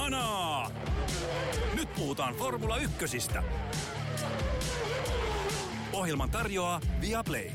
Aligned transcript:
Kanaa! 0.00 0.70
Nyt 1.74 1.94
puhutaan 1.94 2.34
Formula 2.34 2.76
Ykkösistä. 2.76 3.42
Ohjelman 5.92 6.30
tarjoaa 6.30 6.80
Viaplay. 7.00 7.50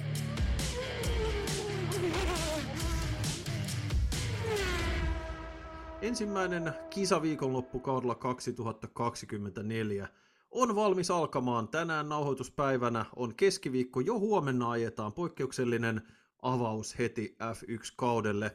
Ensimmäinen 6.01 6.73
kisaviikonloppu 6.89 7.79
kaudella 7.79 8.15
2024 8.15 10.07
on 10.51 10.75
valmis 10.75 11.11
alkamaan. 11.11 11.67
Tänään 11.67 12.09
nauhoituspäivänä 12.09 13.05
on 13.15 13.35
keskiviikko, 13.35 13.99
jo 13.99 14.19
huomenna 14.19 14.71
ajetaan 14.71 15.13
poikkeuksellinen 15.13 16.01
avaus 16.41 16.99
heti 16.99 17.37
F1-kaudelle. 17.41 18.51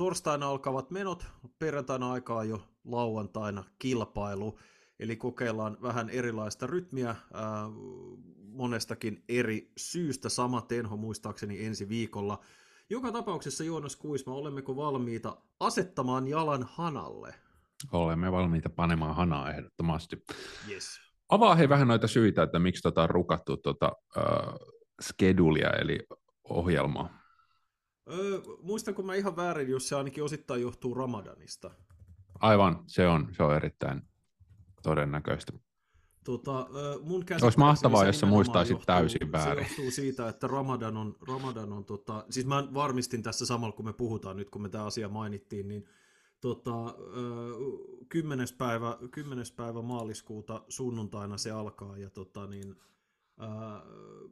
Torstaina 0.00 0.48
alkavat 0.48 0.90
menot, 0.90 1.26
perjantaina 1.58 2.12
aikaa 2.12 2.44
jo 2.44 2.62
lauantaina 2.84 3.64
kilpailu, 3.78 4.58
eli 4.98 5.16
kokeillaan 5.16 5.76
vähän 5.82 6.10
erilaista 6.10 6.66
rytmiä 6.66 7.08
ää, 7.08 7.68
monestakin 8.46 9.24
eri 9.28 9.72
syystä. 9.76 10.28
Sama 10.28 10.60
tenho 10.60 10.96
muistaakseni 10.96 11.64
ensi 11.64 11.88
viikolla. 11.88 12.40
Joka 12.90 13.12
tapauksessa 13.12 13.64
Joonas 13.64 13.96
Kuisma, 13.96 14.34
olemmeko 14.34 14.76
valmiita 14.76 15.36
asettamaan 15.60 16.28
jalan 16.28 16.68
hanalle? 16.72 17.34
Olemme 17.92 18.32
valmiita 18.32 18.70
panemaan 18.70 19.16
hanaa 19.16 19.50
ehdottomasti. 19.50 20.24
Yes. 20.70 21.00
Avaa 21.28 21.54
hei 21.54 21.68
vähän 21.68 21.88
noita 21.88 22.08
syitä, 22.08 22.42
että 22.42 22.58
miksi 22.58 22.82
tota 22.82 23.02
on 23.02 23.10
rukattu 23.10 23.56
tota, 23.56 23.92
uh, 24.16 24.54
skedulia, 25.02 25.70
eli 25.70 25.98
ohjelmaa. 26.44 27.19
Öö, 28.12 28.40
muistanko 28.62 29.02
mä 29.02 29.14
ihan 29.14 29.36
väärin, 29.36 29.68
jos 29.68 29.88
se 29.88 29.96
ainakin 29.96 30.24
osittain 30.24 30.62
johtuu 30.62 30.94
Ramadanista? 30.94 31.70
Aivan, 32.40 32.84
se 32.86 33.08
on, 33.08 33.28
se 33.32 33.42
on 33.42 33.56
erittäin 33.56 34.02
todennäköistä. 34.82 35.52
Tota, 36.24 36.66
mun 37.02 37.24
Olisi 37.42 37.58
mahtavaa, 37.58 38.04
jos 38.04 38.20
sä 38.20 38.26
muistaisit 38.26 38.70
johtuu, 38.70 38.86
täysin 38.86 39.32
väärin. 39.32 39.64
Se 39.64 39.70
johtuu 39.70 39.90
siitä, 39.90 40.28
että 40.28 40.46
Ramadan 40.46 40.96
on, 40.96 41.16
Ramadan 41.28 41.72
on 41.72 41.84
tota, 41.84 42.24
siis 42.30 42.46
mä 42.46 42.68
varmistin 42.74 43.22
tässä 43.22 43.46
samalla, 43.46 43.76
kun 43.76 43.84
me 43.84 43.92
puhutaan 43.92 44.36
nyt, 44.36 44.50
kun 44.50 44.62
me 44.62 44.68
tämä 44.68 44.84
asia 44.84 45.08
mainittiin, 45.08 45.68
niin 45.68 45.84
tota, 46.40 46.94
10. 48.08 48.46
Päivä, 48.58 48.98
10. 49.10 49.44
päivä 49.56 49.82
maaliskuuta 49.82 50.64
sunnuntaina 50.68 51.38
se 51.38 51.50
alkaa, 51.50 51.96
ja, 51.96 52.10
tota, 52.10 52.46
niin, 52.46 52.76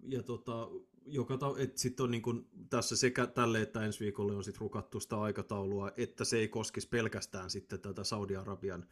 ja 0.09 0.23
tota, 0.23 0.69
joka 1.09 1.39
ta- 1.39 1.55
et 1.59 1.79
sit 1.79 2.01
on 2.01 2.11
niin 2.11 2.23
kun 2.23 2.49
tässä 2.71 2.97
sekä 2.97 3.27
tälle 3.27 3.63
että 3.63 3.85
ensi 3.85 4.01
viikolle 4.01 4.37
on 4.37 4.45
sit 4.45 4.59
rukattu 4.59 5.01
sitä 5.01 5.21
aikataulua, 5.21 5.93
että 5.97 6.25
se 6.25 6.39
ei 6.39 6.49
koskisi 6.49 6.89
pelkästään 6.89 7.51
sitten 7.51 7.81
tätä 7.81 8.05
Saudi-Arabian 8.05 8.87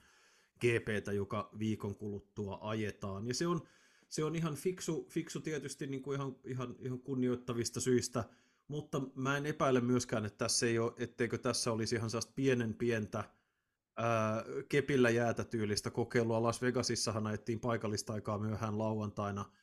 GPtä, 0.60 1.12
joka 1.12 1.50
viikon 1.58 1.94
kuluttua 1.94 2.58
ajetaan. 2.60 3.26
Ja 3.26 3.34
se 3.34 3.46
on, 3.46 3.62
se 4.08 4.24
on 4.24 4.36
ihan 4.36 4.54
fiksu, 4.54 5.06
fiksu 5.10 5.40
tietysti 5.40 5.86
niin 5.86 6.02
kuin 6.02 6.16
ihan, 6.16 6.36
ihan, 6.44 6.76
ihan 6.78 6.98
kunnioittavista 6.98 7.80
syistä, 7.80 8.24
mutta 8.68 9.02
mä 9.14 9.36
en 9.36 9.46
epäile 9.46 9.80
myöskään, 9.80 10.24
että 10.24 10.38
tässä 10.38 10.66
ei 10.66 10.78
ole, 10.78 10.92
etteikö 10.98 11.38
tässä 11.38 11.72
olisi 11.72 11.96
ihan 11.96 12.10
sellaista 12.10 12.32
pienen 12.36 12.74
pientä 12.74 13.24
ää, 13.96 14.44
kepillä 14.68 15.10
jäätä 15.10 15.44
tyylistä 15.44 15.90
kokeilua. 15.90 16.42
Las 16.42 16.62
Vegasissahan 16.62 17.26
ajettiin 17.26 17.60
paikallista 17.60 18.12
aikaa 18.12 18.38
myöhään 18.38 18.78
lauantaina– 18.78 19.44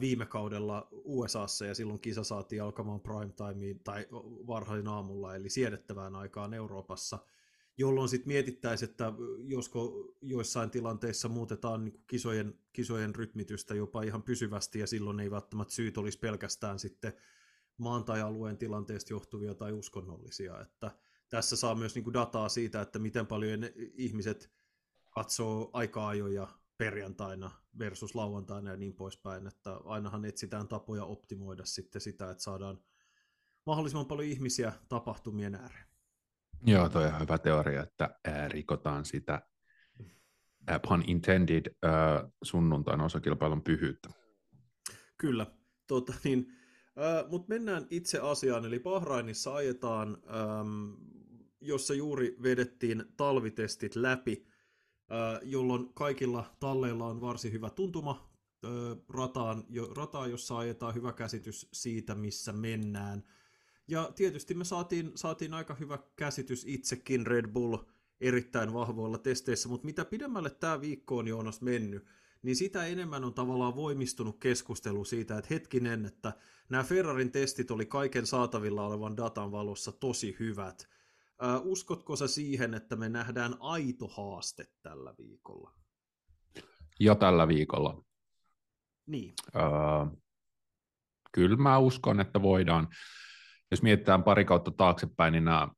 viime 0.00 0.26
kaudella 0.26 0.88
USAssa 0.92 1.66
ja 1.66 1.74
silloin 1.74 2.00
kisa 2.00 2.24
saatiin 2.24 2.62
alkamaan 2.62 3.00
prime 3.00 3.32
timeen 3.32 3.80
tai 3.80 4.06
varhain 4.46 4.88
aamulla, 4.88 5.34
eli 5.34 5.48
siedettävään 5.48 6.16
aikaan 6.16 6.54
Euroopassa, 6.54 7.18
jolloin 7.78 8.08
sitten 8.08 8.28
mietittäisiin, 8.28 8.90
että 8.90 9.12
josko 9.38 10.14
joissain 10.20 10.70
tilanteissa 10.70 11.28
muutetaan 11.28 11.84
niin 11.84 12.04
kisojen, 12.06 12.58
kisojen 12.72 13.14
rytmitystä 13.14 13.74
jopa 13.74 14.02
ihan 14.02 14.22
pysyvästi, 14.22 14.78
ja 14.78 14.86
silloin 14.86 15.20
ei 15.20 15.30
välttämättä 15.30 15.74
syyt 15.74 15.98
olisi 15.98 16.18
pelkästään 16.18 16.78
sitten 16.78 17.12
maan 17.78 18.04
tai 18.04 18.20
alueen 18.20 18.58
tilanteesta 18.58 19.12
johtuvia 19.12 19.54
tai 19.54 19.72
uskonnollisia, 19.72 20.60
että 20.60 20.90
tässä 21.28 21.56
saa 21.56 21.74
myös 21.74 21.94
niin 21.94 22.12
dataa 22.12 22.48
siitä, 22.48 22.80
että 22.80 22.98
miten 22.98 23.26
paljon 23.26 23.60
ihmiset 23.76 24.50
katsoo 25.10 25.70
aika-ajoja 25.72 26.48
perjantaina 26.78 27.50
versus 27.78 28.14
lauantaina 28.14 28.70
ja 28.70 28.76
niin 28.76 28.94
poispäin, 28.94 29.46
että 29.46 29.76
ainahan 29.84 30.24
etsitään 30.24 30.68
tapoja 30.68 31.04
optimoida 31.04 31.64
sitten 31.64 32.00
sitä, 32.00 32.30
että 32.30 32.42
saadaan 32.42 32.78
mahdollisimman 33.66 34.06
paljon 34.06 34.28
ihmisiä 34.28 34.72
tapahtumien 34.88 35.54
ääreen. 35.54 35.86
Joo, 36.66 36.88
toi 36.88 37.06
on 37.06 37.20
hyvä 37.20 37.38
teoria, 37.38 37.82
että 37.82 38.18
rikotaan 38.48 39.04
sitä 39.04 39.42
pun 40.88 41.04
intended 41.06 41.66
uh, 41.66 42.32
sunnuntain 42.42 43.00
osakilpailun 43.00 43.62
pyhyyttä. 43.62 44.08
Kyllä, 45.18 45.46
tota, 45.86 46.12
niin, 46.24 46.52
mutta 47.28 47.48
mennään 47.48 47.86
itse 47.90 48.18
asiaan, 48.18 48.64
eli 48.64 48.78
Bahrainissa 48.78 49.54
ajetaan, 49.54 50.18
um, 50.60 50.96
jossa 51.60 51.94
juuri 51.94 52.36
vedettiin 52.42 53.04
talvitestit 53.16 53.96
läpi, 53.96 54.46
jolloin 55.42 55.94
kaikilla 55.94 56.56
talleilla 56.60 57.06
on 57.06 57.20
varsin 57.20 57.52
hyvä 57.52 57.70
tuntuma 57.70 58.30
rataan, 59.08 59.64
rataa, 59.96 60.26
jossa 60.26 60.58
ajetaan 60.58 60.94
hyvä 60.94 61.12
käsitys 61.12 61.68
siitä, 61.72 62.14
missä 62.14 62.52
mennään. 62.52 63.24
Ja 63.88 64.12
tietysti 64.14 64.54
me 64.54 64.64
saatiin, 64.64 65.12
saatiin 65.14 65.54
aika 65.54 65.74
hyvä 65.74 65.98
käsitys 66.16 66.64
itsekin 66.68 67.26
Red 67.26 67.46
Bull 67.48 67.76
erittäin 68.20 68.72
vahvoilla 68.72 69.18
testeissä, 69.18 69.68
mutta 69.68 69.84
mitä 69.84 70.04
pidemmälle 70.04 70.50
tämä 70.50 70.80
viikko 70.80 71.16
on 71.16 71.28
Joonas 71.28 71.60
mennyt, 71.60 72.06
niin 72.42 72.56
sitä 72.56 72.86
enemmän 72.86 73.24
on 73.24 73.34
tavallaan 73.34 73.76
voimistunut 73.76 74.38
keskustelu 74.40 75.04
siitä, 75.04 75.38
että 75.38 75.54
hetkinen, 75.54 76.06
että 76.06 76.32
nämä 76.68 76.84
Ferrarin 76.84 77.32
testit 77.32 77.70
oli 77.70 77.86
kaiken 77.86 78.26
saatavilla 78.26 78.86
olevan 78.86 79.16
datan 79.16 79.52
valossa 79.52 79.92
tosi 79.92 80.36
hyvät, 80.38 80.88
uskotko 81.62 82.16
sä 82.16 82.28
siihen, 82.28 82.74
että 82.74 82.96
me 82.96 83.08
nähdään 83.08 83.56
aito 83.60 84.08
haaste 84.08 84.64
tällä 84.82 85.14
viikolla? 85.18 85.74
Jo 87.00 87.14
tällä 87.14 87.48
viikolla. 87.48 88.04
Niin. 89.06 89.34
Uh, 89.56 90.22
kyllä 91.32 91.56
mä 91.56 91.78
uskon, 91.78 92.20
että 92.20 92.42
voidaan. 92.42 92.88
Jos 93.70 93.82
mietitään 93.82 94.24
pari 94.24 94.44
kautta 94.44 94.70
taaksepäin, 94.70 95.32
niin 95.32 95.44
nämä 95.44 95.68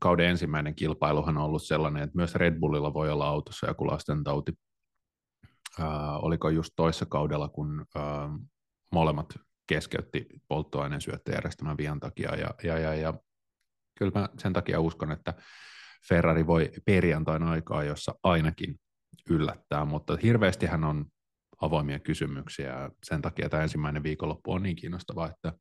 kauden 0.00 0.26
ensimmäinen 0.26 0.74
kilpailuhan 0.74 1.38
on 1.38 1.44
ollut 1.44 1.62
sellainen, 1.62 2.02
että 2.02 2.16
myös 2.16 2.34
Red 2.34 2.60
Bullilla 2.60 2.94
voi 2.94 3.10
olla 3.10 3.28
autossa 3.28 3.66
joku 3.66 3.86
lastentauti. 3.86 4.52
Uh, 5.78 6.24
oliko 6.24 6.48
just 6.48 6.72
toissa 6.76 7.06
kaudella, 7.06 7.48
kun 7.48 7.80
uh, 7.80 8.48
molemmat 8.92 9.34
keskeytti 9.66 10.26
polttoaineen 10.48 11.00
syöttöjärjestelmän 11.00 11.76
vian 11.76 12.00
takia, 12.00 12.36
ja, 12.36 12.54
ja, 12.62 12.78
ja, 12.78 12.94
ja 12.94 13.14
kyllä 13.98 14.20
mä 14.20 14.28
sen 14.38 14.52
takia 14.52 14.80
uskon, 14.80 15.12
että 15.12 15.34
Ferrari 16.08 16.46
voi 16.46 16.70
perjantaina 16.84 17.50
aikaa, 17.50 17.84
jossa 17.84 18.14
ainakin 18.22 18.74
yllättää, 19.30 19.84
mutta 19.84 20.16
hirveästi 20.22 20.66
hän 20.66 20.84
on 20.84 21.06
avoimia 21.60 21.98
kysymyksiä. 21.98 22.90
Sen 23.04 23.22
takia 23.22 23.48
tämä 23.48 23.62
ensimmäinen 23.62 24.02
viikonloppu 24.02 24.52
on 24.52 24.62
niin 24.62 24.76
kiinnostava, 24.76 25.26
että, 25.26 25.52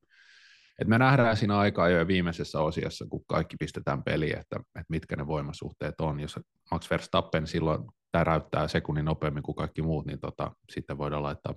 että 0.79 0.89
me 0.89 0.97
nähdään 0.97 1.37
siinä 1.37 1.57
aikaa 1.57 1.89
jo 1.89 2.07
viimeisessä 2.07 2.59
osiossa, 2.59 3.05
kun 3.09 3.25
kaikki 3.27 3.55
pistetään 3.59 4.03
peliin, 4.03 4.37
että, 4.37 4.55
että 4.59 4.85
mitkä 4.89 5.15
ne 5.15 5.27
voimasuhteet 5.27 6.01
on. 6.01 6.19
Jos 6.19 6.39
Max 6.71 6.89
Verstappen 6.89 7.47
silloin 7.47 7.83
täräyttää 8.11 8.67
sekunnin 8.67 9.05
nopeammin 9.05 9.43
kuin 9.43 9.55
kaikki 9.55 9.81
muut, 9.81 10.05
niin 10.05 10.19
tota, 10.19 10.51
sitten 10.69 10.97
voidaan 10.97 11.23
laittaa 11.23 11.53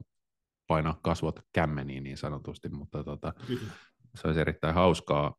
painaa 0.66 0.98
kasvot 1.02 1.40
kämmeniin 1.52 2.02
niin 2.02 2.16
sanotusti, 2.16 2.68
mutta 2.68 3.04
tota, 3.04 3.32
se 4.14 4.26
olisi 4.26 4.40
erittäin 4.40 4.74
hauskaa, 4.74 5.34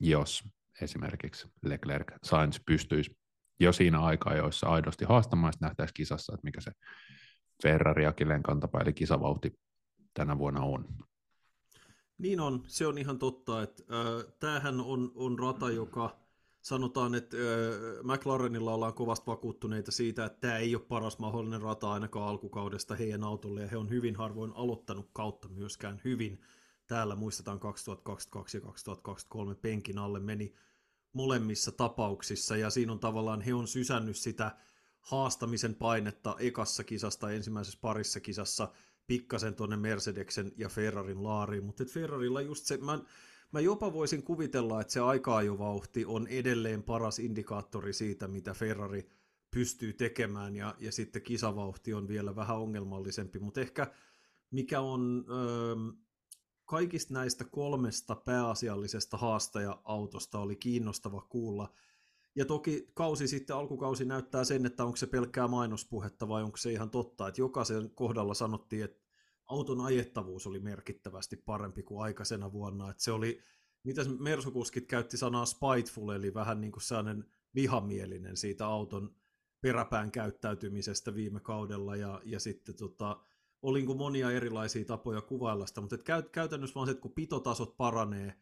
jos 0.00 0.42
esimerkiksi 0.82 1.48
Leclerc 1.62 2.12
Sainz 2.22 2.60
pystyisi 2.66 3.16
jo 3.60 3.72
siinä 3.72 4.00
aikaa, 4.00 4.36
joissa 4.36 4.66
aidosti 4.66 5.04
haastamaan, 5.04 5.52
nähtäisiin 5.60 5.94
kisassa, 5.94 6.34
että 6.34 6.44
mikä 6.44 6.60
se 6.60 6.70
Ferrari 7.62 8.04
ja 8.04 8.14
kantapää, 8.42 8.80
eli 8.80 8.92
kisavauhti 8.92 9.52
tänä 10.14 10.38
vuonna 10.38 10.60
on. 10.60 10.84
Niin 12.18 12.40
on, 12.40 12.62
se 12.66 12.86
on 12.86 12.98
ihan 12.98 13.18
totta, 13.18 13.62
että 13.62 13.82
äh, 13.90 14.32
tämähän 14.38 14.80
on, 14.80 15.12
on 15.14 15.38
rata, 15.38 15.70
joka 15.70 16.18
sanotaan, 16.62 17.14
että 17.14 17.36
äh, 17.36 17.42
McLarenilla 18.04 18.74
ollaan 18.74 18.94
kovasti 18.94 19.26
vakuuttuneita 19.26 19.92
siitä, 19.92 20.24
että 20.24 20.40
tämä 20.40 20.56
ei 20.56 20.74
ole 20.74 20.84
paras 20.88 21.18
mahdollinen 21.18 21.62
rata 21.62 21.92
ainakaan 21.92 22.28
alkukaudesta 22.28 22.94
heidän 22.94 23.24
autolle, 23.24 23.60
ja 23.60 23.68
he 23.68 23.76
on 23.76 23.90
hyvin 23.90 24.16
harvoin 24.16 24.52
aloittanut 24.54 25.10
kautta 25.12 25.48
myöskään 25.48 26.00
hyvin. 26.04 26.40
Täällä 26.86 27.16
muistetaan 27.16 27.60
2022 27.60 28.56
ja 28.56 28.60
2023 28.60 29.54
penkin 29.54 29.98
alle 29.98 30.20
meni 30.20 30.54
molemmissa 31.12 31.72
tapauksissa, 31.72 32.56
ja 32.56 32.70
siinä 32.70 32.92
on 32.92 33.00
tavallaan, 33.00 33.40
he 33.40 33.54
on 33.54 33.68
sysännyt 33.68 34.16
sitä 34.16 34.56
haastamisen 35.00 35.74
painetta 35.74 36.36
ekassa 36.38 36.84
kisasta, 36.84 37.30
ensimmäisessä 37.30 37.78
parissa 37.82 38.20
kisassa, 38.20 38.72
pikkasen 39.06 39.54
tuonne 39.54 39.76
Mercedeksen 39.76 40.52
ja 40.56 40.68
Ferrarin 40.68 41.24
laariin, 41.24 41.64
mutta 41.64 41.84
Ferrarilla 41.84 42.40
just 42.40 42.64
se, 42.64 42.76
mä, 42.76 42.98
mä 43.52 43.60
jopa 43.60 43.92
voisin 43.92 44.22
kuvitella, 44.22 44.80
että 44.80 44.92
se 44.92 45.00
aika 45.00 45.40
vauhti 45.58 46.04
on 46.04 46.26
edelleen 46.26 46.82
paras 46.82 47.18
indikaattori 47.18 47.92
siitä, 47.92 48.28
mitä 48.28 48.54
Ferrari 48.54 49.08
pystyy 49.50 49.92
tekemään 49.92 50.56
ja, 50.56 50.74
ja 50.78 50.92
sitten 50.92 51.22
kisavauhti 51.22 51.94
on 51.94 52.08
vielä 52.08 52.36
vähän 52.36 52.56
ongelmallisempi, 52.56 53.38
mutta 53.38 53.60
ehkä 53.60 53.92
mikä 54.50 54.80
on 54.80 55.24
öö, 55.30 55.76
kaikista 56.70 57.14
näistä 57.14 57.44
kolmesta 57.44 58.14
pääasiallisesta 58.14 59.16
haastaja-autosta 59.16 60.38
oli 60.38 60.56
kiinnostava 60.56 61.20
kuulla. 61.20 61.74
Ja 62.36 62.44
toki 62.44 62.90
kausi 62.94 63.28
sitten, 63.28 63.56
alkukausi 63.56 64.04
näyttää 64.04 64.44
sen, 64.44 64.66
että 64.66 64.84
onko 64.84 64.96
se 64.96 65.06
pelkkää 65.06 65.48
mainospuhetta 65.48 66.28
vai 66.28 66.42
onko 66.42 66.56
se 66.56 66.72
ihan 66.72 66.90
totta, 66.90 67.28
että 67.28 67.40
jokaisen 67.40 67.90
kohdalla 67.90 68.34
sanottiin, 68.34 68.84
että 68.84 69.02
auton 69.46 69.80
ajettavuus 69.80 70.46
oli 70.46 70.60
merkittävästi 70.60 71.36
parempi 71.36 71.82
kuin 71.82 72.02
aikaisena 72.02 72.52
vuonna, 72.52 72.90
että 72.90 73.02
se 73.02 73.12
oli, 73.12 73.42
mitä 73.84 74.02
Mersukuskit 74.18 74.86
käytti 74.86 75.16
sanaa 75.16 75.46
spiteful, 75.46 76.10
eli 76.10 76.34
vähän 76.34 76.60
niin 76.60 76.72
kuin 76.72 76.82
sellainen 76.82 77.24
vihamielinen 77.54 78.36
siitä 78.36 78.66
auton 78.66 79.14
peräpään 79.60 80.10
käyttäytymisestä 80.10 81.14
viime 81.14 81.40
kaudella, 81.40 81.96
ja, 81.96 82.20
ja 82.24 82.40
sitten 82.40 82.76
tota, 82.76 83.20
oli 83.62 83.82
niin 83.82 83.96
monia 83.96 84.30
erilaisia 84.30 84.84
tapoja 84.84 85.20
kuvailla 85.20 85.66
sitä, 85.66 85.80
mutta 85.80 85.98
käytännössä 86.32 86.74
vaan 86.74 86.86
se, 86.86 86.90
että 86.90 87.02
kun 87.02 87.12
pitotasot 87.12 87.76
paranee, 87.76 88.34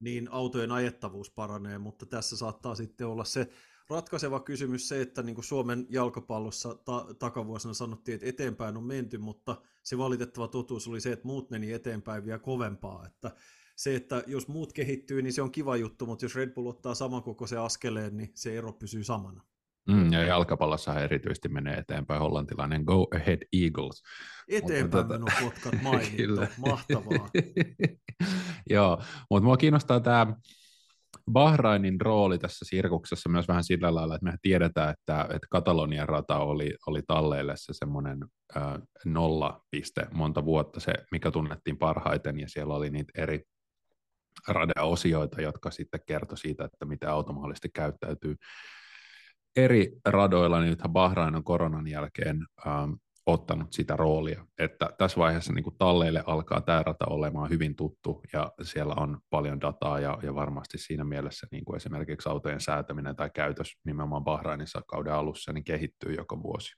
niin 0.00 0.28
autojen 0.32 0.72
ajettavuus 0.72 1.30
paranee, 1.30 1.78
mutta 1.78 2.06
tässä 2.06 2.36
saattaa 2.36 2.74
sitten 2.74 3.06
olla 3.06 3.24
se 3.24 3.48
ratkaiseva 3.90 4.40
kysymys 4.40 4.88
se, 4.88 5.00
että 5.00 5.22
niin 5.22 5.34
kuin 5.34 5.44
Suomen 5.44 5.86
jalkapallossa 5.88 6.74
ta- 6.74 7.06
takavuosina 7.18 7.74
sanottiin, 7.74 8.14
että 8.14 8.26
eteenpäin 8.26 8.76
on 8.76 8.84
menty, 8.84 9.18
mutta 9.18 9.62
se 9.82 9.98
valitettava 9.98 10.48
totuus 10.48 10.88
oli 10.88 11.00
se, 11.00 11.12
että 11.12 11.26
muut 11.26 11.50
meni 11.50 11.72
eteenpäin 11.72 12.24
vielä 12.24 12.38
kovempaa, 12.38 13.06
että 13.06 13.30
se, 13.76 13.96
että 13.96 14.22
jos 14.26 14.48
muut 14.48 14.72
kehittyy, 14.72 15.22
niin 15.22 15.32
se 15.32 15.42
on 15.42 15.52
kiva 15.52 15.76
juttu, 15.76 16.06
mutta 16.06 16.24
jos 16.24 16.34
Red 16.34 16.54
Bull 16.54 16.66
ottaa 16.66 16.94
samankokoisen 16.94 17.60
askeleen, 17.60 18.16
niin 18.16 18.32
se 18.34 18.58
ero 18.58 18.72
pysyy 18.72 19.04
samana. 19.04 19.44
Mm, 19.88 20.12
ja 20.12 20.24
jalkapallossa 20.24 21.00
erityisesti 21.00 21.48
menee 21.48 21.76
eteenpäin 21.76 22.20
hollantilainen 22.20 22.82
Go 22.82 23.06
Ahead 23.16 23.42
Eagles. 23.52 24.02
Eteenpäin 24.48 25.06
mutta, 25.06 25.18
tota... 25.18 25.32
potkat 25.42 25.82
mainittu, 25.82 26.60
mahtavaa. 26.66 27.30
Joo, 28.70 29.02
mutta 29.30 29.44
mua 29.44 29.56
kiinnostaa 29.56 30.00
tämä 30.00 30.26
Bahrainin 31.32 32.00
rooli 32.00 32.38
tässä 32.38 32.64
sirkuksessa 32.68 33.28
myös 33.28 33.48
vähän 33.48 33.64
sillä 33.64 33.94
lailla, 33.94 34.14
että 34.14 34.24
me 34.24 34.36
tiedetään, 34.42 34.90
että, 34.90 35.22
että 35.22 35.46
Katalonian 35.50 36.08
rata 36.08 36.38
oli, 36.38 36.74
oli 36.86 37.02
talleille 37.06 37.52
se 37.56 37.72
semmoinen 37.72 38.18
äh, 38.56 38.62
nollapiste 39.04 40.06
monta 40.12 40.44
vuotta, 40.44 40.80
se 40.80 40.92
mikä 41.10 41.30
tunnettiin 41.30 41.78
parhaiten, 41.78 42.40
ja 42.40 42.48
siellä 42.48 42.74
oli 42.74 42.90
niitä 42.90 43.12
eri 43.22 43.42
radeosioita, 44.48 45.40
jotka 45.40 45.70
sitten 45.70 46.00
kertoi 46.06 46.38
siitä, 46.38 46.64
että 46.64 46.84
mitä 46.84 47.12
automaattisesti 47.12 47.68
käyttäytyy 47.74 48.36
eri 49.56 49.92
radoilla, 50.04 50.60
niin 50.60 50.70
nythän 50.70 50.92
Bahrain 50.92 51.36
on 51.36 51.44
koronan 51.44 51.86
jälkeen 51.86 52.46
ähm, 52.66 52.92
ottanut 53.26 53.72
sitä 53.72 53.96
roolia, 53.96 54.46
että 54.58 54.90
tässä 54.98 55.20
vaiheessa 55.20 55.52
niin 55.52 55.62
kuin 55.64 55.76
talleille 55.78 56.22
alkaa 56.26 56.60
tämä 56.60 56.82
rata 56.82 57.06
olemaan 57.06 57.50
hyvin 57.50 57.76
tuttu 57.76 58.22
ja 58.32 58.52
siellä 58.62 58.94
on 58.94 59.18
paljon 59.30 59.60
dataa 59.60 60.00
ja, 60.00 60.18
ja 60.22 60.34
varmasti 60.34 60.78
siinä 60.78 61.04
mielessä 61.04 61.46
niin 61.50 61.64
kuin 61.64 61.76
esimerkiksi 61.76 62.28
autojen 62.28 62.60
säätäminen 62.60 63.16
tai 63.16 63.30
käytös 63.34 63.76
nimenomaan 63.84 64.24
Bahrainissa 64.24 64.82
kauden 64.86 65.12
alussa 65.12 65.52
niin 65.52 65.64
kehittyy 65.64 66.14
joka 66.14 66.42
vuosi. 66.42 66.72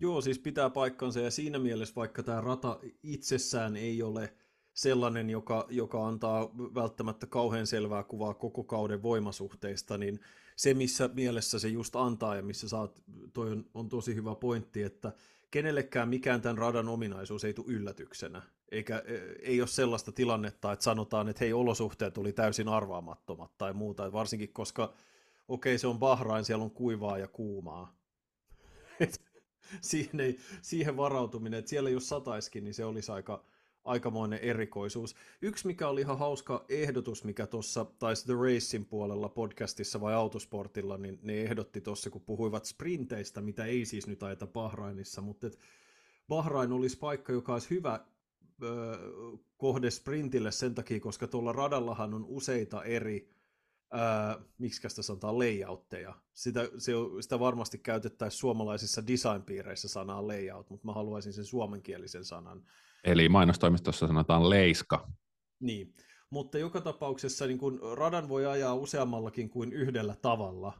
Joo, 0.00 0.20
siis 0.20 0.38
pitää 0.38 0.70
paikkansa 0.70 1.20
ja 1.20 1.30
siinä 1.30 1.58
mielessä 1.58 1.94
vaikka 1.94 2.22
tämä 2.22 2.40
rata 2.40 2.80
itsessään 3.02 3.76
ei 3.76 4.02
ole 4.02 4.34
sellainen, 4.74 5.30
joka, 5.30 5.66
joka 5.70 6.06
antaa 6.06 6.50
välttämättä 6.56 7.26
kauhean 7.26 7.66
selvää 7.66 8.02
kuvaa 8.02 8.34
koko 8.34 8.64
kauden 8.64 9.02
voimasuhteista, 9.02 9.98
niin 9.98 10.20
se, 10.56 10.74
missä 10.74 11.10
mielessä 11.14 11.58
se 11.58 11.68
just 11.68 11.96
antaa 11.96 12.36
ja 12.36 12.42
missä 12.42 12.68
saat, 12.68 13.02
toi 13.32 13.50
on, 13.50 13.66
on 13.74 13.88
tosi 13.88 14.14
hyvä 14.14 14.34
pointti, 14.34 14.82
että 14.82 15.12
kenellekään 15.50 16.08
mikään 16.08 16.40
tämän 16.40 16.58
radan 16.58 16.88
ominaisuus 16.88 17.44
ei 17.44 17.54
tule 17.54 17.66
yllätyksenä. 17.68 18.42
Eikä, 18.70 19.02
e, 19.06 19.14
ei 19.42 19.60
ole 19.60 19.68
sellaista 19.68 20.12
tilannetta, 20.12 20.72
että 20.72 20.82
sanotaan, 20.82 21.28
että 21.28 21.44
hei, 21.44 21.52
olosuhteet 21.52 22.18
oli 22.18 22.32
täysin 22.32 22.68
arvaamattomat 22.68 23.58
tai 23.58 23.72
muuta, 23.72 24.12
varsinkin 24.12 24.52
koska 24.52 24.92
okei, 25.48 25.78
se 25.78 25.86
on 25.86 25.98
Bahrain, 25.98 26.44
siellä 26.44 26.64
on 26.64 26.70
kuivaa 26.70 27.18
ja 27.18 27.28
kuumaa. 27.28 27.96
siihen, 29.80 30.20
ei, 30.20 30.38
siihen 30.62 30.96
varautuminen, 30.96 31.58
että 31.58 31.68
siellä 31.68 31.90
jos 31.90 32.08
sataiskin, 32.08 32.64
niin 32.64 32.74
se 32.74 32.84
olisi 32.84 33.12
aika, 33.12 33.44
aikamoinen 33.84 34.38
erikoisuus. 34.38 35.14
Yksi, 35.42 35.66
mikä 35.66 35.88
oli 35.88 36.00
ihan 36.00 36.18
hauska 36.18 36.64
ehdotus, 36.68 37.24
mikä 37.24 37.46
tuossa, 37.46 37.84
tai 37.84 38.14
The 38.26 38.34
Racing 38.34 38.88
puolella 38.90 39.28
podcastissa 39.28 40.00
vai 40.00 40.14
autosportilla, 40.14 40.98
niin 40.98 41.18
ne 41.22 41.40
ehdotti 41.42 41.80
tuossa, 41.80 42.10
kun 42.10 42.22
puhuivat 42.22 42.64
sprinteistä, 42.64 43.40
mitä 43.40 43.64
ei 43.64 43.84
siis 43.84 44.06
nyt 44.06 44.22
ajeta 44.22 44.46
Bahrainissa, 44.46 45.20
mutta 45.20 45.46
et 45.46 45.58
Bahrain 46.28 46.72
olisi 46.72 46.98
paikka, 46.98 47.32
joka 47.32 47.52
olisi 47.52 47.70
hyvä 47.70 48.00
ö, 48.62 48.98
kohde 49.56 49.90
sprintille 49.90 50.50
sen 50.50 50.74
takia, 50.74 51.00
koska 51.00 51.26
tuolla 51.26 51.52
radallahan 51.52 52.14
on 52.14 52.24
useita 52.24 52.84
eri 52.84 53.32
miksi 54.58 54.88
sitä 54.88 55.02
sanotaan 55.02 55.38
layoutteja. 55.38 56.14
Sitä, 56.34 56.68
se, 56.78 56.92
sitä 57.20 57.40
varmasti 57.40 57.78
käytettäisiin 57.78 58.38
suomalaisissa 58.38 59.06
designpiireissä 59.06 59.88
sanaa 59.88 60.26
layout, 60.26 60.70
mutta 60.70 60.86
mä 60.86 60.92
haluaisin 60.92 61.32
sen 61.32 61.44
suomenkielisen 61.44 62.24
sanan. 62.24 62.64
Eli 63.04 63.28
mainostoimistossa 63.28 64.06
sanotaan 64.06 64.50
leiska. 64.50 65.08
Niin, 65.60 65.94
mutta 66.30 66.58
joka 66.58 66.80
tapauksessa 66.80 67.46
niin 67.46 67.58
kun 67.58 67.80
radan 67.96 68.28
voi 68.28 68.46
ajaa 68.46 68.74
useammallakin 68.74 69.50
kuin 69.50 69.72
yhdellä 69.72 70.16
tavalla, 70.22 70.72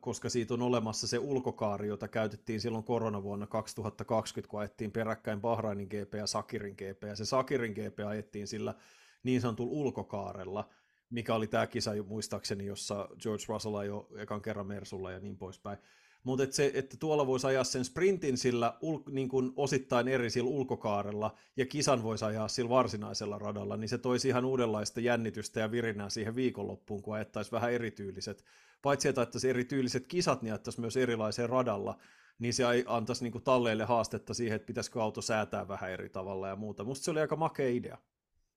koska 0.00 0.28
siitä 0.28 0.54
on 0.54 0.62
olemassa 0.62 1.06
se 1.06 1.18
ulkokaari, 1.18 1.88
jota 1.88 2.08
käytettiin 2.08 2.60
silloin 2.60 2.84
koronavuonna 2.84 3.46
2020, 3.46 4.50
kun 4.50 4.60
ajettiin 4.60 4.92
peräkkäin 4.92 5.40
Bahrainin 5.40 5.88
GP 5.88 6.14
ja 6.14 6.26
Sakirin 6.26 6.74
GP, 6.74 7.02
ja 7.02 7.16
se 7.16 7.24
Sakirin 7.24 7.72
GP 7.72 7.98
ajettiin 8.06 8.48
sillä 8.48 8.74
niin 9.22 9.40
sanotulla 9.40 9.72
ulkokaarella, 9.72 10.68
mikä 11.10 11.34
oli 11.34 11.46
tämä 11.46 11.66
kisa 11.66 11.90
muistaakseni, 12.06 12.66
jossa 12.66 13.08
George 13.22 13.44
Russell 13.48 13.74
ajoi 13.74 14.06
ekan 14.16 14.42
kerran 14.42 14.66
Mersulla 14.66 15.10
ja 15.10 15.20
niin 15.20 15.36
poispäin. 15.38 15.78
Mutta 16.24 16.44
et 16.44 16.52
se, 16.52 16.70
että 16.74 16.96
tuolla 16.96 17.26
voisi 17.26 17.46
ajaa 17.46 17.64
sen 17.64 17.84
sprintin 17.84 18.38
sillä 18.38 18.74
ul, 18.80 18.98
niin 19.10 19.28
kuin 19.28 19.52
osittain 19.56 20.08
eri 20.08 20.30
sillä 20.30 20.50
ulkokaarella 20.50 21.34
ja 21.56 21.66
kisan 21.66 22.02
voisi 22.02 22.24
ajaa 22.24 22.48
sillä 22.48 22.68
varsinaisella 22.68 23.38
radalla, 23.38 23.76
niin 23.76 23.88
se 23.88 23.98
toisi 23.98 24.28
ihan 24.28 24.44
uudenlaista 24.44 25.00
jännitystä 25.00 25.60
ja 25.60 25.70
virinää 25.70 26.08
siihen 26.08 26.34
viikonloppuun, 26.34 27.02
kun 27.02 27.14
ajettaisiin 27.14 27.52
vähän 27.52 27.72
erityyliset. 27.72 28.44
Paitsi 28.82 29.08
että 29.08 29.20
ajettaisiin 29.20 29.50
erityyliset 29.50 30.06
kisat, 30.06 30.42
niin 30.42 30.52
ajettaisiin 30.52 30.80
myös 30.80 30.96
erilaiseen 30.96 31.48
radalla, 31.48 31.98
niin 32.38 32.54
se 32.54 32.64
antaisi 32.86 33.24
niin 33.24 33.32
kuin 33.32 33.44
talleille 33.44 33.84
haastetta 33.84 34.34
siihen, 34.34 34.56
että 34.56 34.66
pitäisikö 34.66 35.02
auto 35.02 35.22
säätää 35.22 35.68
vähän 35.68 35.90
eri 35.90 36.08
tavalla 36.08 36.48
ja 36.48 36.56
muuta. 36.56 36.84
Musta 36.84 37.04
se 37.04 37.10
oli 37.10 37.20
aika 37.20 37.36
makea 37.36 37.68
idea. 37.68 37.98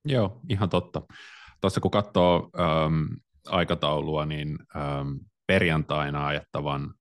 Joo, 0.05 0.41
ihan 0.49 0.69
totta. 0.69 1.01
Tuossa 1.61 1.81
kun 1.81 1.91
katsoo 1.91 2.49
ähm, 2.59 3.03
aikataulua, 3.47 4.25
niin 4.25 4.57
ähm, 4.75 5.13
perjantaina 5.47 6.27
ajettavan 6.27 6.93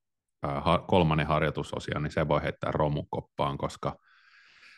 kolmannen 0.86 1.26
harjoitusosia, 1.26 2.00
niin 2.00 2.12
se 2.12 2.28
voi 2.28 2.42
heittää 2.42 2.72
romukoppaan, 2.72 3.58
koska 3.58 3.96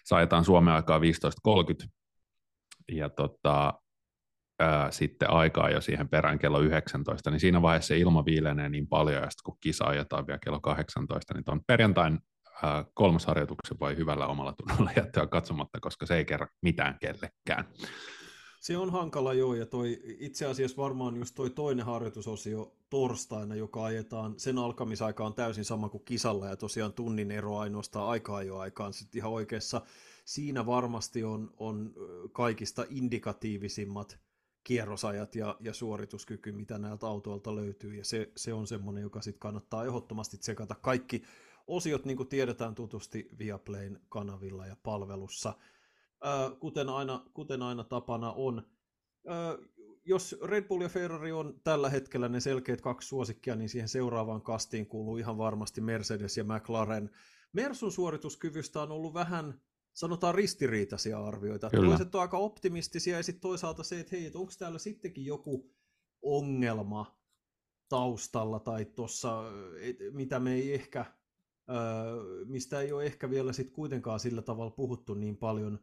saajetaan 0.05 0.45
Suomen 0.45 0.75
aikaa 0.75 0.99
15.30 0.99 1.89
ja 2.93 3.09
tota, 3.09 3.75
ää, 4.59 4.91
sitten 4.91 5.31
aikaa 5.31 5.71
jo 5.71 5.81
siihen 5.81 6.09
perään 6.09 6.39
kello 6.39 6.61
19, 6.61 7.31
niin 7.31 7.41
siinä 7.41 7.63
vaiheessa 7.63 7.89
se 7.89 7.99
ilma 7.99 8.25
viilenee 8.25 8.69
niin 8.69 8.89
paljon, 8.89 9.23
ja 9.23 9.31
sitten 9.31 9.45
kun 9.45 9.57
kisa 9.61 9.85
ajetaan 9.85 10.27
vielä 10.27 10.39
kello 10.45 10.61
18, 10.61 11.35
niin 11.35 11.45
tuon 11.45 11.61
perjantain 11.67 12.19
ää, 12.63 12.85
kolmas 12.95 13.27
harjoituksen 13.27 13.81
voi 13.81 13.97
hyvällä 13.97 14.27
omalla 14.27 14.53
tunnolla 14.53 14.91
jättää 14.97 15.27
katsomatta, 15.27 15.81
koska 15.81 16.07
se 16.07 16.17
ei 16.17 16.25
kerro 16.25 16.47
mitään 16.63 16.99
kellekään. 16.99 17.65
Se 18.67 18.77
on 18.79 18.91
hankala 18.91 19.35
joo, 19.35 19.55
ja 19.55 19.67
toi, 19.67 20.01
itse 20.19 20.47
asiassa 20.47 20.77
varmaan 20.77 21.17
just 21.17 21.35
toi 21.35 21.51
toinen 21.51 21.87
harjoitusosio 21.87 22.77
torstaina, 22.91 23.55
joka 23.55 23.85
ajetaan, 23.85 24.35
sen 24.37 24.59
alkamisaika 24.59 25.27
on 25.27 25.35
täysin 25.35 25.65
sama 25.65 25.89
kuin 25.89 26.05
kisalla, 26.05 26.47
ja 26.47 26.57
tosiaan 26.57 26.93
tunnin 26.93 27.31
ero 27.31 27.59
ainoastaan 27.59 28.09
aikaa 28.09 28.43
jo 28.43 28.59
aikaan 28.59 28.93
sitten 28.93 29.19
ihan 29.19 29.33
oikeassa. 29.33 29.83
Siinä 30.25 30.67
varmasti 30.67 31.25
on, 31.25 31.55
on 31.57 31.95
kaikista 32.33 32.87
indikatiivisimmat 32.91 34.19
kierrosajat 34.65 35.35
ja, 35.35 35.57
ja 35.61 35.75
suorituskyky, 35.75 36.53
mitä 36.53 36.79
näiltä 36.79 37.07
autoilta 37.07 37.57
löytyy, 37.57 37.95
ja 37.95 38.05
se, 38.05 38.33
se 38.37 38.53
on 38.53 38.67
semmoinen, 38.67 39.03
joka 39.03 39.23
sitten 39.23 39.41
kannattaa 39.41 39.85
ehdottomasti 39.85 40.39
tsekata. 40.39 40.75
Kaikki 40.75 41.23
osiot, 41.67 42.05
niin 42.05 42.17
kuin 42.17 42.29
tiedetään 42.29 42.75
tutusti 42.75 43.29
Viaplayn 43.39 44.01
kanavilla 44.09 44.67
ja 44.67 44.77
palvelussa– 44.83 45.55
kuten 46.61 46.89
aina, 46.89 47.25
kuten 47.35 47.63
aina 47.63 47.85
tapana 47.85 48.33
on. 48.33 48.63
Jos 50.05 50.37
Red 50.43 50.65
Bull 50.65 50.83
ja 50.83 50.89
Ferrari 50.89 51.33
on 51.33 51.61
tällä 51.65 51.91
hetkellä 51.91 52.29
ne 52.29 52.41
selkeät 52.41 52.81
kaksi 52.81 53.09
suosikkia, 53.09 53.57
niin 53.57 53.69
siihen 53.69 53.89
seuraavaan 53.89 54.43
kastiin 54.43 54.87
kuuluu 54.87 55.17
ihan 55.17 55.39
varmasti 55.39 55.81
Mercedes 55.81 56.37
ja 56.37 56.45
McLaren. 56.45 57.11
Mersun 57.53 57.93
suorituskyvystä 57.93 58.83
on 58.83 58.93
ollut 58.93 59.15
vähän, 59.15 59.61
sanotaan 59.93 60.35
ristiriitaisia 60.35 61.25
arvioita. 61.25 61.71
Kyllä. 61.71 61.89
Toiset 61.89 62.15
on 62.15 62.21
aika 62.21 62.39
optimistisia 62.39 63.17
ja 63.17 63.23
sitten 63.23 63.41
toisaalta 63.41 63.83
se, 63.83 64.01
että 64.01 64.17
hei, 64.17 64.27
että 64.27 64.39
onko 64.39 64.53
täällä 64.59 64.79
sittenkin 64.79 65.25
joku 65.25 65.71
ongelma 66.23 67.21
taustalla 67.89 68.61
tai 68.61 68.85
tuossa, 68.85 69.43
mitä 70.11 70.41
me 70.41 70.55
ei 70.55 70.75
ehkä, 70.75 71.05
mistä 72.45 72.81
ei 72.81 72.93
ole 72.93 73.05
ehkä 73.05 73.31
vielä 73.31 73.53
sit 73.53 73.71
kuitenkaan 73.71 74.21
sillä 74.21 74.43
tavalla 74.43 74.71
puhuttu 74.71 75.15
niin 75.15 75.37
paljon 75.37 75.79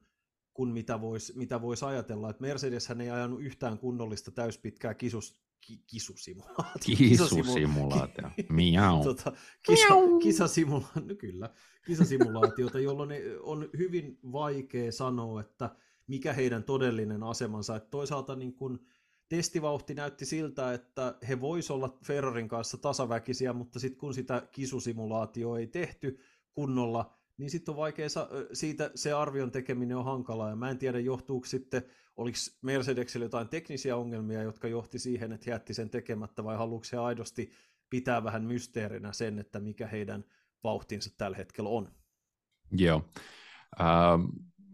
kuin 0.54 0.70
mitä 0.70 1.02
voisi 1.02 1.38
mitä 1.38 1.62
vois 1.62 1.84
ajatella. 1.84 2.30
että 2.30 2.42
Mercedes 2.42 2.90
ei 2.90 3.10
ajanut 3.10 3.42
yhtään 3.42 3.78
kunnollista 3.78 4.32
täyspitkää 4.32 4.94
kisus, 4.94 5.44
ki, 5.62 5.84
kisusimulaatio. 5.88 6.96
Kisusimulaatio. 6.98 8.30
Miau. 8.50 9.04
tota, 9.04 9.34
kisa, 9.66 9.88
kisasimula- 10.24 11.02
no 11.08 11.16
kyllä, 11.16 11.50
kisasimulaatiota, 11.86 12.80
jolloin 12.80 13.12
on 13.42 13.70
hyvin 13.78 14.20
vaikea 14.32 14.92
sanoa, 14.92 15.42
että 15.42 15.76
mikä 16.08 16.34
heidän 16.34 16.64
todellinen 16.64 17.24
asemansa. 17.24 17.76
Että 17.76 17.90
toisaalta 17.90 18.36
niin 18.36 18.54
kun 18.54 18.86
testivauhti 19.30 19.94
näytti 19.94 20.26
siltä, 20.26 20.74
että 20.74 21.16
he 21.28 21.42
vois 21.42 21.72
olla 21.72 21.98
Ferrarin 22.06 22.48
kanssa 22.48 22.78
tasaväkisiä, 22.78 23.54
mutta 23.54 23.80
sitten 23.80 24.00
kun 24.00 24.14
sitä 24.14 24.48
kisusimulaatio 24.52 25.56
ei 25.56 25.68
tehty 25.68 26.20
kunnolla, 26.54 27.14
niin 27.38 27.50
sitten 27.50 27.72
on 27.72 27.78
vaikea, 27.78 28.10
sa- 28.10 28.30
siitä 28.54 28.92
se 28.96 29.14
arvion 29.14 29.52
tekeminen 29.52 29.98
on 29.98 30.06
hankalaa, 30.06 30.50
ja 30.50 30.56
mä 30.56 30.70
en 30.70 30.78
tiedä 30.78 31.00
johtuuko 31.00 31.46
sitten, 31.48 31.84
oliko 32.16 32.38
Mercedesillä 32.62 33.26
jotain 33.26 33.50
teknisiä 33.50 33.98
ongelmia, 33.98 34.44
jotka 34.44 34.68
johti 34.68 35.00
siihen, 35.00 35.32
että 35.32 35.50
jätti 35.50 35.74
sen 35.74 35.90
tekemättä, 35.90 36.44
vai 36.44 36.58
haluatko 36.58 36.88
he 36.92 36.98
aidosti 36.98 37.52
pitää 37.90 38.24
vähän 38.24 38.44
mysteerinä 38.44 39.14
sen, 39.14 39.40
että 39.40 39.60
mikä 39.60 39.88
heidän 39.88 40.26
vauhtinsa 40.64 41.10
tällä 41.18 41.38
hetkellä 41.38 41.70
on? 41.70 41.92
Joo. 42.72 43.10
Äh, 43.82 43.88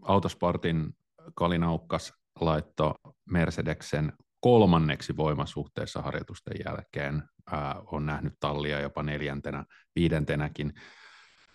Autosportin 0.02 0.96
Kalinaukkas 1.34 2.12
laitto 2.40 2.94
Mercedeksen 3.30 4.12
kolmanneksi 4.40 5.16
voimasuhteessa 5.16 6.02
harjoitusten 6.02 6.56
jälkeen. 6.66 7.22
Äh, 7.52 7.60
on 7.86 8.06
nähnyt 8.06 8.34
tallia 8.40 8.80
jopa 8.80 9.02
neljäntenä, 9.02 9.64
viidentenäkin 9.94 10.72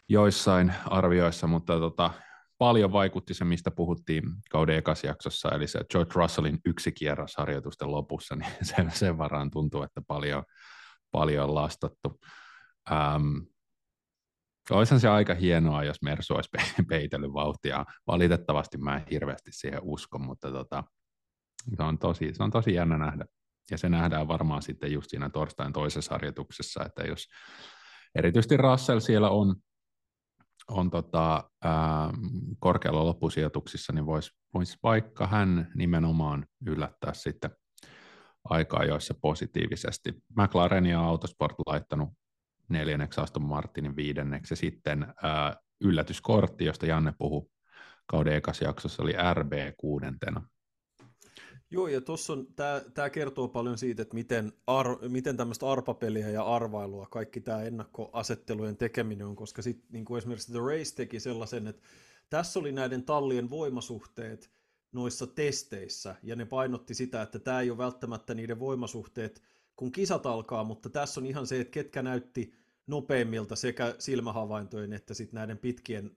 joissain 0.10 0.74
arvioissa, 0.86 1.48
mutta 1.48 1.80
tota, 1.80 2.12
paljon 2.58 2.92
vaikutti 2.92 3.34
se, 3.34 3.46
mistä 3.46 3.72
puhuttiin 3.72 4.24
kauden 4.52 4.78
ekasjaksossa, 4.78 5.50
eli 5.50 5.68
se 5.68 5.80
George 5.92 6.12
Russellin 6.16 6.60
yksi 6.66 6.92
kierros 6.92 7.36
harjoitusten 7.38 7.92
lopussa, 7.92 8.36
niin 8.36 8.52
sen, 8.76 8.92
sen 8.92 9.18
varaan 9.18 9.52
tuntuu, 9.52 9.84
että 9.84 10.02
paljon, 10.08 10.44
paljon 11.12 11.44
on 11.44 11.56
lastattu. 11.56 12.20
Ähm, 12.92 13.38
Olisihan 14.72 15.00
se 15.00 15.10
aika 15.10 15.34
hienoa, 15.34 15.84
jos 15.84 16.02
Mersu 16.02 16.34
olisi 16.34 16.50
peitellyt 16.90 17.34
vauhtia. 17.34 17.86
Valitettavasti 18.08 18.78
mä 18.78 18.98
en 18.98 19.06
hirveästi 19.12 19.52
siihen 19.52 19.80
usko, 19.84 20.20
mutta 20.20 20.52
tota, 20.52 20.84
se, 21.78 21.84
on 21.84 21.98
tosi, 21.98 22.34
se 22.34 22.44
on 22.44 22.52
tosi 22.52 22.74
jännä 22.74 22.98
nähdä. 22.98 23.26
Ja 23.72 23.78
se 23.78 23.90
nähdään 23.90 24.28
varmaan 24.28 24.62
sitten 24.62 24.92
just 24.92 25.10
siinä 25.10 25.30
torstain 25.30 25.74
toisessa 25.74 26.14
harjoituksessa, 26.14 26.86
että 26.86 27.04
jos 27.04 27.28
erityisesti 28.16 28.58
Russell 28.58 29.00
siellä 29.00 29.30
on 29.30 29.56
on 30.70 30.90
tota, 30.90 31.50
ää, 31.64 32.10
korkealla 32.60 33.06
loppusijoituksissa, 33.06 33.94
niin 33.94 34.06
voisi 34.06 34.32
vois 34.54 34.78
vaikka 34.84 35.28
hän 35.28 35.72
nimenomaan 35.76 36.46
yllättää 36.66 37.14
sitten 37.14 37.52
aikaa 38.44 38.84
joissa 38.84 39.14
positiivisesti. 39.22 40.14
McLaren 40.38 40.86
ja 40.86 41.02
Autosport 41.02 41.56
laittanut 41.68 42.10
neljänneksi 42.70 43.22
Aston 43.22 43.46
Martinin 43.46 43.96
viidenneksi 43.96 44.56
sitten 44.56 45.14
ää, 45.24 45.56
yllätyskortti, 45.82 46.66
josta 46.66 46.86
Janne 46.86 47.14
puhui 47.18 47.50
kauden 48.06 48.36
ekassa 48.36 48.66
jaksossa, 48.66 49.04
oli 49.04 49.14
RB 49.34 49.54
kuudentena. 49.78 50.48
Joo, 51.72 51.88
ja 51.88 52.02
tuossa 52.02 52.34
on, 52.34 52.48
tämä 52.94 53.10
kertoo 53.10 53.48
paljon 53.48 53.78
siitä, 53.78 54.02
että 54.02 54.14
miten, 54.14 54.54
ar, 54.68 54.98
miten 55.10 55.38
tämmöistä 55.38 55.72
arpapeliä 55.72 56.30
ja 56.30 56.44
arvailua, 56.44 57.06
kaikki 57.06 57.42
tämä 57.42 57.64
ennakkoasettelujen 57.64 58.78
tekeminen 58.78 59.28
on, 59.28 59.36
koska 59.36 59.62
sitten 59.62 59.88
niin 59.92 60.06
kuin 60.06 60.18
esimerkiksi 60.18 60.52
The 60.52 60.60
Race 60.60 60.96
teki 60.96 61.20
sellaisen, 61.20 61.68
että 61.68 61.82
tässä 62.30 62.60
oli 62.60 62.72
näiden 62.72 63.04
tallien 63.04 63.50
voimasuhteet 63.50 64.52
noissa 64.92 65.28
testeissä, 65.28 66.16
ja 66.24 66.36
ne 66.36 66.46
painotti 66.46 66.94
sitä, 66.94 67.22
että 67.22 67.40
tämä 67.40 67.62
ei 67.62 67.70
ole 67.70 67.78
välttämättä 67.78 68.34
niiden 68.34 68.60
voimasuhteet, 68.60 69.42
kun 69.76 69.92
kisat 69.92 70.26
alkaa, 70.26 70.64
mutta 70.64 70.90
tässä 70.90 71.20
on 71.20 71.26
ihan 71.26 71.48
se, 71.48 71.60
että 71.60 71.72
ketkä 71.72 72.02
näytti 72.02 72.54
nopeimmilta 72.88 73.56
sekä 73.56 73.96
silmähavaintojen 74.00 74.94
että 74.94 75.14
sitten 75.14 75.38
näiden 75.38 75.58
pitkien 75.58 76.16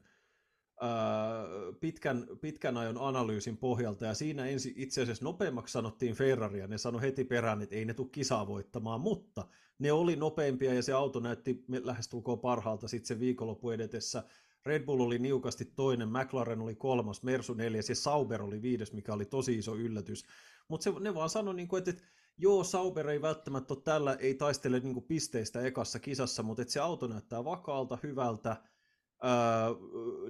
pitkän, 1.81 2.27
pitkän 2.41 2.77
ajon 2.77 2.99
analyysin 2.99 3.57
pohjalta, 3.57 4.07
ja 4.07 4.15
siinä 4.15 4.47
ensi, 4.47 4.75
itse 4.77 5.03
asiassa 5.03 5.25
nopeammaksi 5.25 5.73
sanottiin 5.73 6.15
Ferraria, 6.15 6.67
ne 6.67 6.79
sanoi 6.79 7.03
heti 7.03 7.25
perään, 7.25 7.63
että 7.63 7.77
ei 7.77 7.85
ne 7.85 7.95
tule 7.95 8.09
kisaa 8.13 8.47
voittamaan, 8.47 9.01
mutta 9.01 9.45
ne 9.79 9.93
oli 9.93 10.17
nopeimpia, 10.17 10.75
ja 10.75 10.83
se 10.83 10.93
auto 10.93 11.21
näytti 11.21 11.65
lähestulkoon 11.83 12.39
parhaalta 12.39 12.89
sitten 12.89 13.07
se 13.07 13.21
viikonloppu 13.21 13.71
edetessä. 13.71 14.25
Red 14.67 14.85
Bull 14.85 15.01
oli 15.01 15.19
niukasti 15.19 15.65
toinen, 15.65 16.09
McLaren 16.09 16.61
oli 16.61 16.75
kolmas, 16.75 17.23
Mersu 17.23 17.55
neljäs 17.55 17.89
ja 17.89 17.95
Sauber 17.95 18.43
oli 18.43 18.63
viides, 18.63 18.93
mikä 18.93 19.13
oli 19.13 19.25
tosi 19.25 19.59
iso 19.59 19.77
yllätys. 19.77 20.27
Mutta 20.69 20.91
ne 21.01 21.15
vaan 21.15 21.31
sanoi, 21.31 21.55
niin 21.55 21.69
kuin, 21.69 21.79
että, 21.79 21.91
että 21.91 22.03
joo, 22.39 22.65
Sauber 22.65 23.09
ei 23.09 23.23
välttämättä 23.23 23.75
ole 23.75 23.83
tällä, 23.83 24.15
ei 24.15 24.35
taistele 24.35 24.81
niin 24.81 24.95
kuin 24.95 25.07
pisteistä 25.07 25.61
ekassa 25.61 25.99
kisassa, 25.99 26.43
mutta 26.43 26.65
se 26.67 26.81
auto 26.81 27.07
näyttää 27.07 27.45
vakaalta, 27.45 27.99
hyvältä, 28.03 28.57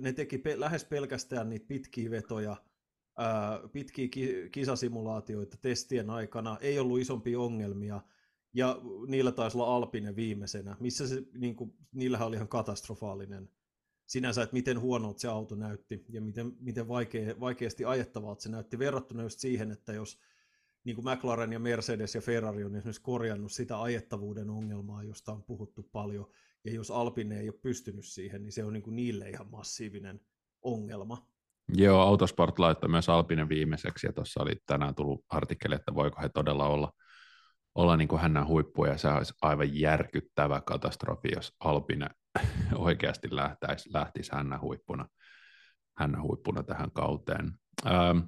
Ne 0.00 0.12
teki 0.12 0.38
pe- 0.38 0.60
lähes 0.60 0.84
pelkästään 0.84 1.48
niitä 1.48 1.66
pitkiä 1.68 2.10
vetoja, 2.10 2.56
pitkiä 3.72 4.08
ki- 4.08 4.48
kisasimulaatioita 4.52 5.56
testien 5.56 6.10
aikana, 6.10 6.58
ei 6.60 6.78
ollut 6.78 7.00
isompia 7.00 7.40
ongelmia, 7.40 8.00
ja 8.54 8.80
niillä 9.06 9.32
taisi 9.32 9.58
olla 9.58 9.76
Alpine 9.76 10.16
viimeisenä, 10.16 10.76
missä 10.80 11.08
se, 11.08 11.22
niin 11.34 11.56
kuin, 11.56 11.74
niillähän 11.92 12.28
oli 12.28 12.36
ihan 12.36 12.48
katastrofaalinen 12.48 13.50
sinänsä, 14.06 14.42
että 14.42 14.54
miten 14.54 14.80
huonolta 14.80 15.20
se 15.20 15.28
auto 15.28 15.54
näytti, 15.54 16.04
ja 16.08 16.20
miten, 16.20 16.52
miten 16.60 16.88
vaikea, 16.88 17.40
vaikeasti 17.40 17.84
ajettavalta 17.84 18.42
se 18.42 18.48
näytti, 18.48 18.78
verrattuna 18.78 19.22
just 19.22 19.38
siihen, 19.38 19.70
että 19.70 19.92
jos 19.92 20.18
niin 20.88 20.96
kuin 20.96 21.16
McLaren 21.16 21.52
ja 21.52 21.58
Mercedes 21.58 22.14
ja 22.14 22.20
Ferrari 22.20 22.64
on 22.64 22.74
esimerkiksi 22.76 23.02
korjannut 23.02 23.52
sitä 23.52 23.82
ajettavuuden 23.82 24.50
ongelmaa, 24.50 25.02
josta 25.02 25.32
on 25.32 25.42
puhuttu 25.42 25.88
paljon, 25.92 26.30
ja 26.64 26.72
jos 26.72 26.90
Alpine 26.90 27.40
ei 27.40 27.48
ole 27.48 27.58
pystynyt 27.62 28.04
siihen, 28.04 28.42
niin 28.42 28.52
se 28.52 28.64
on 28.64 28.72
niin 28.72 28.82
kuin 28.82 28.96
niille 28.96 29.30
ihan 29.30 29.50
massiivinen 29.50 30.20
ongelma. 30.62 31.26
Joo, 31.68 32.00
Autosport 32.00 32.58
laittoi 32.58 32.90
myös 32.90 33.08
Alpine 33.08 33.48
viimeiseksi, 33.48 34.06
ja 34.06 34.12
tuossa 34.12 34.42
oli 34.42 34.56
tänään 34.66 34.94
tullut 34.94 35.24
artikkeli, 35.28 35.74
että 35.74 35.94
voiko 35.94 36.22
he 36.22 36.28
todella 36.28 36.66
olla, 36.66 36.92
olla 37.74 37.96
niin 37.96 38.08
kuin 38.08 38.22
hänen 38.22 38.46
huippuja, 38.46 38.92
ja 38.92 38.98
se 38.98 39.08
olisi 39.08 39.34
aivan 39.42 39.78
järkyttävä 39.78 40.60
katastrofi, 40.60 41.28
jos 41.34 41.52
Alpine 41.60 42.08
oikeasti 42.74 43.28
lähtäisi, 43.30 43.92
lähtisi 43.92 44.30
hänen 44.32 44.60
huippuna, 44.60 45.08
hänen 45.98 46.22
huippuna 46.22 46.62
tähän 46.62 46.90
kauteen. 46.92 47.52
Ähm, 47.86 48.18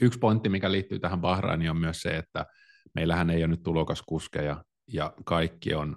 yksi 0.00 0.18
pointti, 0.18 0.48
mikä 0.48 0.72
liittyy 0.72 0.98
tähän 0.98 1.20
Bahrainiin, 1.20 1.70
on 1.70 1.76
myös 1.76 2.02
se, 2.02 2.16
että 2.16 2.46
meillähän 2.94 3.30
ei 3.30 3.42
ole 3.42 3.48
nyt 3.48 3.62
tulokaskuskeja, 3.62 4.64
ja 4.86 5.14
kaikki 5.24 5.74
on 5.74 5.96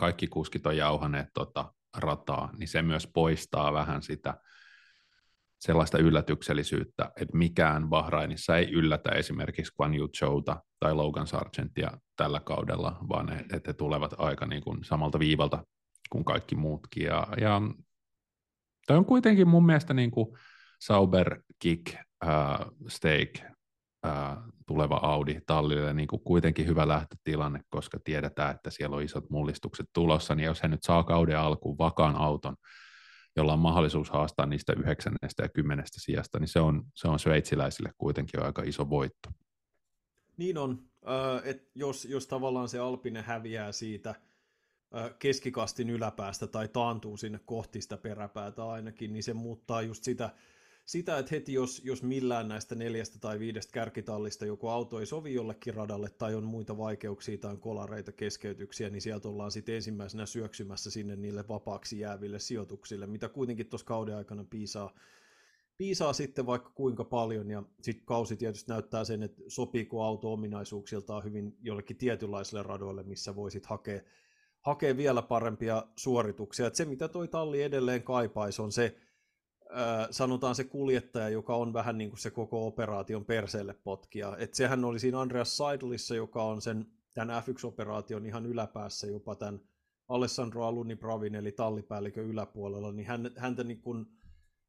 kaikki 0.00 0.26
kuskit 0.26 0.66
on 0.66 0.76
jauhaneet 0.76 1.28
tota 1.34 1.72
rataa, 1.96 2.50
niin 2.58 2.68
se 2.68 2.82
myös 2.82 3.06
poistaa 3.06 3.72
vähän 3.72 4.02
sitä 4.02 4.40
sellaista 5.60 5.98
yllätyksellisyyttä, 5.98 7.12
että 7.16 7.36
mikään 7.36 7.88
Bahrainissa 7.88 8.56
ei 8.56 8.70
yllätä 8.70 9.10
esimerkiksi 9.10 9.72
Guan 9.76 9.94
Yu 9.94 10.08
Chouta 10.08 10.62
tai 10.78 10.94
Logan 10.94 11.26
Sargentia 11.26 11.90
tällä 12.16 12.40
kaudella, 12.40 12.98
vaan 13.08 13.26
ne, 13.26 13.36
että 13.40 13.60
he 13.66 13.72
tulevat 13.72 14.14
aika 14.18 14.46
niin 14.46 14.62
kuin 14.62 14.84
samalta 14.84 15.18
viivalta 15.18 15.64
kuin 16.10 16.24
kaikki 16.24 16.56
muutkin. 16.56 17.04
Ja, 17.04 17.26
ja 17.40 17.60
toi 18.86 18.96
on 18.96 19.04
kuitenkin 19.04 19.48
mun 19.48 19.66
mielestä 19.66 19.94
niin 19.94 20.10
kuin 20.10 20.38
Sauber, 20.80 21.42
Kick, 21.58 21.94
äh, 22.24 22.58
Steak, 22.88 23.30
tuleva 24.66 24.96
Audi 24.96 25.40
tallille 25.46 25.94
niin 25.94 26.08
kuin 26.08 26.22
kuitenkin 26.24 26.66
hyvä 26.66 26.88
lähtötilanne, 26.88 27.60
koska 27.70 27.98
tiedetään, 28.04 28.54
että 28.54 28.70
siellä 28.70 28.96
on 28.96 29.02
isot 29.02 29.30
mullistukset 29.30 29.86
tulossa, 29.92 30.34
niin 30.34 30.46
jos 30.46 30.62
he 30.62 30.68
nyt 30.68 30.82
saa 30.82 31.04
kauden 31.04 31.38
alkuun 31.38 31.78
vakaan 31.78 32.16
auton, 32.16 32.56
jolla 33.36 33.52
on 33.52 33.58
mahdollisuus 33.58 34.10
haastaa 34.10 34.46
niistä 34.46 34.72
yhdeksännestä 34.72 35.42
ja 35.42 35.48
kymmenestä 35.48 36.00
sijasta, 36.00 36.38
niin 36.38 36.48
se 36.48 36.60
on, 36.60 36.82
se 36.94 37.08
on 37.08 37.18
sveitsiläisille 37.18 37.90
kuitenkin 37.98 38.42
aika 38.42 38.62
iso 38.62 38.90
voitto. 38.90 39.28
Niin 40.36 40.58
on, 40.58 40.82
että 41.44 41.70
jos, 41.74 42.04
jos 42.04 42.26
tavallaan 42.26 42.68
se 42.68 42.78
Alpine 42.78 43.22
häviää 43.22 43.72
siitä 43.72 44.14
keskikastin 45.18 45.90
yläpäästä 45.90 46.46
tai 46.46 46.68
taantuu 46.68 47.16
sinne 47.16 47.40
kohti 47.44 47.80
sitä 47.80 47.96
peräpäätä 47.96 48.68
ainakin, 48.68 49.12
niin 49.12 49.22
se 49.22 49.34
muuttaa 49.34 49.82
just 49.82 50.04
sitä 50.04 50.30
sitä, 50.90 51.18
että 51.18 51.34
heti 51.34 51.52
jos, 51.52 51.82
jos 51.84 52.02
millään 52.02 52.48
näistä 52.48 52.74
neljästä 52.74 53.18
tai 53.18 53.38
viidestä 53.38 53.72
kärkitallista 53.72 54.46
joku 54.46 54.68
auto 54.68 55.00
ei 55.00 55.06
sovi 55.06 55.34
jollekin 55.34 55.74
radalle 55.74 56.10
tai 56.10 56.34
on 56.34 56.44
muita 56.44 56.78
vaikeuksia 56.78 57.38
tai 57.38 57.50
on 57.50 57.60
kolareita, 57.60 58.12
keskeytyksiä, 58.12 58.90
niin 58.90 59.02
sieltä 59.02 59.28
ollaan 59.28 59.50
sitten 59.50 59.74
ensimmäisenä 59.74 60.26
syöksymässä 60.26 60.90
sinne 60.90 61.16
niille 61.16 61.44
vapaaksi 61.48 62.00
jääville 62.00 62.38
sijoituksille, 62.38 63.06
mitä 63.06 63.28
kuitenkin 63.28 63.66
tuossa 63.66 63.86
kauden 63.86 64.16
aikana 64.16 64.44
piisaa, 64.44 64.94
piisaa 65.78 66.12
sitten 66.12 66.46
vaikka 66.46 66.70
kuinka 66.70 67.04
paljon, 67.04 67.50
ja 67.50 67.62
sitten 67.82 68.06
kausi 68.06 68.36
tietysti 68.36 68.72
näyttää 68.72 69.04
sen, 69.04 69.22
että 69.22 69.42
sopiiko 69.48 70.02
auto 70.02 70.32
ominaisuuksiltaan 70.32 71.24
hyvin 71.24 71.56
jollekin 71.62 71.96
tietynlaiselle 71.96 72.62
radoille, 72.62 73.02
missä 73.02 73.36
voisit 73.36 73.66
hakea, 73.66 74.00
hakea 74.60 74.96
vielä 74.96 75.22
parempia 75.22 75.86
suorituksia. 75.96 76.66
Et 76.66 76.74
se, 76.74 76.84
mitä 76.84 77.08
toi 77.08 77.28
talli 77.28 77.62
edelleen 77.62 78.02
kaipaisi, 78.02 78.62
on 78.62 78.72
se, 78.72 78.96
sanotaan 80.10 80.54
se 80.54 80.64
kuljettaja, 80.64 81.28
joka 81.28 81.56
on 81.56 81.72
vähän 81.72 81.98
niin 81.98 82.10
kuin 82.10 82.20
se 82.20 82.30
koko 82.30 82.66
operaation 82.66 83.24
perseelle 83.24 83.74
potkija. 83.74 84.36
Et 84.38 84.54
sehän 84.54 84.84
oli 84.84 84.98
siinä 84.98 85.20
Andreas 85.20 85.56
Seidlissa, 85.56 86.14
joka 86.14 86.42
on 86.44 86.62
sen 86.62 86.86
tämän 87.14 87.42
F1-operaation 87.42 88.26
ihan 88.26 88.46
yläpäässä 88.46 89.06
jopa 89.06 89.34
tämän 89.34 89.60
Alessandro 90.08 90.66
Aluni 90.66 90.96
Bravin, 90.96 91.34
eli 91.34 91.52
tallipäällikön 91.52 92.24
yläpuolella, 92.24 92.92
niin 92.92 93.06
hän, 93.06 93.30
häntä 93.36 93.64
niin 93.64 93.80
kuin, 93.80 94.06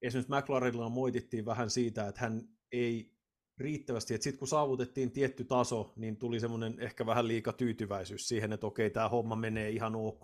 esimerkiksi 0.01 0.33
McLarenilla 0.35 0.89
moitittiin 0.89 1.45
vähän 1.45 1.69
siitä, 1.69 2.07
että 2.07 2.21
hän 2.21 2.41
ei 2.71 3.11
riittävästi, 3.57 4.13
että 4.13 4.23
sitten 4.23 4.39
kun 4.39 4.47
saavutettiin 4.47 5.11
tietty 5.11 5.43
taso, 5.43 5.93
niin 5.95 6.17
tuli 6.17 6.39
semmoinen 6.39 6.79
ehkä 6.79 7.05
vähän 7.05 7.27
liika 7.27 7.53
tyytyväisyys 7.53 8.27
siihen, 8.27 8.53
että 8.53 8.67
okei, 8.67 8.89
tämä 8.89 9.09
homma 9.09 9.35
menee 9.35 9.69
ihan 9.69 9.95
ok, 9.95 10.23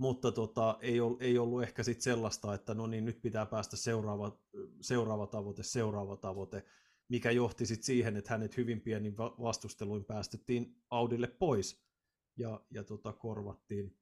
mutta 0.00 0.32
tota, 0.32 0.78
ei, 0.80 1.00
ol, 1.00 1.16
ei 1.20 1.38
ollut 1.38 1.62
ehkä 1.62 1.82
sitten 1.82 2.02
sellaista, 2.02 2.54
että 2.54 2.74
no 2.74 2.86
niin, 2.86 3.04
nyt 3.04 3.22
pitää 3.22 3.46
päästä 3.46 3.76
seuraava, 3.76 4.38
seuraava 4.80 5.26
tavoite, 5.26 5.62
seuraava 5.62 6.16
tavoite, 6.16 6.64
mikä 7.08 7.30
johti 7.30 7.66
sitten 7.66 7.84
siihen, 7.84 8.16
että 8.16 8.30
hänet 8.30 8.56
hyvin 8.56 8.80
pienin 8.80 9.16
vastusteluin 9.18 10.04
päästettiin 10.04 10.76
Audille 10.90 11.26
pois 11.26 11.84
ja, 12.36 12.60
ja 12.70 12.84
tota, 12.84 13.12
korvattiin. 13.12 13.96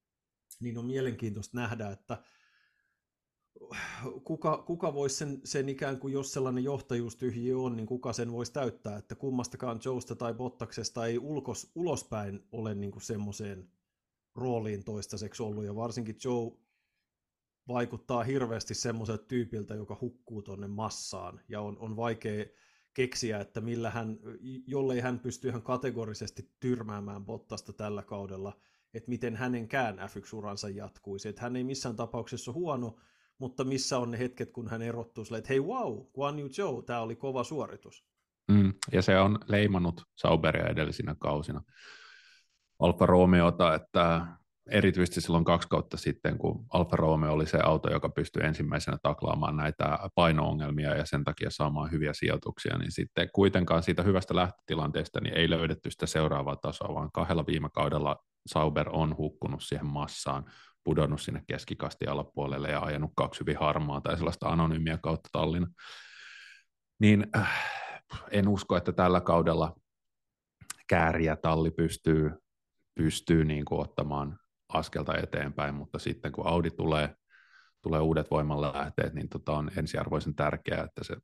Niin 0.60 0.78
on 0.78 0.84
mielenkiintoista 0.86 1.56
nähdä, 1.56 1.90
että 1.90 2.22
kuka, 4.24 4.62
kuka 4.66 4.94
voisi 4.94 5.16
sen, 5.16 5.40
sen 5.44 5.68
ikään 5.68 5.98
kuin, 5.98 6.12
jos 6.12 6.32
sellainen 6.32 6.64
johtajuustyhjiö 6.64 7.58
on, 7.58 7.76
niin 7.76 7.86
kuka 7.86 8.12
sen 8.12 8.32
voisi 8.32 8.52
täyttää, 8.52 8.96
että 8.96 9.14
kummastakaan 9.14 9.80
Joesta 9.84 10.16
tai 10.16 10.34
Bottaksesta 10.34 11.06
ei 11.06 11.18
ulkos, 11.18 11.72
ulospäin 11.74 12.46
ole 12.52 12.74
niin 12.74 12.90
kuin 12.90 13.02
semmoiseen 13.02 13.77
rooliin 14.38 14.84
toistaiseksi 14.84 15.42
ollut, 15.42 15.64
ja 15.64 15.76
varsinkin 15.76 16.16
Joe 16.24 16.52
vaikuttaa 17.68 18.24
hirveästi 18.24 18.74
semmoiselta 18.74 19.24
tyypiltä, 19.24 19.74
joka 19.74 19.98
hukkuu 20.00 20.42
tonne 20.42 20.66
massaan, 20.66 21.40
ja 21.48 21.60
on, 21.60 21.78
on 21.78 21.96
vaikea 21.96 22.44
keksiä, 22.94 23.40
että 23.40 23.60
millä 23.60 23.90
hän, 23.90 24.18
jollei 24.66 25.00
hän 25.00 25.20
pysty 25.20 25.48
ihan 25.48 25.62
kategorisesti 25.62 26.50
tyrmäämään 26.60 27.24
Bottasta 27.24 27.72
tällä 27.72 28.02
kaudella, 28.02 28.60
että 28.94 29.08
miten 29.08 29.36
hänenkään 29.36 29.98
F1-uransa 29.98 30.68
jatkuisi. 30.68 31.28
Että 31.28 31.42
hän 31.42 31.56
ei 31.56 31.64
missään 31.64 31.96
tapauksessa 31.96 32.52
huono, 32.52 32.98
mutta 33.38 33.64
missä 33.64 33.98
on 33.98 34.10
ne 34.10 34.18
hetket, 34.18 34.50
kun 34.50 34.68
hän 34.68 34.82
erottuu 34.82 35.24
sille, 35.24 35.38
että 35.38 35.48
hei 35.48 35.60
wow, 35.60 35.98
Guan 36.14 36.38
Yu 36.38 36.48
Zhou, 36.48 36.82
tämä 36.82 37.00
oli 37.00 37.16
kova 37.16 37.44
suoritus. 37.44 38.04
Mm, 38.48 38.74
ja 38.92 39.02
se 39.02 39.18
on 39.18 39.38
leimannut 39.46 40.02
Sauberia 40.16 40.68
edellisinä 40.68 41.16
kausina. 41.18 41.62
Alfa 42.78 43.06
Romeota, 43.06 43.74
että 43.74 44.26
erityisesti 44.70 45.20
silloin 45.20 45.44
kaksi 45.44 45.68
kautta 45.68 45.96
sitten, 45.96 46.38
kun 46.38 46.66
Alfa 46.72 46.96
Romeo 46.96 47.32
oli 47.32 47.46
se 47.46 47.58
auto, 47.62 47.90
joka 47.90 48.08
pystyi 48.08 48.44
ensimmäisenä 48.44 48.98
taklaamaan 49.02 49.56
näitä 49.56 49.98
paino-ongelmia 50.14 50.96
ja 50.96 51.06
sen 51.06 51.24
takia 51.24 51.50
saamaan 51.50 51.90
hyviä 51.90 52.12
sijoituksia, 52.14 52.78
niin 52.78 52.92
sitten 52.92 53.28
kuitenkaan 53.34 53.82
siitä 53.82 54.02
hyvästä 54.02 54.36
lähtötilanteesta 54.36 55.20
niin 55.20 55.34
ei 55.34 55.50
löydetty 55.50 55.90
sitä 55.90 56.06
seuraavaa 56.06 56.56
tasoa, 56.56 56.94
vaan 56.94 57.12
kahdella 57.12 57.46
viime 57.46 57.68
kaudella 57.74 58.16
Sauber 58.46 58.88
on 58.92 59.16
hukkunut 59.16 59.62
siihen 59.62 59.86
massaan, 59.86 60.44
pudonnut 60.84 61.20
sinne 61.20 61.42
keskikasti 61.46 62.06
alapuolelle 62.06 62.70
ja 62.70 62.80
ajanut 62.80 63.10
kaksi 63.16 63.40
hyvin 63.40 63.56
harmaa 63.58 64.00
tai 64.00 64.16
sellaista 64.16 64.48
anonyymiä 64.48 64.98
kautta 65.02 65.28
tallina. 65.32 65.66
Niin 67.00 67.26
äh, 67.36 67.50
en 68.30 68.48
usko, 68.48 68.76
että 68.76 68.92
tällä 68.92 69.20
kaudella 69.20 69.76
kääriä 70.88 71.36
talli 71.36 71.70
pystyy, 71.70 72.32
pystyy 72.98 73.44
niin 73.44 73.64
kuin 73.64 73.80
ottamaan 73.80 74.38
askelta 74.68 75.18
eteenpäin, 75.18 75.74
mutta 75.74 75.98
sitten 75.98 76.32
kun 76.32 76.46
Audi 76.46 76.70
tulee, 76.70 77.14
tulee 77.82 78.00
uudet 78.00 78.30
voimanlähteet, 78.30 79.14
niin 79.14 79.28
tota 79.28 79.52
on 79.52 79.70
ensiarvoisen 79.76 80.34
tärkeää, 80.34 80.84
että 80.84 81.04
se 81.04 81.16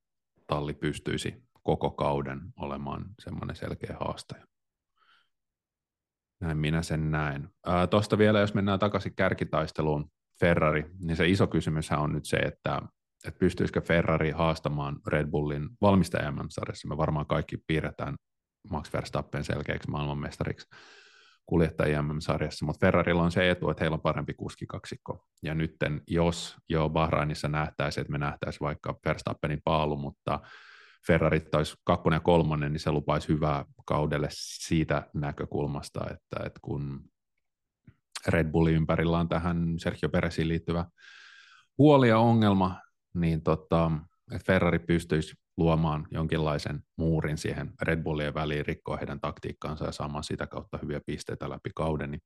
talli 0.46 0.74
pystyisi 0.74 1.34
koko 1.62 1.90
kauden 1.90 2.40
olemaan 2.56 3.04
semmoinen 3.22 3.56
selkeä 3.56 3.96
haastaja. 4.00 4.46
Näin 6.40 6.58
minä 6.58 6.82
sen 6.82 7.10
näen. 7.10 7.48
Tuosta 7.90 8.18
vielä, 8.18 8.40
jos 8.40 8.54
mennään 8.54 8.78
takaisin 8.78 9.14
kärkitaisteluun, 9.16 10.10
Ferrari, 10.40 10.90
niin 10.98 11.16
se 11.16 11.28
iso 11.28 11.46
kysymys 11.46 11.92
on 11.92 12.12
nyt 12.12 12.24
se, 12.24 12.36
että, 12.36 12.82
että 13.26 13.38
pystyisikö 13.38 13.80
Ferrari 13.80 14.30
haastamaan 14.30 14.96
Red 15.06 15.26
Bullin 15.26 15.68
valmistaja 15.80 16.32
sarjassa 16.48 16.88
Me 16.88 16.96
varmaan 16.96 17.26
kaikki 17.26 17.56
piirretään 17.66 18.14
Max 18.70 18.92
Verstappen 18.92 19.44
selkeäksi 19.44 19.90
maailmanmestariksi 19.90 20.66
kuljettajien 21.46 22.04
MM-sarjassa, 22.04 22.66
mutta 22.66 22.86
Ferrarilla 22.86 23.22
on 23.22 23.32
se 23.32 23.50
etu, 23.50 23.70
että 23.70 23.84
heillä 23.84 23.94
on 23.94 24.00
parempi 24.00 24.34
kuskikaksikko. 24.34 25.24
Ja 25.42 25.54
nyt 25.54 25.76
jos 26.08 26.56
jo 26.68 26.88
Bahrainissa 26.88 27.48
nähtäisiin, 27.48 28.02
että 28.02 28.12
me 28.12 28.18
nähtäisiin 28.18 28.60
vaikka 28.60 28.98
Verstappenin 29.06 29.60
paalu, 29.64 29.96
mutta 29.96 30.40
Ferrarit 31.06 31.54
olisi 31.54 31.76
kakkonen 31.84 32.16
ja 32.16 32.20
kolmonen, 32.20 32.72
niin 32.72 32.80
se 32.80 32.90
lupaisi 32.90 33.28
hyvää 33.28 33.64
kaudelle 33.86 34.28
siitä 34.30 35.06
näkökulmasta, 35.14 36.00
että, 36.00 36.46
että 36.46 36.60
kun 36.62 37.00
Red 38.28 38.50
Bullin 38.50 38.74
ympärillä 38.74 39.18
on 39.18 39.28
tähän 39.28 39.74
Sergio 39.78 40.08
Peresiin 40.08 40.48
liittyvä 40.48 40.84
huoli 41.78 42.08
ja 42.08 42.18
ongelma, 42.18 42.80
niin 43.14 43.42
tota, 43.42 43.90
että 44.32 44.46
Ferrari 44.46 44.78
pystyisi 44.78 45.34
luomaan 45.56 46.06
jonkinlaisen 46.10 46.80
muurin 46.96 47.38
siihen 47.38 47.72
Red 47.82 48.02
Bullien 48.02 48.34
väliin, 48.34 48.66
rikkoa 48.66 48.96
heidän 48.96 49.20
taktiikkaansa 49.20 49.84
ja 49.84 49.92
saamaan 49.92 50.24
sitä 50.24 50.46
kautta 50.46 50.78
hyviä 50.82 51.00
pisteitä 51.06 51.50
läpi 51.50 51.70
kauden, 51.74 52.10
niin 52.10 52.20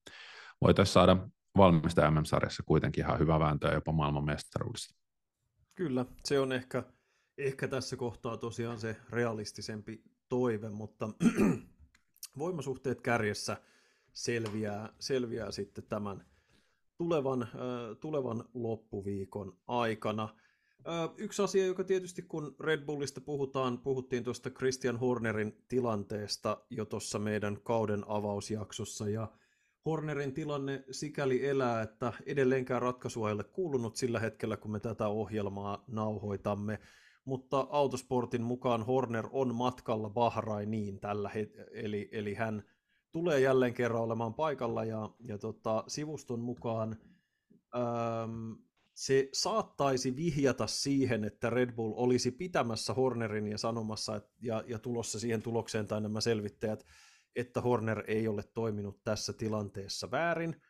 voitaisiin 0.60 0.92
saada 0.92 1.28
valmista 1.56 2.10
MM-sarjassa 2.10 2.62
kuitenkin 2.66 3.04
ihan 3.04 3.18
hyvä 3.18 3.40
vääntöä 3.40 3.72
jopa 3.72 3.92
maailman 3.92 4.24
mestaruudesta. 4.24 4.94
Kyllä, 5.74 6.06
se 6.24 6.40
on 6.40 6.52
ehkä, 6.52 6.82
ehkä 7.38 7.68
tässä 7.68 7.96
kohtaa 7.96 8.36
tosiaan 8.36 8.78
se 8.78 8.96
realistisempi 9.10 10.02
toive, 10.28 10.70
mutta 10.70 11.08
voimasuhteet 12.38 13.00
kärjessä 13.00 13.56
selviää, 14.12 14.92
selviää 14.98 15.50
sitten 15.50 15.84
tämän 15.88 16.26
tulevan, 16.96 17.42
äh, 17.42 17.48
tulevan 18.00 18.44
loppuviikon 18.54 19.58
aikana. 19.66 20.28
Yksi 21.16 21.42
asia, 21.42 21.66
joka 21.66 21.84
tietysti 21.84 22.22
kun 22.22 22.56
Red 22.60 22.86
Bullista 22.86 23.20
puhutaan, 23.20 23.78
puhuttiin 23.78 24.24
tuosta 24.24 24.50
Christian 24.50 24.96
Hornerin 24.96 25.64
tilanteesta 25.68 26.64
jo 26.70 26.84
tuossa 26.84 27.18
meidän 27.18 27.60
kauden 27.62 28.04
avausjaksossa, 28.08 29.08
ja 29.08 29.28
Hornerin 29.86 30.34
tilanne 30.34 30.84
sikäli 30.90 31.46
elää, 31.46 31.82
että 31.82 32.12
edelleenkään 32.26 32.82
ratkaisua 32.82 33.28
ei 33.28 33.34
ole 33.34 33.44
kuulunut 33.44 33.96
sillä 33.96 34.20
hetkellä, 34.20 34.56
kun 34.56 34.70
me 34.70 34.80
tätä 34.80 35.08
ohjelmaa 35.08 35.84
nauhoitamme, 35.86 36.78
mutta 37.24 37.66
Autosportin 37.70 38.42
mukaan 38.42 38.86
Horner 38.86 39.28
on 39.32 39.54
matkalla 39.54 40.10
Bahrainiin 40.10 41.00
tällä 41.00 41.28
hetkellä, 41.28 41.70
eli, 41.72 42.08
eli 42.12 42.34
hän 42.34 42.62
tulee 43.12 43.40
jälleen 43.40 43.74
kerran 43.74 44.02
olemaan 44.02 44.34
paikalla, 44.34 44.84
ja, 44.84 45.10
ja 45.20 45.38
tota, 45.38 45.84
sivuston 45.86 46.40
mukaan 46.40 46.96
ähm, 47.76 48.52
se 48.98 49.28
saattaisi 49.32 50.16
vihjata 50.16 50.66
siihen, 50.66 51.24
että 51.24 51.50
Red 51.50 51.72
Bull 51.72 51.92
olisi 51.96 52.30
pitämässä 52.30 52.94
Hornerin 52.94 53.48
ja 53.48 53.58
sanomassa 53.58 54.16
että, 54.16 54.30
ja, 54.42 54.64
ja 54.66 54.78
tulossa 54.78 55.18
siihen 55.18 55.42
tulokseen 55.42 55.86
tai 55.86 56.00
nämä 56.00 56.20
selvittäjät, 56.20 56.86
että 57.36 57.60
Horner 57.60 58.04
ei 58.06 58.28
ole 58.28 58.42
toiminut 58.42 59.04
tässä 59.04 59.32
tilanteessa 59.32 60.10
väärin. 60.10 60.62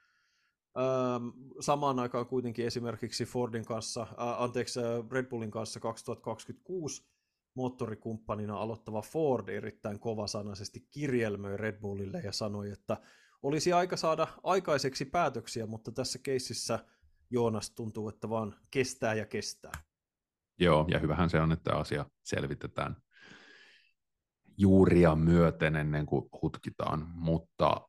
Ähm, 0.79 1.29
samaan 1.61 1.99
aikaan 1.99 2.27
kuitenkin 2.27 2.67
esimerkiksi 2.67 3.25
Fordin 3.25 3.65
kanssa, 3.65 4.03
äh, 4.03 4.43
anteeksi, 4.43 4.81
Red 5.11 5.27
Bullin 5.27 5.51
kanssa 5.51 5.81
2026 5.81 7.09
moottorikumppanina 7.55 8.57
aloittava 8.57 9.03
Ford 9.03 9.49
erittäin 9.49 9.99
kovasanaisesti 9.99 10.87
kirjelmöi 10.91 11.57
Red 11.57 11.81
Bullille 11.81 12.21
ja 12.25 12.33
sanoi, 12.33 12.71
että 12.71 12.97
olisi 13.43 13.73
aika 13.73 13.97
saada 13.97 14.27
aikaiseksi 14.43 15.05
päätöksiä, 15.05 15.67
mutta 15.67 15.93
tässä 15.93 16.19
keississä– 16.19 16.79
Joonas 17.31 17.71
tuntuu, 17.71 18.09
että 18.09 18.29
vaan 18.29 18.55
kestää 18.71 19.15
ja 19.15 19.27
kestää. 19.27 19.73
Joo, 20.59 20.87
ja 20.91 20.99
hyvähän 20.99 21.31
se 21.31 21.41
on, 21.41 21.53
että 21.53 21.77
asia 21.77 22.07
selvitetään 22.25 22.97
juuria 24.59 25.17
myöten 25.17 25.77
ennen 25.77 26.07
kuin 26.07 26.29
hutkitaan, 26.43 27.07
mutta 27.15 27.89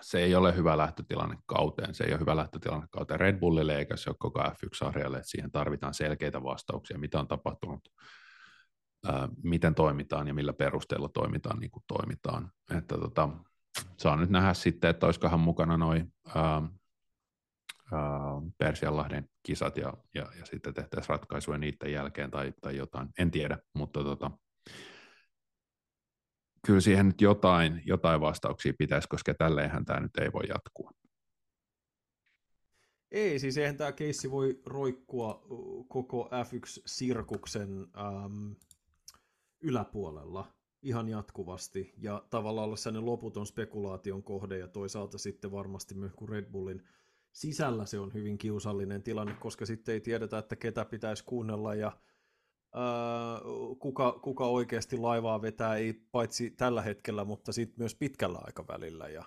se 0.00 0.18
ei 0.18 0.34
ole 0.34 0.56
hyvä 0.56 0.76
lähtötilanne 0.76 1.36
kauteen. 1.46 1.94
Se 1.94 2.04
ei 2.04 2.12
ole 2.12 2.20
hyvä 2.20 2.36
lähtötilanne 2.36 2.86
kauteen 2.90 3.20
Red 3.20 3.38
Bullille 3.38 3.78
eikä 3.78 3.96
se 3.96 4.10
ole 4.10 4.16
koko 4.18 4.40
F1-sarjalle, 4.40 5.16
että 5.16 5.30
siihen 5.30 5.52
tarvitaan 5.52 5.94
selkeitä 5.94 6.42
vastauksia, 6.42 6.98
mitä 6.98 7.20
on 7.20 7.28
tapahtunut, 7.28 7.88
ää, 9.06 9.28
miten 9.42 9.74
toimitaan 9.74 10.28
ja 10.28 10.34
millä 10.34 10.52
perusteella 10.52 11.08
toimitaan 11.08 11.58
niin 11.58 11.70
kuin 11.70 11.84
toimitaan. 11.86 12.52
Että 12.78 12.98
tota, 12.98 13.28
saa 13.96 14.16
nyt 14.16 14.30
nähdä 14.30 14.54
sitten, 14.54 14.90
että 14.90 15.06
olisikohan 15.06 15.40
mukana 15.40 15.76
noin 15.76 16.14
Persianlahden 18.58 19.28
kisat 19.42 19.76
ja, 19.76 19.92
ja, 20.14 20.28
ja 20.38 20.46
sitten 20.46 20.74
tehtäisiin 20.74 21.08
ratkaisuja 21.08 21.58
niiden 21.58 21.92
jälkeen 21.92 22.30
tai, 22.30 22.52
tai 22.60 22.76
jotain, 22.76 23.08
en 23.18 23.30
tiedä, 23.30 23.58
mutta 23.74 24.04
tota, 24.04 24.30
kyllä 26.66 26.80
siihen 26.80 27.06
nyt 27.06 27.20
jotain, 27.20 27.82
jotain 27.86 28.20
vastauksia 28.20 28.72
pitäisi, 28.78 29.08
koska 29.08 29.34
tälleenhän 29.34 29.84
tämä 29.84 30.00
nyt 30.00 30.16
ei 30.16 30.32
voi 30.32 30.44
jatkua. 30.48 30.90
Ei, 33.10 33.38
siis 33.38 33.58
eihän 33.58 33.76
tämä 33.76 33.92
keissi 33.92 34.30
voi 34.30 34.60
roikkua 34.66 35.46
koko 35.88 36.30
F1-sirkuksen 36.32 37.68
äm, 37.98 38.56
yläpuolella 39.60 40.52
ihan 40.82 41.08
jatkuvasti 41.08 41.94
ja 41.96 42.24
tavallaan 42.30 42.64
olla 42.64 42.76
sellainen 42.76 43.06
loputon 43.06 43.46
spekulaation 43.46 44.22
kohde 44.22 44.58
ja 44.58 44.68
toisaalta 44.68 45.18
sitten 45.18 45.52
varmasti 45.52 45.94
myös 45.94 46.12
kun 46.16 46.28
Red 46.28 46.44
Bullin 46.44 46.82
sisällä 47.32 47.86
se 47.86 47.98
on 47.98 48.14
hyvin 48.14 48.38
kiusallinen 48.38 49.02
tilanne, 49.02 49.34
koska 49.34 49.66
sitten 49.66 49.92
ei 49.92 50.00
tiedetä, 50.00 50.38
että 50.38 50.56
ketä 50.56 50.84
pitäisi 50.84 51.24
kuunnella 51.24 51.74
ja 51.74 51.92
ää, 52.74 53.40
kuka, 53.78 54.12
kuka 54.22 54.46
oikeasti 54.46 54.96
laivaa 54.96 55.42
vetää, 55.42 55.76
ei 55.76 55.92
paitsi 55.92 56.50
tällä 56.50 56.82
hetkellä, 56.82 57.24
mutta 57.24 57.52
sitten 57.52 57.76
myös 57.78 57.94
pitkällä 57.94 58.38
aikavälillä. 58.42 59.08
Ja 59.08 59.24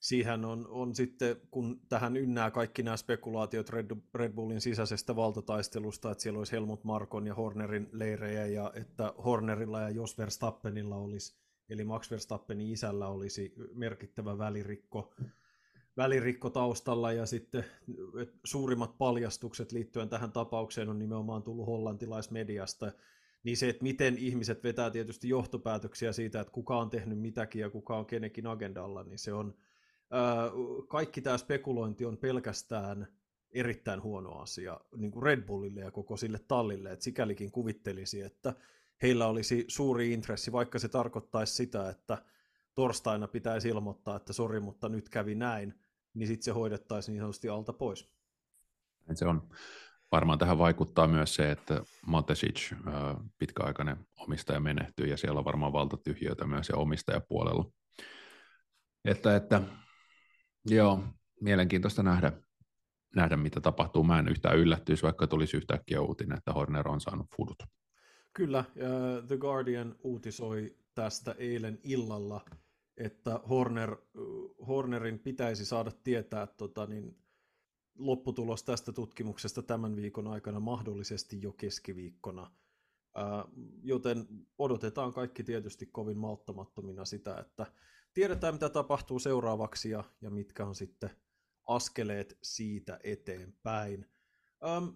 siihen 0.00 0.44
on, 0.44 0.66
on 0.68 0.94
sitten, 0.94 1.36
kun 1.50 1.80
tähän 1.88 2.16
ynnää 2.16 2.50
kaikki 2.50 2.82
nämä 2.82 2.96
spekulaatiot 2.96 3.70
Red, 3.70 3.96
Red 4.14 4.32
Bullin 4.32 4.60
sisäisestä 4.60 5.16
valtataistelusta, 5.16 6.10
että 6.10 6.22
siellä 6.22 6.38
olisi 6.38 6.52
Helmut 6.52 6.84
Markon 6.84 7.26
ja 7.26 7.34
Hornerin 7.34 7.88
leirejä, 7.92 8.46
ja 8.46 8.72
että 8.74 9.14
Hornerilla 9.24 9.80
ja 9.80 9.90
Jos 9.90 10.18
Verstappenilla 10.18 10.96
olisi, 10.96 11.36
eli 11.68 11.84
Max 11.84 12.10
Verstappenin 12.10 12.70
isällä 12.72 13.08
olisi 13.08 13.54
merkittävä 13.74 14.38
välirikko, 14.38 15.14
välirikko 15.96 16.50
taustalla, 16.50 17.12
ja 17.12 17.26
sitten 17.26 17.64
suurimmat 18.44 18.98
paljastukset 18.98 19.72
liittyen 19.72 20.08
tähän 20.08 20.32
tapaukseen 20.32 20.88
on 20.88 20.98
nimenomaan 20.98 21.42
tullut 21.42 21.66
hollantilaismediasta, 21.66 22.92
niin 23.44 23.56
se, 23.56 23.68
että 23.68 23.82
miten 23.82 24.18
ihmiset 24.18 24.64
vetää 24.64 24.90
tietysti 24.90 25.28
johtopäätöksiä 25.28 26.12
siitä, 26.12 26.40
että 26.40 26.52
kuka 26.52 26.78
on 26.78 26.90
tehnyt 26.90 27.18
mitäkin 27.18 27.60
ja 27.60 27.70
kuka 27.70 27.96
on 27.96 28.06
kenekin 28.06 28.46
agendalla, 28.46 29.02
niin 29.02 29.18
se 29.18 29.32
on, 29.32 29.54
kaikki 30.88 31.20
tämä 31.20 31.38
spekulointi 31.38 32.04
on 32.04 32.16
pelkästään 32.16 33.06
erittäin 33.50 34.02
huono 34.02 34.30
asia 34.30 34.80
niin 34.96 35.10
kuin 35.10 35.22
Red 35.22 35.42
Bullille 35.42 35.80
ja 35.80 35.90
koko 35.90 36.16
sille 36.16 36.40
tallille, 36.48 36.92
että 36.92 37.04
sikälikin 37.04 37.52
kuvittelisi, 37.52 38.22
että 38.22 38.54
heillä 39.02 39.26
olisi 39.26 39.64
suuri 39.68 40.12
intressi, 40.12 40.52
vaikka 40.52 40.78
se 40.78 40.88
tarkoittaisi 40.88 41.54
sitä, 41.54 41.88
että 41.88 42.18
torstaina 42.74 43.28
pitäisi 43.28 43.68
ilmoittaa, 43.68 44.16
että 44.16 44.32
sori, 44.32 44.60
mutta 44.60 44.88
nyt 44.88 45.08
kävi 45.08 45.34
näin, 45.34 45.74
niin 46.14 46.26
sitten 46.26 46.44
se 46.44 46.50
hoidettaisiin 46.50 47.12
niin 47.12 47.20
sanotusti 47.20 47.48
alta 47.48 47.72
pois. 47.72 48.10
Se 49.14 49.26
on. 49.26 49.48
Varmaan 50.12 50.38
tähän 50.38 50.58
vaikuttaa 50.58 51.06
myös 51.06 51.34
se, 51.34 51.50
että 51.50 51.82
Matesic, 52.06 52.72
pitkäaikainen 53.38 53.96
omistaja, 54.18 54.60
menehtyy 54.60 55.06
ja 55.06 55.16
siellä 55.16 55.38
on 55.38 55.44
varmaan 55.44 55.72
valtatyhjöitä 55.72 56.46
myös 56.46 56.68
ja 56.68 56.76
omistajapuolella. 56.76 57.70
Että, 59.04 59.36
että 59.36 59.62
Joo, 60.64 61.04
mielenkiintoista 61.40 62.02
nähdä, 62.02 62.32
nähdä, 63.16 63.36
mitä 63.36 63.60
tapahtuu. 63.60 64.04
Mä 64.04 64.18
en 64.18 64.28
yhtään 64.28 64.58
yllättyisi, 64.58 65.02
vaikka 65.02 65.26
tulisi 65.26 65.56
yhtäkkiä 65.56 66.00
uutinen, 66.00 66.38
että 66.38 66.52
Horner 66.52 66.88
on 66.88 67.00
saanut 67.00 67.26
fudut. 67.36 67.62
Kyllä, 68.32 68.64
uh, 68.76 69.26
The 69.26 69.36
Guardian 69.36 69.94
uutisoi 70.02 70.76
tästä 70.94 71.34
eilen 71.38 71.78
illalla, 71.82 72.44
että 72.96 73.40
Horner, 73.48 73.96
Hornerin 74.66 75.18
pitäisi 75.18 75.64
saada 75.64 75.92
tietää 76.04 76.46
tota, 76.46 76.86
niin, 76.86 77.16
lopputulos 77.98 78.62
tästä 78.62 78.92
tutkimuksesta 78.92 79.62
tämän 79.62 79.96
viikon 79.96 80.26
aikana 80.26 80.60
mahdollisesti 80.60 81.42
jo 81.42 81.52
keskiviikkona. 81.52 82.50
Uh, 83.16 83.52
joten 83.82 84.26
odotetaan 84.58 85.12
kaikki 85.12 85.44
tietysti 85.44 85.86
kovin 85.86 86.18
malttamattomina 86.18 87.04
sitä, 87.04 87.38
että 87.38 87.66
tiedetään, 88.14 88.54
mitä 88.54 88.68
tapahtuu 88.68 89.18
seuraavaksi 89.18 89.90
ja, 89.90 90.04
ja 90.20 90.30
mitkä 90.30 90.66
on 90.66 90.74
sitten 90.74 91.10
askeleet 91.66 92.38
siitä 92.42 93.00
eteenpäin. 93.04 94.06
Öm, 94.76 94.94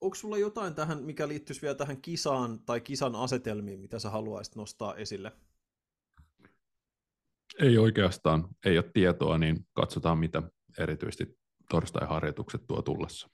onko 0.00 0.14
sulla 0.14 0.38
jotain 0.38 0.74
tähän, 0.74 1.02
mikä 1.02 1.28
liittyisi 1.28 1.62
vielä 1.62 1.74
tähän 1.74 2.02
kisaan 2.02 2.60
tai 2.60 2.80
kisan 2.80 3.14
asetelmiin, 3.16 3.80
mitä 3.80 3.98
sä 3.98 4.10
haluaisit 4.10 4.56
nostaa 4.56 4.94
esille? 4.94 5.32
Ei 7.60 7.78
oikeastaan, 7.78 8.48
ei 8.64 8.78
ole 8.78 8.90
tietoa, 8.94 9.38
niin 9.38 9.66
katsotaan 9.72 10.18
mitä 10.18 10.42
erityisesti 10.78 11.38
torstai-harjoitukset 11.70 12.66
tuo 12.66 12.82
tullessa. 12.82 13.28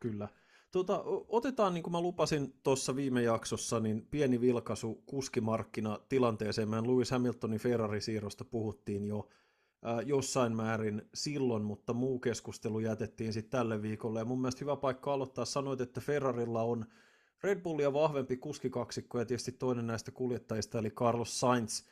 Kyllä. 0.00 0.28
Tota, 0.70 1.02
otetaan, 1.28 1.74
niin 1.74 1.82
kuin 1.82 1.92
mä 1.92 2.00
lupasin 2.00 2.54
tuossa 2.62 2.96
viime 2.96 3.22
jaksossa, 3.22 3.80
niin 3.80 4.06
pieni 4.10 4.40
vilkaisu 4.40 5.02
kuskimarkkina 5.06 5.98
tilanteeseen. 6.08 6.68
Meidän 6.68 6.90
Lewis 6.90 7.10
Hamiltonin 7.10 7.60
Ferrari-siirrosta 7.60 8.44
puhuttiin 8.44 9.06
jo 9.06 9.28
äh, 9.86 10.06
jossain 10.06 10.56
määrin 10.56 11.02
silloin, 11.14 11.62
mutta 11.62 11.92
muu 11.92 12.18
keskustelu 12.18 12.80
jätettiin 12.80 13.32
sitten 13.32 13.50
tälle 13.50 13.82
viikolle. 13.82 14.18
Ja 14.18 14.24
mun 14.24 14.40
mielestä 14.40 14.60
hyvä 14.60 14.76
paikka 14.76 15.12
aloittaa. 15.12 15.44
Sanoit, 15.44 15.80
että 15.80 16.00
Ferrarilla 16.00 16.62
on 16.62 16.86
Red 17.42 17.60
Bullia 17.60 17.92
vahvempi 17.92 18.36
kuskikaksikko 18.36 19.18
ja 19.18 19.24
tietysti 19.24 19.52
toinen 19.52 19.86
näistä 19.86 20.10
kuljettajista, 20.10 20.78
eli 20.78 20.90
Carlos 20.90 21.40
Sainz, 21.40 21.82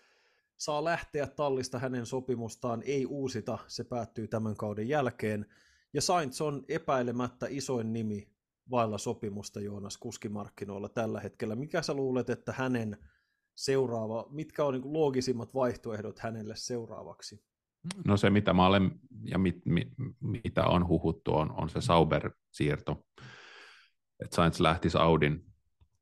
saa 0.57 0.85
lähteä 0.85 1.27
tallista 1.27 1.79
hänen 1.79 2.07
sopimustaan, 2.07 2.83
ei 2.83 3.07
uusita, 3.07 3.59
se 3.67 3.85
päättyy 3.85 4.29
tämän 4.29 4.57
kauden 4.57 4.89
jälkeen. 4.89 5.47
Ja 5.93 6.03
Sainz 6.03 6.41
on 6.41 6.65
epäilemättä 6.69 7.47
isoin 7.51 7.93
nimi 7.93 8.29
vailla 8.71 8.99
sopimusta 8.99 9.61
Joonas 9.61 9.99
kuskimarkkinoilla 9.99 10.89
tällä 10.89 11.21
hetkellä. 11.21 11.57
Mikä 11.57 11.83
sä 11.83 11.95
luulet, 11.95 12.31
että 12.31 12.53
hänen 12.53 12.97
seuraava, 13.55 14.27
mitkä 14.31 14.65
on 14.65 14.75
niin 14.75 14.93
loogisimmat 14.93 15.55
vaihtoehdot 15.55 16.19
hänelle 16.19 16.57
seuraavaksi? 16.57 17.45
No 18.07 18.17
se, 18.17 18.31
mitä 18.31 18.53
mä 18.53 18.67
olen 18.67 19.01
ja 19.25 19.39
mit, 19.39 19.57
mit, 19.65 19.89
mitä 20.21 20.65
on 20.65 20.89
huhuttu, 20.89 21.35
on, 21.35 21.53
on 21.53 21.71
se 21.71 21.81
Sauber-siirto. 21.81 23.07
Että 24.25 24.37
Sainz 24.37 24.61
lähtisi 24.61 24.99
Audin 24.99 25.47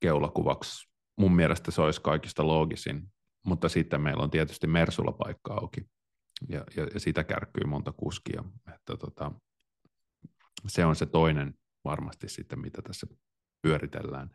keulakuvaksi. 0.01 0.89
Mun 1.17 1.33
mielestä 1.33 1.71
se 1.71 1.83
olisi 1.83 2.01
kaikista 2.01 2.47
loogisin, 2.47 3.13
mutta 3.43 3.69
sitten 3.69 4.01
meillä 4.01 4.23
on 4.23 4.31
tietysti 4.31 4.67
Mersulla 4.67 5.13
paikka 5.13 5.55
auki, 5.55 5.87
ja, 6.49 6.65
ja, 6.77 6.87
ja 6.95 7.01
sitä 7.01 7.25
kärkkyy 7.25 7.65
monta 7.67 7.93
kuskia. 7.93 8.45
Että 8.75 8.97
tota, 8.97 9.33
se 10.67 10.85
on 10.85 10.97
se 10.97 11.07
toinen 11.07 11.55
varmasti 11.85 12.29
sitten, 12.29 12.61
mitä 12.61 12.83
tässä 12.83 13.07
pyöritellään. 13.63 14.31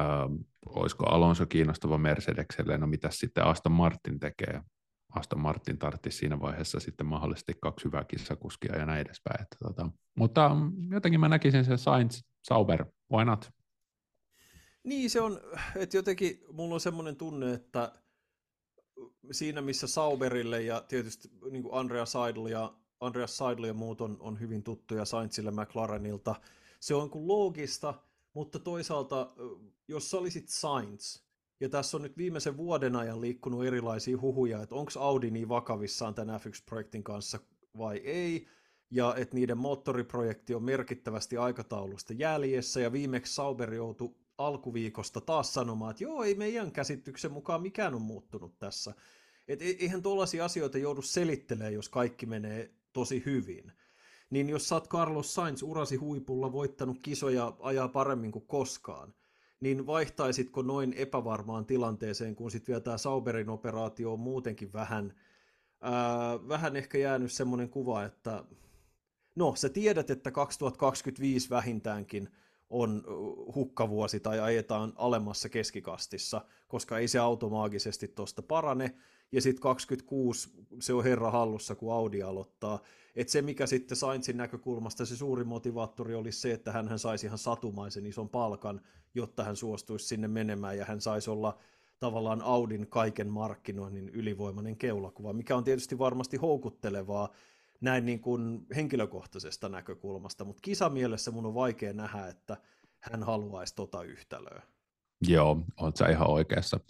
Ähm, 0.00 0.34
olisiko 0.66 1.06
Alonso 1.06 1.46
kiinnostava 1.46 1.98
Mercedekselle, 1.98 2.78
no 2.78 2.86
mitä 2.86 3.08
sitten 3.10 3.44
Aston 3.44 3.72
Martin 3.72 4.20
tekee? 4.20 4.62
Aston 5.14 5.40
Martin 5.40 5.78
tarvitsisi 5.78 6.18
siinä 6.18 6.40
vaiheessa 6.40 6.80
sitten 6.80 7.06
mahdollisesti 7.06 7.52
kaksi 7.62 7.84
hyvää 7.84 8.04
kissakuskia 8.04 8.78
ja 8.78 8.86
näin 8.86 9.00
edespäin. 9.00 9.42
Että, 9.42 9.56
tota, 9.62 9.90
mutta 10.16 10.50
jotenkin 10.90 11.20
mä 11.20 11.28
näkisin 11.28 11.64
sen 11.64 11.78
Sainz, 11.78 12.22
Sauber, 12.42 12.86
why 13.12 13.24
not? 13.24 13.50
Niin 14.84 15.10
se 15.10 15.20
on, 15.20 15.40
että 15.76 15.96
jotenkin 15.96 16.38
mulla 16.52 16.74
on 16.74 16.80
semmoinen 16.80 17.16
tunne, 17.16 17.52
että 17.52 17.92
siinä 19.30 19.60
missä 19.60 19.86
Sauberille 19.86 20.62
ja 20.62 20.80
tietysti 20.88 21.28
niin 21.50 21.62
kuin 21.62 21.74
Andrea 21.74 22.06
Seidel 22.06 22.46
ja 22.46 22.72
Andreas 23.00 23.36
Seidel 23.36 23.64
ja 23.64 23.74
muut 23.74 24.00
on, 24.00 24.16
on 24.20 24.40
hyvin 24.40 24.62
tuttuja 24.62 25.04
Sainzille 25.04 25.50
McLarenilta. 25.50 26.34
Se 26.80 26.94
on 26.94 27.10
kuin 27.10 27.28
loogista, 27.28 27.94
mutta 28.32 28.58
toisaalta, 28.58 29.32
jos 29.88 30.10
sä 30.10 30.18
olisit 30.18 30.48
Sainz, 30.48 31.20
ja 31.60 31.68
tässä 31.68 31.96
on 31.96 32.02
nyt 32.02 32.16
viimeisen 32.16 32.56
vuoden 32.56 32.96
ajan 32.96 33.20
liikkunut 33.20 33.64
erilaisia 33.64 34.20
huhuja, 34.20 34.62
että 34.62 34.74
onko 34.74 34.90
Audi 34.98 35.30
niin 35.30 35.48
vakavissaan 35.48 36.14
tämän 36.14 36.40
F1-projektin 36.40 37.02
kanssa 37.02 37.38
vai 37.78 37.96
ei, 37.96 38.46
ja 38.90 39.14
että 39.16 39.34
niiden 39.34 39.58
moottoriprojekti 39.58 40.54
on 40.54 40.62
merkittävästi 40.62 41.36
aikataulusta 41.36 42.12
jäljessä, 42.12 42.80
ja 42.80 42.92
viimeksi 42.92 43.34
Sauber 43.34 43.74
joutui 43.74 44.14
alkuviikosta 44.38 45.20
taas 45.20 45.54
sanomaan, 45.54 45.90
että 45.90 46.04
joo, 46.04 46.24
ei 46.24 46.34
meidän 46.34 46.72
käsityksen 46.72 47.32
mukaan 47.32 47.62
mikään 47.62 47.94
on 47.94 48.02
muuttunut 48.02 48.58
tässä. 48.58 48.94
Et 49.48 49.62
e-, 49.62 49.76
eihän 49.78 50.02
tuollaisia 50.02 50.44
asioita 50.44 50.78
joudu 50.78 51.02
selittelemään, 51.02 51.74
jos 51.74 51.88
kaikki 51.88 52.26
menee 52.26 52.70
tosi 52.92 53.22
hyvin. 53.26 53.72
Niin 54.30 54.48
jos 54.48 54.68
sä 54.68 54.74
oot 54.74 54.88
Carlos 54.88 55.34
Sainz 55.34 55.62
urasi 55.62 55.96
huipulla 55.96 56.52
voittanut 56.52 56.98
kisoja 57.02 57.56
ajaa 57.60 57.88
paremmin 57.88 58.32
kuin 58.32 58.46
koskaan, 58.46 59.14
niin 59.60 59.86
vaihtaisitko 59.86 60.62
noin 60.62 60.92
epävarmaan 60.92 61.66
tilanteeseen, 61.66 62.36
kun 62.36 62.50
sitten 62.50 62.72
vielä 62.72 62.80
tämä 62.80 62.98
Sauberin 62.98 63.48
operaatio 63.48 64.12
on 64.12 64.20
muutenkin 64.20 64.72
vähän, 64.72 65.14
ää, 65.80 66.48
vähän 66.48 66.76
ehkä 66.76 66.98
jäänyt 66.98 67.32
semmoinen 67.32 67.68
kuva, 67.68 68.04
että 68.04 68.44
no 69.34 69.54
sä 69.56 69.68
tiedät, 69.68 70.10
että 70.10 70.30
2025 70.30 71.50
vähintäänkin 71.50 72.28
on 72.70 73.04
hukkavuosi 73.54 74.20
tai 74.20 74.40
ajetaan 74.40 74.92
alemmassa 74.96 75.48
keskikastissa, 75.48 76.40
koska 76.68 76.98
ei 76.98 77.08
se 77.08 77.18
automaagisesti 77.18 78.08
tuosta 78.08 78.42
parane, 78.42 78.94
ja 79.32 79.42
sitten 79.42 79.62
26 79.62 80.50
se 80.80 80.92
on 80.92 81.04
herra 81.04 81.30
hallussa, 81.30 81.74
kun 81.74 81.92
Audi 81.92 82.22
aloittaa. 82.22 82.82
Et 83.16 83.28
se, 83.28 83.42
mikä 83.42 83.66
sitten 83.66 83.96
Sainzin 83.96 84.36
näkökulmasta 84.36 85.06
se 85.06 85.16
suuri 85.16 85.44
motivaattori 85.44 86.14
oli 86.14 86.32
se, 86.32 86.52
että 86.52 86.72
hän 86.72 86.98
saisi 86.98 87.26
ihan 87.26 87.38
satumaisen 87.38 88.06
ison 88.06 88.28
palkan, 88.28 88.80
jotta 89.14 89.44
hän 89.44 89.56
suostuisi 89.56 90.06
sinne 90.06 90.28
menemään, 90.28 90.78
ja 90.78 90.84
hän 90.84 91.00
saisi 91.00 91.30
olla 91.30 91.58
tavallaan 92.00 92.42
Audin 92.42 92.86
kaiken 92.86 93.30
markkinoinnin 93.30 94.08
ylivoimainen 94.08 94.76
keulakuva, 94.76 95.32
mikä 95.32 95.56
on 95.56 95.64
tietysti 95.64 95.98
varmasti 95.98 96.36
houkuttelevaa 96.36 97.32
näin 97.80 98.06
niin 98.06 98.20
kuin 98.20 98.66
henkilökohtaisesta 98.76 99.68
näkökulmasta, 99.68 100.44
mutta 100.44 100.60
kisamielessä 100.62 101.30
mun 101.30 101.46
on 101.46 101.54
vaikea 101.54 101.92
nähdä, 101.92 102.26
että 102.26 102.56
hän 103.00 103.22
haluaisi 103.22 103.74
tota 103.74 104.02
yhtälöä. 104.02 104.62
Joo, 105.28 105.64
olet 105.80 105.96
sä 105.96 106.08
ihan 106.08 106.30
oikeassa. 106.30 106.80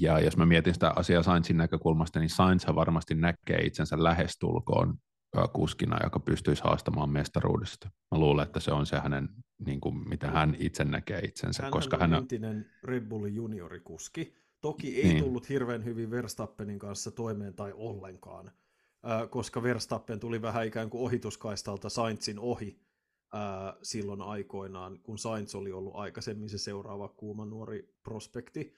Ja 0.00 0.20
jos 0.20 0.36
mä 0.36 0.46
mietin 0.46 0.74
sitä 0.74 0.92
asiaa 0.96 1.22
Sainzin 1.22 1.56
näkökulmasta, 1.56 2.20
niin 2.20 2.30
Sainz 2.30 2.66
varmasti 2.74 3.14
näkee 3.14 3.60
itsensä 3.60 4.02
lähestulkoon 4.02 4.98
kuskina, 5.52 5.98
joka 6.02 6.20
pystyisi 6.20 6.62
haastamaan 6.64 7.10
mestaruudesta. 7.10 7.90
Mä 8.10 8.18
luulen, 8.18 8.46
että 8.46 8.60
se 8.60 8.72
on 8.72 8.86
se 8.86 8.98
hänen, 8.98 9.28
niin 9.66 9.80
kuin, 9.80 10.08
mitä 10.08 10.30
hän 10.30 10.56
itse 10.58 10.84
näkee 10.84 11.18
itsensä. 11.18 11.62
Hän 11.62 11.72
koska 11.72 11.96
on 11.96 12.00
hän 12.00 12.14
entinen 12.14 12.70
Red 12.84 13.04
Bullin 13.04 13.34
juniorikuski. 13.34 14.34
Toki 14.60 14.96
ei 14.96 15.08
niin. 15.08 15.24
tullut 15.24 15.48
hirveän 15.48 15.84
hyvin 15.84 16.10
Verstappenin 16.10 16.78
kanssa 16.78 17.10
toimeen 17.10 17.54
tai 17.54 17.72
ollenkaan, 17.74 18.50
koska 19.30 19.62
Verstappen 19.62 20.20
tuli 20.20 20.42
vähän 20.42 20.66
ikään 20.66 20.90
kuin 20.90 21.02
ohituskaistalta 21.02 21.88
Sainzin 21.88 22.38
ohi 22.38 22.80
silloin 23.82 24.22
aikoinaan, 24.22 24.98
kun 25.02 25.18
Sainz 25.18 25.54
oli 25.54 25.72
ollut 25.72 25.96
aikaisemmin 25.96 26.48
se 26.48 26.58
seuraava 26.58 27.08
kuuma 27.08 27.44
nuori 27.44 27.94
prospekti. 28.02 28.74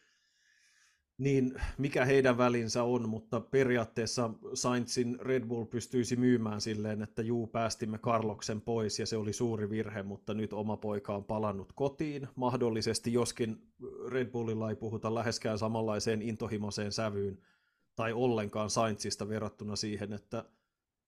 Niin 1.19 1.55
mikä 1.79 2.05
heidän 2.05 2.39
välinsä 2.39 2.83
on, 2.83 3.09
mutta 3.09 3.41
periaatteessa 3.41 4.31
Sainzin 4.55 5.21
Red 5.21 5.45
Bull 5.45 5.65
pystyisi 5.65 6.17
myymään 6.17 6.61
silleen, 6.61 7.03
että 7.03 7.23
juu, 7.23 7.47
päästimme 7.47 7.99
Carloksen 7.99 8.61
pois 8.61 8.99
ja 8.99 9.07
se 9.07 9.17
oli 9.17 9.33
suuri 9.33 9.71
virhe, 9.71 10.03
mutta 10.03 10.35
nyt 10.35 10.53
oma 10.53 10.77
poika 10.77 11.17
on 11.17 11.25
palannut 11.25 11.73
kotiin, 11.73 12.29
mahdollisesti 12.37 13.13
joskin 13.13 13.73
Red 14.09 14.31
Bullilla 14.31 14.71
ei 14.71 14.77
puhuta 14.77 15.15
läheskään 15.15 15.59
samanlaiseen 15.59 16.23
intohimoiseen 16.23 16.93
sävyyn 16.93 17.39
tai 18.01 18.13
ollenkaan 18.13 18.71
Sainzista 18.71 19.29
verrattuna 19.29 19.77
siihen, 19.77 20.13
että 20.13 20.45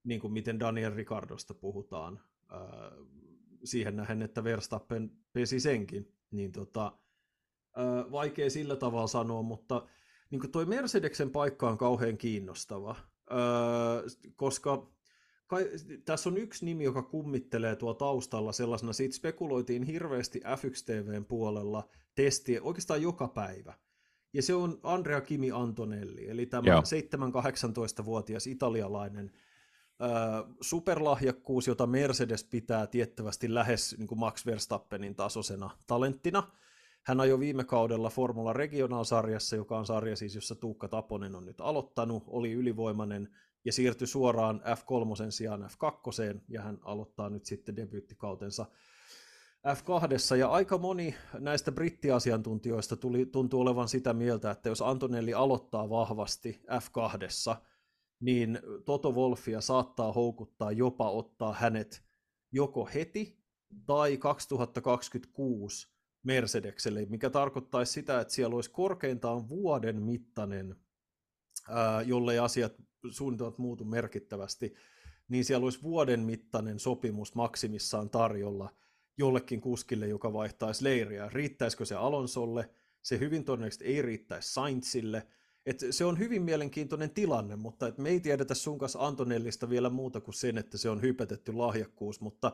niin 0.05 0.21
kuin 0.21 0.33
miten 0.33 0.61
Daniel 0.61 0.95
Ricardosta 0.95 1.55
puhutaan, 1.55 2.21
siihen 3.65 3.97
nähen, 3.97 4.23
että 4.23 4.45
Verstappen 4.45 5.11
pesi 5.33 5.61
senkin, 5.61 6.15
niin 6.31 6.53
tota, 6.53 6.93
vaikea 8.11 8.51
sillä 8.51 8.77
tavalla 8.77 9.07
sanoa, 9.07 9.43
mutta 9.43 9.87
niin 10.31 10.41
kuin 10.41 10.51
toi 10.51 10.67
Mercedeksen 10.67 11.31
paikka 11.31 11.71
on 11.71 11.79
kauhean 11.79 12.19
kiinnostava, 12.19 12.97
öö, 13.31 13.39
koska 14.37 14.93
kai, 15.47 15.67
tässä 16.05 16.29
on 16.31 16.37
yksi 16.37 16.65
nimi, 16.65 16.85
joka 16.85 17.03
kummittelee 17.03 17.77
tuo 17.77 17.95
taustalla 17.95 18.53
sellaisena, 18.53 18.93
siitä 18.93 19.17
spekuloitiin 19.17 19.83
hirveästi 19.83 20.41
F1 20.41 20.85
TVn 20.85 21.25
puolella 21.25 21.89
testiä 22.15 22.63
oikeastaan 22.63 23.03
joka 23.03 23.29
päivä. 23.29 23.75
Ja 24.33 24.43
se 24.43 24.55
on 24.55 24.81
Andrea 24.83 25.21
Kimi 25.21 25.51
Antonelli, 25.51 26.29
eli 26.29 26.47
tämä 26.47 26.69
7-18-vuotias 26.69 28.47
italialainen 28.47 29.33
öö, 30.03 30.09
superlahjakkuus, 30.61 31.67
jota 31.67 31.87
Mercedes 31.87 32.45
pitää 32.45 32.87
tiettävästi 32.87 33.55
lähes 33.55 33.95
niin 33.99 34.09
kuin 34.09 34.19
Max 34.19 34.47
Verstappenin 34.47 35.15
tasoisena 35.15 35.71
talenttina– 35.87 36.43
hän 37.03 37.21
ajoi 37.21 37.39
viime 37.39 37.65
kaudella 37.65 38.11
Formula 38.11 38.53
Regional-sarjassa, 38.53 39.57
joka 39.57 39.79
on 39.79 39.87
sarja 39.87 40.17
siis, 40.17 40.35
jossa 40.35 40.55
Tuukka 40.55 40.89
Taponen 40.89 41.35
on 41.35 41.45
nyt 41.47 41.61
aloittanut, 41.61 42.25
oli 42.27 42.53
ylivoimainen 42.53 43.29
ja 43.65 43.73
siirtyi 43.73 44.07
suoraan 44.07 44.61
F3 44.65 45.31
sijaan 45.31 45.63
F2, 45.63 46.41
ja 46.49 46.63
hän 46.63 46.79
aloittaa 46.83 47.31
nyt 47.31 47.45
sitten 47.45 47.77
debyyttikautensa 47.77 48.67
F2, 49.69 50.37
ja 50.37 50.49
aika 50.49 50.79
moni 50.79 51.15
näistä 51.39 51.73
brittiasiantuntijoista 51.73 52.97
tuli, 52.97 53.27
tuntuu 53.27 53.61
olevan 53.61 53.89
sitä 53.89 54.13
mieltä, 54.13 54.51
että 54.51 54.69
jos 54.69 54.83
Antonelli 54.83 55.35
aloittaa 55.35 55.91
vahvasti 55.91 56.63
F2, 56.67 57.57
niin 58.21 58.59
Toto 58.85 59.13
Wolfia 59.13 59.61
saattaa 59.61 60.13
houkuttaa 60.13 60.73
jopa 60.73 61.11
ottaa 61.11 61.53
hänet 61.53 62.05
joko 62.53 62.89
heti 62.95 63.39
tai 63.87 64.17
2026 64.17 65.93
Mercedekselle, 66.23 67.07
mikä 67.07 67.31
tarkoittaisi 67.31 67.93
sitä, 67.93 68.21
että 68.21 68.35
siellä 68.35 68.55
olisi 68.55 68.71
korkeintaan 68.71 69.49
vuoden 69.49 70.03
mittainen, 70.03 70.77
jollei 72.07 72.39
asiat 72.39 72.73
suunnitelmat 73.11 73.59
muutu 73.59 73.85
merkittävästi, 73.85 74.75
niin 75.29 75.45
siellä 75.45 75.65
olisi 75.65 75.83
vuoden 75.83 76.21
mittainen 76.21 76.79
sopimus 76.79 77.35
maksimissaan 77.35 78.11
tarjolla 78.11 78.71
jollekin 79.19 79.61
kuskille, 79.61 80.07
joka 80.07 80.33
vaihtaisi 80.33 80.85
leiriä. 80.85 81.31
Riittäisikö 81.33 81.85
se 81.85 81.95
Alonsolle? 81.95 82.71
Se 83.03 83.19
hyvin 83.19 83.45
todennäköisesti 83.45 83.85
ei 83.85 84.03
riittäisi 84.03 84.53
Sainzille. 84.53 85.27
Et 85.67 85.85
se 85.91 86.05
on 86.05 86.19
hyvin 86.19 86.43
mielenkiintoinen 86.43 87.11
tilanne, 87.11 87.57
mutta 87.57 87.87
et 87.87 87.99
me 87.99 88.09
ei 88.09 88.21
tiedetä 88.21 88.55
sun 88.55 88.79
kanssa 88.79 89.07
Antonellista 89.07 89.71
vielä 89.71 89.91
muuta 89.91 90.21
kuin 90.21 90.35
sen, 90.35 90.59
että 90.59 90.79
se 90.79 90.91
on 90.91 91.03
hypetetty 91.03 91.53
lahjakkuus, 91.53 92.21
mutta 92.21 92.53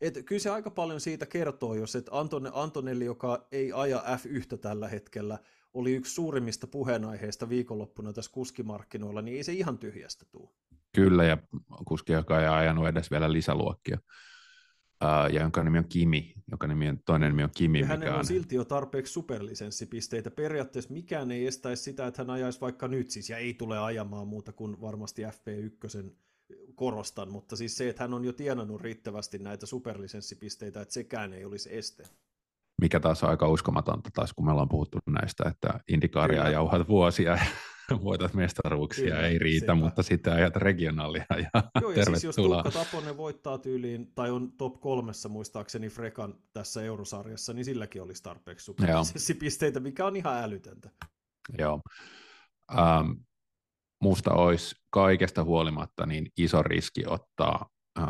et 0.00 0.22
kyllä 0.26 0.40
se 0.40 0.50
aika 0.50 0.70
paljon 0.70 1.00
siitä 1.00 1.26
kertoo, 1.26 1.74
jos 1.74 1.96
et 1.96 2.08
Anton, 2.10 2.50
Antonelli, 2.54 3.04
joka 3.04 3.46
ei 3.52 3.72
aja 3.72 4.02
F1 4.06 4.58
tällä 4.58 4.88
hetkellä, 4.88 5.38
oli 5.74 5.92
yksi 5.92 6.14
suurimmista 6.14 6.66
puheenaiheista 6.66 7.48
viikonloppuna 7.48 8.12
tässä 8.12 8.30
kuskimarkkinoilla, 8.30 9.22
niin 9.22 9.36
ei 9.36 9.44
se 9.44 9.52
ihan 9.52 9.78
tyhjästä 9.78 10.24
tule. 10.30 10.50
Kyllä, 10.94 11.24
ja 11.24 11.38
kuski, 11.84 12.12
joka 12.12 12.40
ei 12.40 12.48
ajanut 12.48 12.88
edes 12.88 13.10
vielä 13.10 13.32
lisäluokkia. 13.32 13.98
Uh, 15.04 15.34
ja 15.34 15.40
jonka 15.42 15.64
nimi 15.64 15.78
on 15.78 15.88
Kimi, 15.88 16.34
joka 16.50 16.66
nimi 16.66 16.88
on, 16.88 16.98
toinen 16.98 17.30
nimi 17.30 17.42
on 17.42 17.50
Kimi. 17.56 17.80
Ja 17.80 17.86
hänellä 17.86 18.18
on 18.18 18.24
silti 18.24 18.54
jo 18.54 18.64
tarpeeksi 18.64 19.12
superlisenssipisteitä. 19.12 20.30
Periaatteessa 20.30 20.92
mikään 20.92 21.30
ei 21.30 21.46
estäisi 21.46 21.82
sitä, 21.82 22.06
että 22.06 22.22
hän 22.22 22.30
ajaisi 22.30 22.60
vaikka 22.60 22.88
nyt 22.88 23.10
siis, 23.10 23.30
ja 23.30 23.38
ei 23.38 23.54
tule 23.54 23.78
ajamaan 23.78 24.28
muuta 24.28 24.52
kuin 24.52 24.80
varmasti 24.80 25.22
FP1 25.22 26.10
korostan, 26.74 27.32
mutta 27.32 27.56
siis 27.56 27.76
se, 27.76 27.88
että 27.88 28.02
hän 28.02 28.14
on 28.14 28.24
jo 28.24 28.32
tienannut 28.32 28.80
riittävästi 28.80 29.38
näitä 29.38 29.66
superlisenssipisteitä, 29.66 30.80
että 30.80 30.94
sekään 30.94 31.32
ei 31.32 31.44
olisi 31.44 31.76
este. 31.76 32.04
Mikä 32.80 33.00
taas 33.00 33.24
on 33.24 33.30
aika 33.30 33.48
uskomatonta 33.48 34.10
taas, 34.14 34.32
kun 34.32 34.44
me 34.44 34.50
ollaan 34.50 34.68
puhuttu 34.68 34.98
näistä, 35.06 35.44
että 35.48 35.80
indikaaria 35.88 36.50
jauhat 36.50 36.88
vuosia 36.88 37.38
ja 37.90 37.98
voitat 38.04 38.34
mestaruuksia, 38.34 39.04
Kyllä, 39.04 39.26
ei 39.26 39.38
riitä, 39.38 39.60
sepä. 39.60 39.74
mutta 39.74 40.02
sitten 40.02 40.32
ajat 40.32 40.56
regionaalia 40.56 41.24
ja 41.30 41.62
Joo, 41.82 41.90
ja 41.90 42.04
siis 42.04 42.24
jos 42.24 42.36
Tuukka 42.36 42.70
Taponen 42.70 43.16
voittaa 43.16 43.58
tyyliin, 43.58 44.12
tai 44.14 44.30
on 44.30 44.52
top 44.52 44.80
kolmessa 44.80 45.28
muistaakseni 45.28 45.88
Frekan 45.88 46.34
tässä 46.52 46.82
eurosarjassa, 46.82 47.52
niin 47.52 47.64
silläkin 47.64 48.02
olisi 48.02 48.22
tarpeeksi 48.22 48.64
superlisenssipisteitä, 48.64 49.80
mikä 49.80 50.06
on 50.06 50.16
ihan 50.16 50.42
älytöntä. 50.42 50.90
Joo. 51.58 51.80
Um, 52.72 53.24
musta 54.02 54.34
olisi 54.34 54.76
kaikesta 54.90 55.44
huolimatta 55.44 56.06
niin 56.06 56.26
iso 56.36 56.62
riski 56.62 57.02
ottaa 57.06 57.68
äh, 57.98 58.06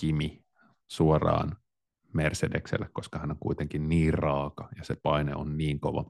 Kimi 0.00 0.44
suoraan 0.90 1.56
Mercedekselle, 2.14 2.88
koska 2.92 3.18
hän 3.18 3.30
on 3.30 3.38
kuitenkin 3.40 3.88
niin 3.88 4.14
raaka 4.14 4.68
ja 4.76 4.84
se 4.84 4.96
paine 5.02 5.36
on 5.36 5.56
niin 5.56 5.80
kova, 5.80 6.04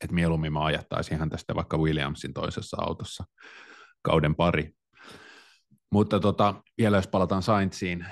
että 0.00 0.14
mieluummin 0.14 0.52
mä 0.52 0.64
ajattaisin 0.64 1.18
hän 1.18 1.30
tästä 1.30 1.54
vaikka 1.54 1.78
Williamsin 1.78 2.34
toisessa 2.34 2.76
autossa 2.80 3.24
kauden 4.02 4.34
pari. 4.34 4.70
Mutta 5.92 6.20
tota, 6.20 6.62
vielä 6.78 6.96
jos 6.96 7.08
palataan 7.08 7.42
Sainziin, 7.42 8.06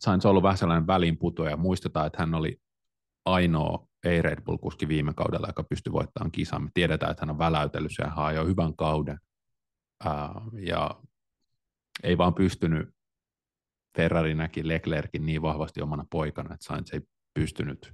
Sainz 0.00 0.24
on 0.24 0.30
ollut 0.30 0.42
vähän 0.42 0.58
sellainen 0.58 0.86
väliinputoja. 0.86 1.56
Muistetaan, 1.56 2.06
että 2.06 2.18
hän 2.22 2.34
oli 2.34 2.60
ainoa 3.24 3.88
ei 4.04 4.22
Red 4.22 4.40
Bull-kuski 4.40 4.88
viime 4.88 5.14
kaudella, 5.14 5.46
joka 5.46 5.64
pystyi 5.64 5.92
voittamaan 5.92 6.30
kisan. 6.30 6.62
Me 6.62 6.70
tiedetään, 6.74 7.10
että 7.10 7.22
hän 7.22 7.30
on 7.30 7.38
väläytellyt 7.38 7.92
ja 7.98 8.10
hän 8.10 8.34
jo 8.34 8.44
hyvän 8.44 8.76
kauden. 8.76 9.18
Ää, 10.04 10.34
ja 10.58 11.00
ei 12.02 12.18
vaan 12.18 12.34
pystynyt, 12.34 12.93
Ferrari 13.96 14.34
näki 14.34 14.68
Leclerkin 14.68 15.26
niin 15.26 15.42
vahvasti 15.42 15.82
omana 15.82 16.04
poikana, 16.10 16.54
että 16.54 16.66
Sainz 16.66 16.92
ei 16.92 17.00
pystynyt 17.34 17.92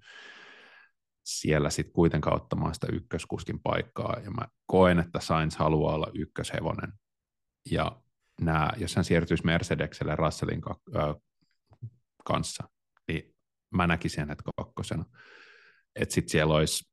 siellä 1.25 1.71
sitten 1.71 1.93
kuitenkaan 1.93 2.37
ottamaan 2.37 2.75
sitä 2.75 2.87
ykköskuskin 2.93 3.61
paikkaa. 3.63 4.17
Ja 4.25 4.31
mä 4.31 4.49
koen, 4.67 4.99
että 4.99 5.21
Sainz 5.21 5.57
haluaa 5.57 5.95
olla 5.95 6.11
ykköshevonen. 6.15 6.93
Ja 7.71 8.03
nämä, 8.41 8.71
jos 8.77 8.97
hän 8.97 9.05
siirtyisi 9.05 9.45
Mercedekselle 9.45 10.17
Russellin 10.17 10.61
kanssa, 12.25 12.69
niin 13.09 13.35
mä 13.75 13.87
näkisin 13.87 14.21
hänet 14.21 14.43
kakkosena 14.57 15.05
että 15.97 16.15
sitten 16.15 16.31
siellä 16.31 16.55
olisi 16.55 16.85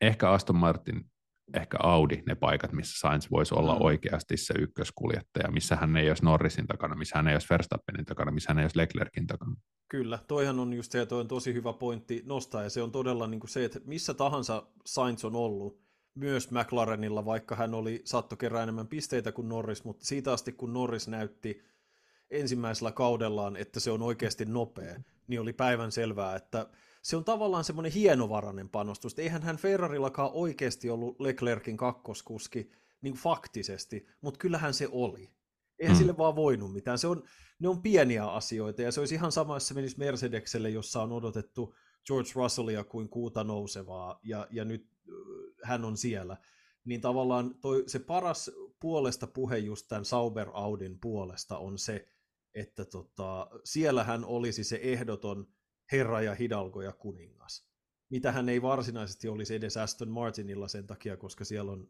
ehkä 0.00 0.30
Aston 0.30 0.56
Martin 0.56 1.09
ehkä 1.54 1.78
Audi 1.82 2.22
ne 2.26 2.34
paikat, 2.34 2.72
missä 2.72 2.98
Sainz 2.98 3.30
voisi 3.30 3.54
olla 3.54 3.74
mm. 3.74 3.82
oikeasti 3.84 4.36
se 4.36 4.54
ykköskuljettaja, 4.58 5.50
missä 5.50 5.76
hän 5.76 5.96
ei 5.96 6.08
olisi 6.08 6.24
Norrisin 6.24 6.66
takana, 6.66 6.94
missä 6.94 7.18
hän 7.18 7.28
ei 7.28 7.34
olisi 7.34 7.46
Verstappenin 7.50 8.04
takana, 8.04 8.30
missä 8.30 8.50
hän 8.50 8.58
ei 8.58 8.64
olisi 8.64 8.78
Leclerkin 8.78 9.26
takana. 9.26 9.56
Kyllä, 9.88 10.18
toihan 10.28 10.58
on 10.58 10.72
just 10.72 10.92
se, 10.92 10.98
ja 10.98 11.06
toi 11.06 11.20
on 11.20 11.28
tosi 11.28 11.54
hyvä 11.54 11.72
pointti 11.72 12.22
nostaa, 12.26 12.62
ja 12.62 12.70
se 12.70 12.82
on 12.82 12.92
todella 12.92 13.26
niin 13.26 13.40
kuin 13.40 13.50
se, 13.50 13.64
että 13.64 13.80
missä 13.84 14.14
tahansa 14.14 14.66
Sainz 14.86 15.24
on 15.24 15.36
ollut, 15.36 15.90
myös 16.14 16.50
McLarenilla, 16.50 17.24
vaikka 17.24 17.56
hän 17.56 17.74
oli 17.74 18.02
satto 18.04 18.36
kerran 18.36 18.62
enemmän 18.62 18.88
pisteitä 18.88 19.32
kuin 19.32 19.48
Norris, 19.48 19.84
mutta 19.84 20.04
siitä 20.04 20.32
asti 20.32 20.52
kun 20.52 20.72
Norris 20.72 21.08
näytti 21.08 21.62
ensimmäisellä 22.30 22.92
kaudellaan, 22.92 23.56
että 23.56 23.80
se 23.80 23.90
on 23.90 24.02
oikeasti 24.02 24.44
nopea, 24.44 25.00
niin 25.26 25.40
oli 25.40 25.52
päivän 25.52 25.92
selvää, 25.92 26.36
että 26.36 26.66
se 27.02 27.16
on 27.16 27.24
tavallaan 27.24 27.64
semmoinen 27.64 27.92
hienovarainen 27.92 28.68
panostus. 28.68 29.18
Eihän 29.18 29.42
hän 29.42 29.56
Ferrarillakaan 29.56 30.30
oikeasti 30.32 30.90
ollut 30.90 31.20
Leclerkin 31.20 31.76
kakkoskuski 31.76 32.72
niin 33.02 33.14
faktisesti, 33.14 34.06
mutta 34.20 34.38
kyllähän 34.38 34.74
se 34.74 34.88
oli. 34.92 35.30
Eihän 35.78 35.96
mm. 35.96 35.98
sille 35.98 36.16
vaan 36.16 36.36
voinut 36.36 36.72
mitään. 36.72 36.98
Se 36.98 37.06
on, 37.06 37.22
ne 37.58 37.68
on 37.68 37.82
pieniä 37.82 38.26
asioita, 38.26 38.82
ja 38.82 38.92
se 38.92 39.00
olisi 39.00 39.14
ihan 39.14 39.32
sama, 39.32 39.56
jos 39.56 39.68
se 39.68 39.74
menisi 39.74 39.98
Mercedekselle, 39.98 40.70
jossa 40.70 41.02
on 41.02 41.12
odotettu 41.12 41.74
George 42.06 42.30
Russellia 42.34 42.84
kuin 42.84 43.08
kuuta 43.08 43.44
nousevaa, 43.44 44.20
ja, 44.22 44.46
ja 44.50 44.64
nyt 44.64 44.88
hän 45.62 45.84
on 45.84 45.96
siellä. 45.96 46.36
Niin 46.84 47.00
tavallaan 47.00 47.54
toi, 47.60 47.84
se 47.86 47.98
paras 47.98 48.50
puolesta 48.80 49.26
puhe 49.26 49.58
just 49.58 49.88
tämän 49.88 50.04
Sauber 50.04 50.48
Audin 50.52 50.98
puolesta 51.00 51.58
on 51.58 51.78
se, 51.78 52.08
että 52.54 52.84
tota, 52.84 53.50
siellä 53.64 54.04
hän 54.04 54.24
olisi 54.24 54.64
se 54.64 54.80
ehdoton 54.82 55.46
herra 55.92 56.20
ja 56.20 56.34
hidalgo 56.34 56.82
ja 56.82 56.92
kuningas. 56.92 57.70
Mitä 58.10 58.32
hän 58.32 58.48
ei 58.48 58.62
varsinaisesti 58.62 59.28
olisi 59.28 59.54
edes 59.54 59.76
Aston 59.76 60.10
Martinilla 60.10 60.68
sen 60.68 60.86
takia, 60.86 61.16
koska 61.16 61.44
siellä 61.44 61.72
on 61.72 61.88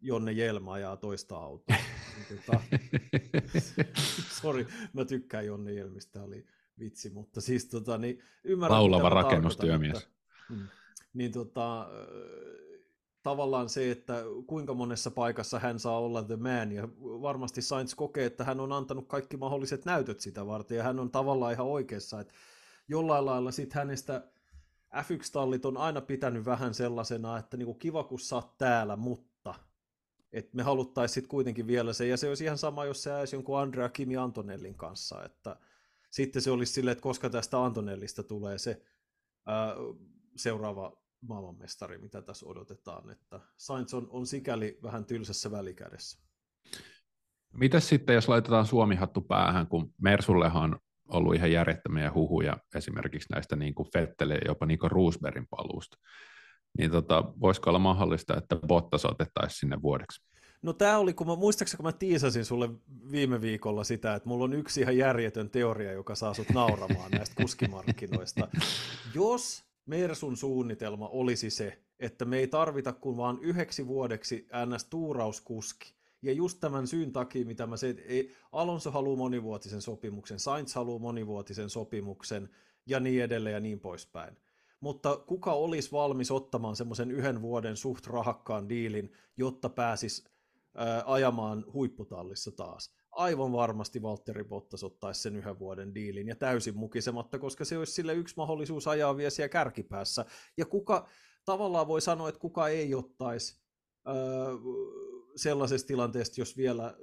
Jonne 0.00 0.32
Jelma 0.32 0.72
ajaa 0.72 0.96
toista 0.96 1.36
autoa. 1.36 1.76
Tota, 2.28 2.60
Sori, 4.40 4.66
mä 4.92 5.04
tykkään 5.04 5.46
Jonne 5.46 5.72
Jelmistä, 5.72 6.22
oli 6.22 6.46
vitsi, 6.78 7.10
mutta 7.10 7.40
siis 7.40 7.64
tota, 7.64 7.98
niin 7.98 8.22
ymmärrän, 8.44 8.78
Laulava 8.78 9.08
rakennustyömies. 9.08 9.94
Mutta, 9.94 10.08
mm, 10.50 10.68
niin 11.14 11.32
tota, 11.32 11.88
tavallaan 13.22 13.68
se, 13.68 13.90
että 13.90 14.22
kuinka 14.46 14.74
monessa 14.74 15.10
paikassa 15.10 15.58
hän 15.58 15.78
saa 15.78 15.98
olla 15.98 16.22
the 16.22 16.36
man, 16.36 16.72
ja 16.72 16.88
varmasti 17.00 17.62
Sainz 17.62 17.94
kokee, 17.94 18.26
että 18.26 18.44
hän 18.44 18.60
on 18.60 18.72
antanut 18.72 19.08
kaikki 19.08 19.36
mahdolliset 19.36 19.84
näytöt 19.84 20.20
sitä 20.20 20.46
varten, 20.46 20.76
ja 20.76 20.82
hän 20.82 21.00
on 21.00 21.10
tavallaan 21.10 21.52
ihan 21.52 21.66
oikeassa, 21.66 22.20
että 22.20 22.34
jollain 22.90 23.26
lailla 23.26 23.50
sitten 23.50 23.78
hänestä 23.78 24.30
F1-tallit 24.94 25.64
on 25.64 25.76
aina 25.76 26.00
pitänyt 26.00 26.44
vähän 26.44 26.74
sellaisena, 26.74 27.38
että 27.38 27.56
niinku 27.56 27.74
kiva 27.74 28.04
kun 28.04 28.20
sä 28.20 28.36
oot 28.36 28.58
täällä, 28.58 28.96
mutta 28.96 29.54
että 30.32 30.56
me 30.56 30.62
haluttaisiin 30.62 31.14
sitten 31.14 31.28
kuitenkin 31.28 31.66
vielä 31.66 31.92
se, 31.92 32.06
ja 32.06 32.16
se 32.16 32.28
olisi 32.28 32.44
ihan 32.44 32.58
sama, 32.58 32.84
jos 32.84 33.02
se 33.02 33.10
jäisi 33.10 33.36
jonkun 33.36 33.60
Andrea 33.60 33.88
Kimi 33.88 34.16
Antonellin 34.16 34.74
kanssa, 34.74 35.24
että 35.24 35.56
sitten 36.10 36.42
se 36.42 36.50
olisi 36.50 36.72
silleen, 36.72 36.92
että 36.92 37.02
koska 37.02 37.30
tästä 37.30 37.64
Antonellista 37.64 38.22
tulee 38.22 38.58
se 38.58 38.82
ää, 39.46 39.74
seuraava 40.36 40.96
maailmanmestari, 41.20 41.98
mitä 41.98 42.22
tässä 42.22 42.46
odotetaan, 42.46 43.10
että 43.10 43.40
Sainz 43.56 43.94
on, 43.94 44.08
on 44.10 44.26
sikäli 44.26 44.78
vähän 44.82 45.04
tylsässä 45.04 45.50
välikädessä. 45.50 46.18
Mitäs 47.52 47.88
sitten, 47.88 48.14
jos 48.14 48.28
laitetaan 48.28 48.66
Suomihattu 48.66 49.20
päähän, 49.20 49.66
kun 49.66 49.94
Mersullehan 49.98 50.80
ollut 51.10 51.34
ihan 51.34 51.52
järjettömiä 51.52 52.12
huhuja 52.14 52.56
esimerkiksi 52.74 53.32
näistä 53.32 53.56
niin 53.56 53.74
kuin 53.74 53.88
Fettele 53.92 54.34
ja 54.34 54.40
jopa 54.46 54.66
Niko 54.66 54.88
Roosbergin 54.88 55.46
paluusta. 55.50 55.96
Niin 56.78 56.90
tota, 56.90 57.24
voisiko 57.40 57.70
olla 57.70 57.78
mahdollista, 57.78 58.36
että 58.36 58.56
Bottas 58.66 59.04
otettaisiin 59.04 59.58
sinne 59.58 59.82
vuodeksi? 59.82 60.22
No 60.62 60.72
tämä 60.72 60.98
oli, 60.98 61.12
kun 61.12 61.26
mä 61.26 61.36
muistaakseni, 61.36 61.76
kun 61.76 61.86
mä 61.86 61.92
tiisasin 61.92 62.44
sulle 62.44 62.68
viime 63.10 63.40
viikolla 63.40 63.84
sitä, 63.84 64.14
että 64.14 64.28
mulla 64.28 64.44
on 64.44 64.52
yksi 64.52 64.80
ihan 64.80 64.96
järjetön 64.96 65.50
teoria, 65.50 65.92
joka 65.92 66.14
saa 66.14 66.34
sut 66.34 66.50
nauramaan 66.50 67.10
näistä 67.10 67.42
kuskimarkkinoista. 67.42 68.48
Jos 69.14 69.64
Mersun 69.86 70.36
suunnitelma 70.36 71.08
olisi 71.08 71.50
se, 71.50 71.82
että 71.98 72.24
me 72.24 72.38
ei 72.38 72.46
tarvita 72.46 72.92
kuin 72.92 73.16
vain 73.16 73.38
yhdeksi 73.40 73.86
vuodeksi 73.86 74.46
ns. 74.66 74.84
tuurauskuski, 74.84 75.94
ja 76.22 76.32
just 76.32 76.60
tämän 76.60 76.86
syyn 76.86 77.12
takia, 77.12 77.46
mitä 77.46 77.66
mä 77.66 77.76
se, 77.76 77.94
ei, 78.06 78.30
Alonso 78.52 78.90
haluaa 78.90 79.16
monivuotisen 79.16 79.82
sopimuksen, 79.82 80.38
Sainz 80.38 80.74
haluaa 80.74 80.98
monivuotisen 80.98 81.70
sopimuksen 81.70 82.48
ja 82.86 83.00
niin 83.00 83.22
edelleen 83.22 83.54
ja 83.54 83.60
niin 83.60 83.80
poispäin. 83.80 84.36
Mutta 84.80 85.16
kuka 85.16 85.52
olisi 85.52 85.92
valmis 85.92 86.30
ottamaan 86.30 86.76
semmoisen 86.76 87.10
yhden 87.10 87.42
vuoden 87.42 87.76
suht 87.76 88.06
rahakkaan 88.06 88.68
diilin, 88.68 89.12
jotta 89.36 89.68
pääsis 89.68 90.24
ää, 90.74 91.02
ajamaan 91.06 91.64
huipputallissa 91.72 92.52
taas? 92.52 92.94
Aivan 93.10 93.52
varmasti 93.52 94.02
Valtteri 94.02 94.44
Bottas 94.44 94.84
ottaisi 94.84 95.20
sen 95.20 95.36
yhden 95.36 95.58
vuoden 95.58 95.94
diilin 95.94 96.28
ja 96.28 96.36
täysin 96.36 96.76
mukisematta, 96.76 97.38
koska 97.38 97.64
se 97.64 97.78
olisi 97.78 97.92
sille 97.92 98.14
yksi 98.14 98.34
mahdollisuus 98.36 98.88
ajaa 98.88 99.16
vielä 99.16 99.30
siellä 99.30 99.48
kärkipäässä. 99.48 100.24
Ja 100.56 100.66
kuka 100.66 101.08
tavallaan 101.44 101.88
voi 101.88 102.00
sanoa, 102.00 102.28
että 102.28 102.40
kuka 102.40 102.68
ei 102.68 102.94
ottaisi 102.94 103.60
ää, 104.04 104.14
sellaisessa 105.36 105.86
tilanteessa, 105.86 106.40
jos 106.40 106.56
vielä 106.56 106.96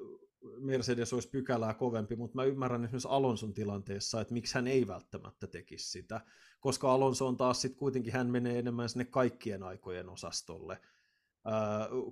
Mercedes 0.59 1.13
olisi 1.13 1.29
pykälää 1.29 1.73
kovempi, 1.73 2.15
mutta 2.15 2.35
mä 2.35 2.43
ymmärrän 2.43 2.83
esimerkiksi 2.83 3.07
Alonson 3.11 3.53
tilanteessa, 3.53 4.21
että 4.21 4.33
miksi 4.33 4.55
hän 4.55 4.67
ei 4.67 4.87
välttämättä 4.87 5.47
tekisi 5.47 5.91
sitä, 5.91 6.21
koska 6.59 6.91
Alonso 6.91 7.27
on 7.27 7.37
taas 7.37 7.61
sitten 7.61 7.79
kuitenkin, 7.79 8.13
hän 8.13 8.31
menee 8.31 8.59
enemmän 8.59 8.89
sinne 8.89 9.05
kaikkien 9.05 9.63
aikojen 9.63 10.09
osastolle 10.09 10.81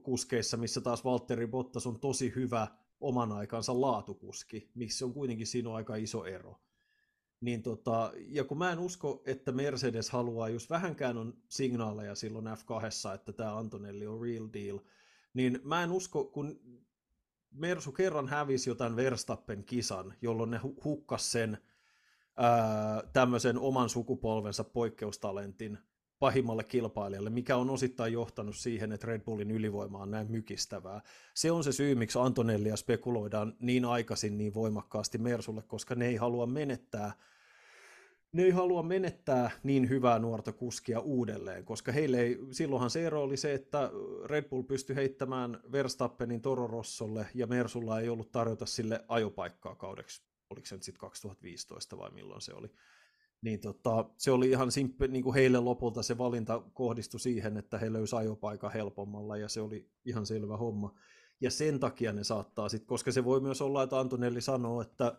kuskeissa, 0.03 0.57
missä 0.57 0.81
taas 0.81 1.03
Valtteri 1.03 1.47
Bottas 1.47 1.87
on 1.87 1.99
tosi 1.99 2.33
hyvä 2.35 2.67
oman 2.99 3.31
aikansa 3.31 3.81
laatukuski, 3.81 4.71
missä 4.75 5.05
on 5.05 5.13
kuitenkin 5.13 5.47
siinä 5.47 5.69
on 5.69 5.75
aika 5.75 5.95
iso 5.95 6.25
ero. 6.25 6.61
Niin 7.41 7.63
tota, 7.63 8.11
ja 8.17 8.43
kun 8.43 8.57
mä 8.57 8.71
en 8.71 8.79
usko, 8.79 9.23
että 9.25 9.51
Mercedes 9.51 10.09
haluaa, 10.09 10.49
jos 10.49 10.69
vähänkään 10.69 11.17
on 11.17 11.33
signaaleja 11.49 12.15
silloin 12.15 12.45
F2, 12.45 13.15
että 13.15 13.33
tämä 13.33 13.57
Antonelli 13.57 14.07
on 14.07 14.21
real 14.21 14.47
deal, 14.53 14.79
niin 15.35 15.59
mä 15.63 15.83
en 15.83 15.91
usko, 15.91 16.23
kun 16.23 16.59
Mersu 17.51 17.91
kerran 17.91 18.27
hävisi 18.27 18.69
jotain 18.69 18.95
Verstappen 18.95 19.63
kisan, 19.63 20.13
jolloin 20.21 20.51
ne 20.51 20.59
hukkas 20.83 21.31
sen 21.31 21.57
ää, 22.37 23.03
tämmöisen 23.13 23.57
oman 23.57 23.89
sukupolvensa 23.89 24.63
poikkeustalentin 24.63 25.77
pahimmalle 26.19 26.63
kilpailijalle, 26.63 27.29
mikä 27.29 27.57
on 27.57 27.69
osittain 27.69 28.13
johtanut 28.13 28.55
siihen, 28.55 28.91
että 28.91 29.07
Red 29.07 29.21
Bullin 29.21 29.51
ylivoima 29.51 29.99
on 29.99 30.11
näin 30.11 30.31
mykistävää. 30.31 31.01
Se 31.33 31.51
on 31.51 31.63
se 31.63 31.71
syy, 31.71 31.95
miksi 31.95 32.19
Antonellia 32.19 32.75
spekuloidaan 32.75 33.55
niin 33.59 33.85
aikaisin 33.85 34.37
niin 34.37 34.53
voimakkaasti 34.53 35.17
Mersulle, 35.17 35.61
koska 35.61 35.95
ne 35.95 36.07
ei 36.07 36.15
halua 36.15 36.45
menettää 36.45 37.13
ne 38.35 38.43
ei 38.43 38.51
halua 38.51 38.83
menettää 38.83 39.51
niin 39.63 39.89
hyvää 39.89 40.19
nuorta 40.19 40.51
kuskia 40.51 40.99
uudelleen, 40.99 41.65
koska 41.65 41.91
heille 41.91 42.19
ei, 42.19 42.39
silloinhan 42.51 42.89
se 42.89 43.05
ero 43.05 43.23
oli 43.23 43.37
se, 43.37 43.53
että 43.53 43.91
Red 44.25 44.49
Bull 44.49 44.63
pystyi 44.63 44.95
heittämään 44.95 45.59
Verstappenin 45.71 46.41
Toro 46.41 46.67
Rossolle 46.67 47.27
ja 47.33 47.47
Mersulla 47.47 47.99
ei 47.99 48.09
ollut 48.09 48.31
tarjota 48.31 48.65
sille 48.65 49.05
ajopaikkaa 49.07 49.75
kaudeksi, 49.75 50.23
oliko 50.49 50.65
se 50.65 50.75
nyt 50.75 50.83
sitten 50.83 50.99
2015 50.99 51.97
vai 51.97 52.11
milloin 52.11 52.41
se 52.41 52.53
oli. 52.53 52.67
Niin 53.41 53.59
tota, 53.59 54.05
se 54.17 54.31
oli 54.31 54.49
ihan 54.49 54.71
simppe, 54.71 55.07
niin 55.07 55.23
kuin 55.23 55.33
heille 55.33 55.59
lopulta 55.59 56.03
se 56.03 56.17
valinta 56.17 56.61
kohdistui 56.73 57.19
siihen, 57.19 57.57
että 57.57 57.77
he 57.77 57.93
löysivät 57.93 58.21
ajopaikan 58.21 58.73
helpommalla 58.73 59.37
ja 59.37 59.49
se 59.49 59.61
oli 59.61 59.89
ihan 60.05 60.25
selvä 60.25 60.57
homma. 60.57 60.95
Ja 61.41 61.51
sen 61.51 61.79
takia 61.79 62.13
ne 62.13 62.23
saattaa 62.23 62.69
sitten, 62.69 62.87
koska 62.87 63.11
se 63.11 63.23
voi 63.23 63.39
myös 63.39 63.61
olla, 63.61 63.83
että 63.83 63.99
Antonelli 63.99 64.41
sanoo, 64.41 64.81
että 64.81 65.15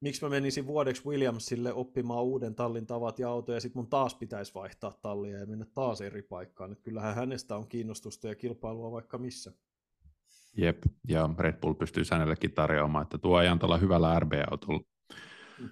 miksi 0.00 0.24
mä 0.24 0.28
menisin 0.28 0.66
vuodeksi 0.66 1.02
Williamsille 1.06 1.72
oppimaan 1.72 2.24
uuden 2.24 2.54
tallin 2.54 2.86
tavat 2.86 3.18
ja 3.18 3.28
autoja, 3.28 3.56
ja 3.56 3.60
sitten 3.60 3.78
mun 3.82 3.90
taas 3.90 4.14
pitäisi 4.14 4.54
vaihtaa 4.54 4.98
tallia 5.02 5.38
ja 5.38 5.46
mennä 5.46 5.66
taas 5.74 6.00
eri 6.00 6.22
paikkaan. 6.22 6.72
Et 6.72 6.80
kyllähän 6.82 7.14
hänestä 7.14 7.56
on 7.56 7.68
kiinnostusta 7.68 8.28
ja 8.28 8.34
kilpailua 8.34 8.92
vaikka 8.92 9.18
missä. 9.18 9.52
Jep, 10.56 10.82
ja 11.08 11.30
Red 11.38 11.60
Bull 11.60 11.74
pystyy 11.74 12.04
hänellekin 12.12 12.52
tarjoamaan, 12.52 13.02
että 13.02 13.18
tuo 13.18 13.36
ajan 13.36 13.58
tällä 13.58 13.78
hyvällä 13.78 14.20
RB-autolla 14.20 14.80
mm. 15.58 15.68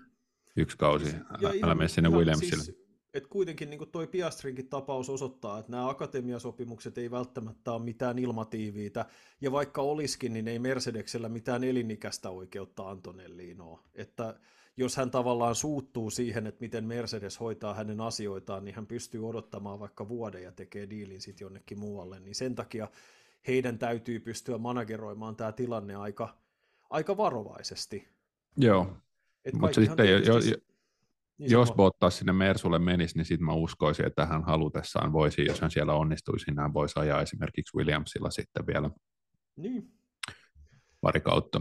yksi 0.57 0.77
kausi, 0.77 1.17
älä 1.62 1.75
mene 1.75 1.89
sinne 1.89 2.09
Williamsille. 2.09 2.62
Siis, 2.62 2.86
että 3.16 3.29
kuitenkin 3.29 3.70
niin 3.70 3.88
toi 3.92 4.07
Piastrinkin 4.07 4.68
tapaus 4.68 5.11
osoittaa, 5.11 5.59
että 5.59 5.72
nämä 5.72 5.88
akatemiasopimukset 5.88 6.98
ei 6.98 7.11
välttämättä 7.11 7.72
ole 7.72 7.83
mitään 7.83 8.18
ilmatiiviitä, 8.18 9.07
ja 9.40 9.52
vaikka 9.52 9.83
olisikin, 9.83 10.33
niin 10.33 10.48
ei 10.48 10.59
Mercedeksellä 10.59 11.29
mitään 11.29 11.64
elinikäistä 11.64 12.31
oikeutta 12.31 12.90
Antonelliin 12.90 13.61
ole. 13.61 13.79
Että 13.94 14.40
jos 14.76 14.96
hän 14.96 15.11
tavallaan 15.11 15.55
suuttuu 15.55 16.11
siihen, 16.11 16.47
että 16.47 16.61
miten 16.61 16.84
Mercedes 16.84 17.41
hoitaa 17.41 17.74
hänen 17.74 18.01
asioitaan, 18.01 18.64
niin 18.64 18.74
hän 18.74 18.86
pystyy 18.86 19.28
odottamaan 19.28 19.80
vaikka 19.80 20.09
vuoden 20.09 20.43
ja 20.43 20.53
tekee 20.53 20.91
diilin 20.91 21.20
sitten 21.20 21.45
jonnekin 21.45 21.78
muualle, 21.78 22.20
niin 22.20 22.34
sen 22.34 22.55
takia 22.55 22.88
heidän 23.47 23.78
täytyy 23.78 24.20
pystyä 24.20 24.59
manageroimaan 24.59 25.36
tämä 25.36 25.53
tilanne 25.53 25.95
aika, 25.95 26.38
aika 26.91 27.16
varovaisesti. 27.16 28.09
Joo, 28.57 28.86
mutta 29.53 29.80
sitten 29.80 30.11
jo, 30.11 30.18
jo, 30.18 30.34
Niin 31.39 31.51
jos 31.51 31.72
Bottas 31.72 32.18
sinne 32.18 32.32
Mersulle 32.32 32.78
menisi, 32.78 33.16
niin 33.16 33.24
sitten 33.24 33.47
mä 33.47 33.53
uskoisin, 33.53 34.07
että 34.07 34.26
hän 34.26 34.45
halutessaan 34.45 35.12
voisi, 35.12 35.45
jos 35.45 35.61
hän 35.61 35.70
siellä 35.70 35.95
onnistuisi, 35.95 36.51
niin 36.51 36.59
hän 36.59 36.74
voisi 36.74 37.01
ajaa 37.01 37.22
esimerkiksi 37.22 37.76
Williamsilla 37.76 38.30
sitten 38.30 38.66
vielä 38.66 38.91
niin. 39.57 39.93
pari 41.01 41.20
kautta. 41.20 41.61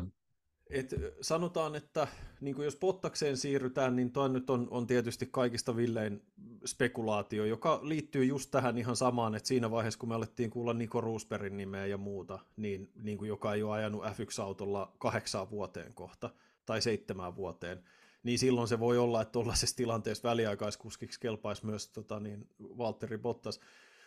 Et 0.69 0.95
sanotaan, 1.21 1.75
että 1.75 2.07
niin 2.41 2.55
jos 2.63 2.77
Bottakseen 2.77 3.37
siirrytään, 3.37 3.95
niin 3.95 4.11
tuo 4.11 4.27
nyt 4.27 4.49
on, 4.49 4.67
on 4.71 4.87
tietysti 4.87 5.29
kaikista 5.31 5.75
villein 5.75 6.23
spekulaatio, 6.65 7.45
joka 7.45 7.79
liittyy 7.83 8.25
just 8.25 8.51
tähän 8.51 8.77
ihan 8.77 8.95
samaan, 8.95 9.35
että 9.35 9.47
siinä 9.47 9.71
vaiheessa, 9.71 9.99
kun 9.99 10.09
me 10.09 10.15
alettiin 10.15 10.49
kuulla 10.49 10.73
Niko 10.73 11.01
Roosbergin 11.01 11.57
nimeä 11.57 11.85
ja 11.85 11.97
muuta, 11.97 12.39
niin, 12.57 12.91
niin 13.01 13.17
kuin 13.17 13.29
joka 13.29 13.53
ei 13.53 13.63
ole 13.63 13.75
ajanut 13.75 14.03
F1-autolla 14.03 14.95
kahdeksaan 14.97 15.49
vuoteen 15.49 15.93
kohta, 15.93 16.29
tai 16.65 16.81
seitsemään 16.81 17.35
vuoteen, 17.35 17.83
niin 18.25 18.39
silloin 18.39 18.67
se 18.67 18.79
voi 18.79 18.97
olla, 18.97 19.21
että 19.21 19.31
tuollaisessa 19.31 19.75
tilanteessa 19.75 20.29
väliaikaiskuskiksi 20.29 21.19
kelpaisi 21.19 21.65
myös 21.65 21.87
tota, 21.87 22.19
niin, 22.19 22.49
Valtteri 22.59 23.17
Bottas. 23.17 23.59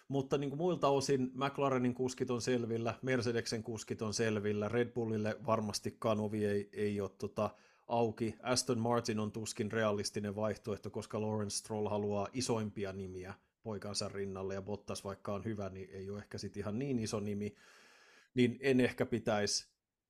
Mutta 0.08 0.38
niin 0.38 0.50
kuin 0.50 0.58
muilta 0.58 0.88
osin 0.88 1.30
McLarenin 1.34 1.94
kuskit 1.94 2.30
on 2.30 2.42
selvillä, 2.42 2.94
Mercedeksen 3.02 3.62
kuskit 3.62 4.02
on 4.02 4.14
selvillä, 4.14 4.68
Red 4.68 4.88
Bullille 4.88 5.36
varmastikaan 5.46 6.20
ovi 6.20 6.46
ei, 6.46 6.68
ei 6.72 7.00
ole 7.00 7.10
tota, 7.18 7.50
auki. 7.88 8.34
Aston 8.42 8.78
Martin 8.78 9.20
on 9.20 9.32
tuskin 9.32 9.72
realistinen 9.72 10.36
vaihtoehto, 10.36 10.90
koska 10.90 11.20
Lawrence 11.20 11.56
Stroll 11.56 11.88
haluaa 11.88 12.28
isoimpia 12.32 12.92
nimiä 12.92 13.34
poikansa 13.62 14.08
rinnalle, 14.08 14.54
ja 14.54 14.62
Bottas 14.62 15.04
vaikka 15.04 15.34
on 15.34 15.44
hyvä, 15.44 15.68
niin 15.68 15.90
ei 15.92 16.10
ole 16.10 16.18
ehkä 16.18 16.38
sitten 16.38 16.60
ihan 16.60 16.78
niin 16.78 16.98
iso 16.98 17.20
nimi, 17.20 17.54
niin 18.34 18.58
en 18.60 18.80
ehkä 18.80 19.06
pitäisi 19.06 19.68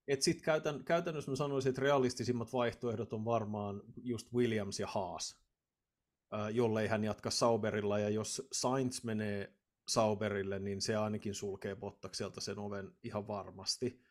et 0.08 0.22
sit 0.22 0.42
käytän, 0.42 0.84
käytännössä 0.84 1.30
mä 1.30 1.36
sanoisin, 1.36 1.70
että 1.70 1.82
realistisimmat 1.82 2.52
vaihtoehdot 2.52 3.12
on 3.12 3.24
varmaan 3.24 3.82
just 3.96 4.32
Williams 4.34 4.80
ja 4.80 4.86
Haas, 4.86 5.40
jollei 6.52 6.88
hän 6.88 7.04
jatka 7.04 7.30
Sauberilla, 7.30 7.98
ja 7.98 8.08
jos 8.08 8.48
Sainz 8.52 9.04
menee 9.04 9.52
Sauberille, 9.88 10.58
niin 10.58 10.80
se 10.80 10.96
ainakin 10.96 11.34
sulkee 11.34 11.76
Bottakselta 11.76 12.40
sen 12.40 12.58
oven 12.58 12.92
ihan 13.02 13.28
varmasti. 13.28 14.02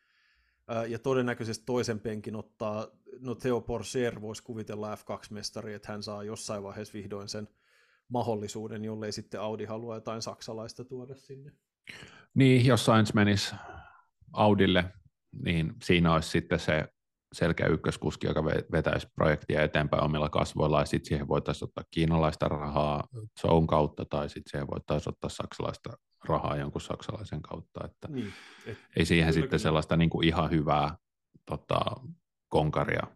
Ja 0.87 0.99
todennäköisesti 0.99 1.65
toisen 1.65 1.99
penkin 1.99 2.35
ottaa, 2.35 2.87
no 3.19 3.35
Theo 3.35 3.61
Porcher 3.61 4.21
voisi 4.21 4.43
kuvitella 4.43 4.95
F2-mestari, 4.95 5.73
että 5.73 5.91
hän 5.91 6.03
saa 6.03 6.23
jossain 6.23 6.63
vaiheessa 6.63 6.93
vihdoin 6.93 7.29
sen 7.29 7.47
mahdollisuuden, 8.09 8.85
jollei 8.85 9.11
sitten 9.11 9.41
Audi 9.41 9.65
halua 9.65 9.95
jotain 9.95 10.21
saksalaista 10.21 10.85
tuoda 10.85 11.15
sinne. 11.15 11.51
Niin, 12.33 12.65
jos 12.65 12.85
Sainz 12.85 13.13
menisi 13.13 13.55
Audille, 14.33 14.85
niin 15.43 15.73
siinä 15.83 16.13
olisi 16.13 16.29
sitten 16.29 16.59
se 16.59 16.87
selkeä 17.33 17.67
ykköskuski, 17.67 18.27
joka 18.27 18.45
vetäisi 18.45 19.07
projektia 19.15 19.63
eteenpäin 19.63 20.03
omilla 20.03 20.29
kasvoilla, 20.29 20.79
ja 20.79 20.85
sitten 20.85 21.07
siihen 21.07 21.27
voitaisiin 21.27 21.67
ottaa 21.67 21.83
kiinalaista 21.91 22.47
rahaa 22.47 23.07
Zone 23.41 23.67
kautta, 23.67 24.05
tai 24.05 24.29
sitten 24.29 24.51
siihen 24.51 24.67
voitaisiin 24.67 25.13
ottaa 25.13 25.29
saksalaista 25.29 25.89
rahaa 26.25 26.57
jonkun 26.57 26.81
saksalaisen 26.81 27.41
kautta, 27.41 27.85
että 27.85 28.07
niin, 28.07 28.33
et, 28.65 28.77
ei 28.97 29.05
siihen 29.05 29.33
sitten 29.33 29.49
kyllä. 29.49 29.61
sellaista 29.61 29.97
niin 29.97 30.09
kuin 30.09 30.27
ihan 30.27 30.51
hyvää 30.51 30.97
tota, 31.45 31.81
konkaria 32.47 33.07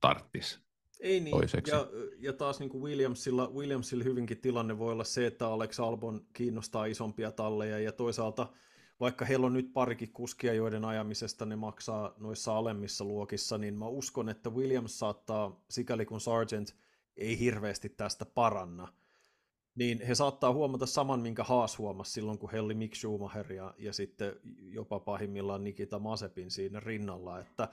tarttisi 0.00 0.68
ei 1.00 1.20
niin, 1.20 1.36
toiseksi. 1.36 1.74
Ja, 1.74 1.86
ja 2.18 2.32
taas 2.32 2.60
niin 2.60 2.70
kuin 2.70 2.82
Williamsilla, 2.82 3.50
Williamsilla 3.54 4.04
hyvinkin 4.04 4.40
tilanne 4.40 4.78
voi 4.78 4.92
olla 4.92 5.04
se, 5.04 5.26
että 5.26 5.48
Alex 5.48 5.80
Albon 5.80 6.20
kiinnostaa 6.32 6.84
isompia 6.84 7.32
talleja, 7.32 7.78
ja 7.78 7.92
toisaalta– 7.92 8.46
vaikka 9.00 9.24
heillä 9.24 9.46
on 9.46 9.52
nyt 9.52 9.72
parikin 9.72 10.12
kuskia, 10.12 10.54
joiden 10.54 10.84
ajamisesta 10.84 11.46
ne 11.46 11.56
maksaa 11.56 12.14
noissa 12.18 12.56
alemmissa 12.56 13.04
luokissa, 13.04 13.58
niin 13.58 13.74
mä 13.74 13.88
uskon, 13.88 14.28
että 14.28 14.50
Williams 14.50 14.98
saattaa, 14.98 15.64
sikäli 15.70 16.06
kun 16.06 16.20
Sargent 16.20 16.74
ei 17.16 17.38
hirveästi 17.38 17.88
tästä 17.88 18.24
paranna, 18.24 18.92
niin 19.74 20.06
he 20.06 20.14
saattaa 20.14 20.52
huomata 20.52 20.86
saman, 20.86 21.20
minkä 21.20 21.44
Haas 21.44 21.78
huomasi 21.78 22.12
silloin, 22.12 22.38
kun 22.38 22.50
Helli 22.50 22.74
Mick 22.74 22.94
Schumacher 22.94 23.52
ja, 23.52 23.74
ja 23.78 23.92
sitten 23.92 24.36
jopa 24.60 25.00
pahimmillaan 25.00 25.64
Nikita 25.64 25.98
Masepin 25.98 26.50
siinä 26.50 26.80
rinnalla, 26.80 27.40
että 27.40 27.68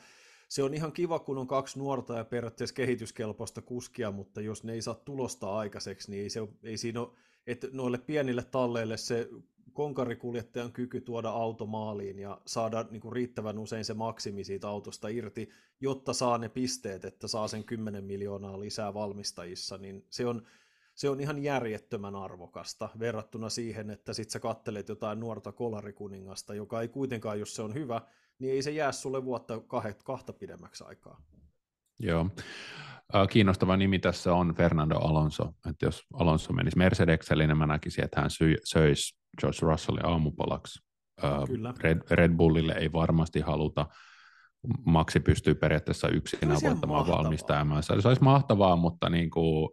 se 0.49 0.63
on 0.63 0.73
ihan 0.73 0.91
kiva, 0.91 1.19
kun 1.19 1.37
on 1.37 1.47
kaksi 1.47 1.79
nuorta 1.79 2.17
ja 2.17 2.25
periaatteessa 2.25 2.75
kehityskelpoista 2.75 3.61
kuskia, 3.61 4.11
mutta 4.11 4.41
jos 4.41 4.63
ne 4.63 4.73
ei 4.73 4.81
saa 4.81 4.95
tulosta 4.95 5.57
aikaiseksi, 5.57 6.11
niin 6.11 6.23
ei, 6.23 6.29
se, 6.29 6.39
ei 6.63 6.77
siinä 6.77 7.01
ole, 7.01 7.09
että 7.47 7.67
noille 7.71 7.97
pienille 7.97 8.43
talleille 8.43 8.97
se 8.97 9.29
konkarikuljettajan 9.75 10.71
kyky 10.71 11.01
tuoda 11.01 11.29
auto 11.29 11.65
maaliin 11.65 12.19
ja 12.19 12.41
saada 12.45 12.85
niin 12.91 13.01
kuin 13.01 13.13
riittävän 13.13 13.59
usein 13.59 13.85
se 13.85 13.93
maksimi 13.93 14.43
siitä 14.43 14.69
autosta 14.69 15.07
irti, 15.07 15.49
jotta 15.81 16.13
saa 16.13 16.37
ne 16.37 16.49
pisteet, 16.49 17.05
että 17.05 17.27
saa 17.27 17.47
sen 17.47 17.63
10 17.63 18.03
miljoonaa 18.03 18.59
lisää 18.59 18.93
valmistajissa, 18.93 19.77
niin 19.77 20.05
se 20.09 20.25
on, 20.25 20.47
se 20.95 21.09
on 21.09 21.19
ihan 21.19 21.43
järjettömän 21.43 22.15
arvokasta 22.15 22.89
verrattuna 22.99 23.49
siihen, 23.49 23.89
että 23.89 24.13
sit 24.13 24.29
sä 24.29 24.39
kattelet 24.39 24.89
jotain 24.89 25.19
nuorta 25.19 25.51
kolarikuningasta, 25.51 26.53
joka 26.55 26.81
ei 26.81 26.87
kuitenkaan, 26.87 27.39
jos 27.39 27.55
se 27.55 27.61
on 27.61 27.73
hyvä, 27.73 28.01
niin 28.39 28.53
ei 28.53 28.61
se 28.61 28.71
jää 28.71 28.91
sulle 28.91 29.25
vuotta 29.25 29.61
kahta 30.03 30.33
pidemmäksi 30.33 30.83
aikaa. 30.83 31.21
Joo. 31.99 32.29
Kiinnostava 33.29 33.77
nimi 33.77 33.99
tässä 33.99 34.33
on 34.33 34.55
Fernando 34.55 34.95
Alonso. 34.95 35.43
Että 35.69 35.85
jos 35.85 36.03
Alonso 36.13 36.53
menisi 36.53 36.77
Mercedekselle, 36.77 37.47
niin 37.47 37.57
mä 37.57 37.67
näkisin, 37.67 38.03
että 38.03 38.21
hän 38.21 38.29
söisi 38.63 39.17
George 39.41 39.57
Russellin 39.61 40.05
aamupalaksi. 40.05 40.79
Kyllä. 41.47 41.73
Red, 41.79 42.01
Red 42.11 42.31
Bullille 42.31 42.73
ei 42.73 42.91
varmasti 42.93 43.39
haluta. 43.39 43.85
Maksi 44.85 45.19
pystyy 45.19 45.55
periaatteessa 45.55 46.09
yksin 46.09 46.49
voittamaan 46.63 47.07
valmistajamansa. 47.07 48.01
Se 48.01 48.07
olisi 48.07 48.23
mahtavaa, 48.23 48.75
mutta 48.75 49.09
niin 49.09 49.29
kuin 49.29 49.69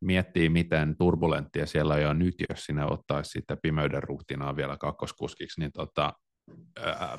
miettii, 0.00 0.48
miten 0.48 0.96
turbulenttia 0.96 1.66
siellä 1.66 1.94
on 1.94 2.02
jo 2.02 2.12
nyt, 2.12 2.34
jos 2.48 2.64
sinä 2.64 2.86
ottaisi 2.86 3.30
sitten 3.30 3.58
pimeyden 3.62 4.02
ruhtinaa 4.02 4.56
vielä 4.56 4.76
kakkoskuskiksi, 4.76 5.60
niin 5.60 5.72
tota, 5.72 6.12
ää, 6.80 7.18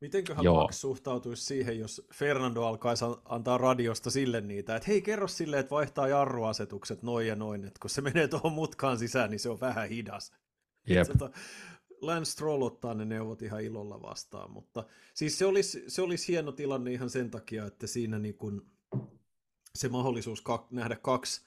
Mitenköhän 0.00 0.44
Joo. 0.44 0.62
Max 0.62 0.76
suhtautuisi 0.76 1.44
siihen, 1.44 1.78
jos 1.78 2.06
Fernando 2.14 2.62
alkaisi 2.62 3.04
antaa 3.24 3.58
radiosta 3.58 4.10
sille 4.10 4.40
niitä, 4.40 4.76
että 4.76 4.88
hei 4.88 5.02
kerro 5.02 5.28
sille, 5.28 5.58
että 5.58 5.70
vaihtaa 5.70 6.08
jarruasetukset 6.08 7.02
noin 7.02 7.26
ja 7.26 7.36
noin, 7.36 7.64
että 7.64 7.80
kun 7.80 7.90
se 7.90 8.00
menee 8.00 8.28
tuohon 8.28 8.52
mutkaan 8.52 8.98
sisään, 8.98 9.30
niin 9.30 9.40
se 9.40 9.48
on 9.48 9.60
vähän 9.60 9.88
hidas. 9.88 10.32
Yep. 10.90 11.06
Tota, 11.06 11.30
Lance 12.00 12.30
Stroll 12.30 12.62
ottaa 12.62 12.94
ne 12.94 13.04
neuvot 13.04 13.42
ihan 13.42 13.62
ilolla 13.62 14.02
vastaan, 14.02 14.50
mutta 14.50 14.84
siis 15.14 15.38
se 15.38 15.46
olisi, 15.46 15.84
se 15.88 16.02
olisi 16.02 16.32
hieno 16.32 16.52
tilanne 16.52 16.92
ihan 16.92 17.10
sen 17.10 17.30
takia, 17.30 17.66
että 17.66 17.86
siinä 17.86 18.18
niin 18.18 18.34
kun 18.34 18.66
se 19.74 19.88
mahdollisuus 19.88 20.40
ka- 20.40 20.66
nähdä 20.70 20.96
kaksi, 20.96 21.46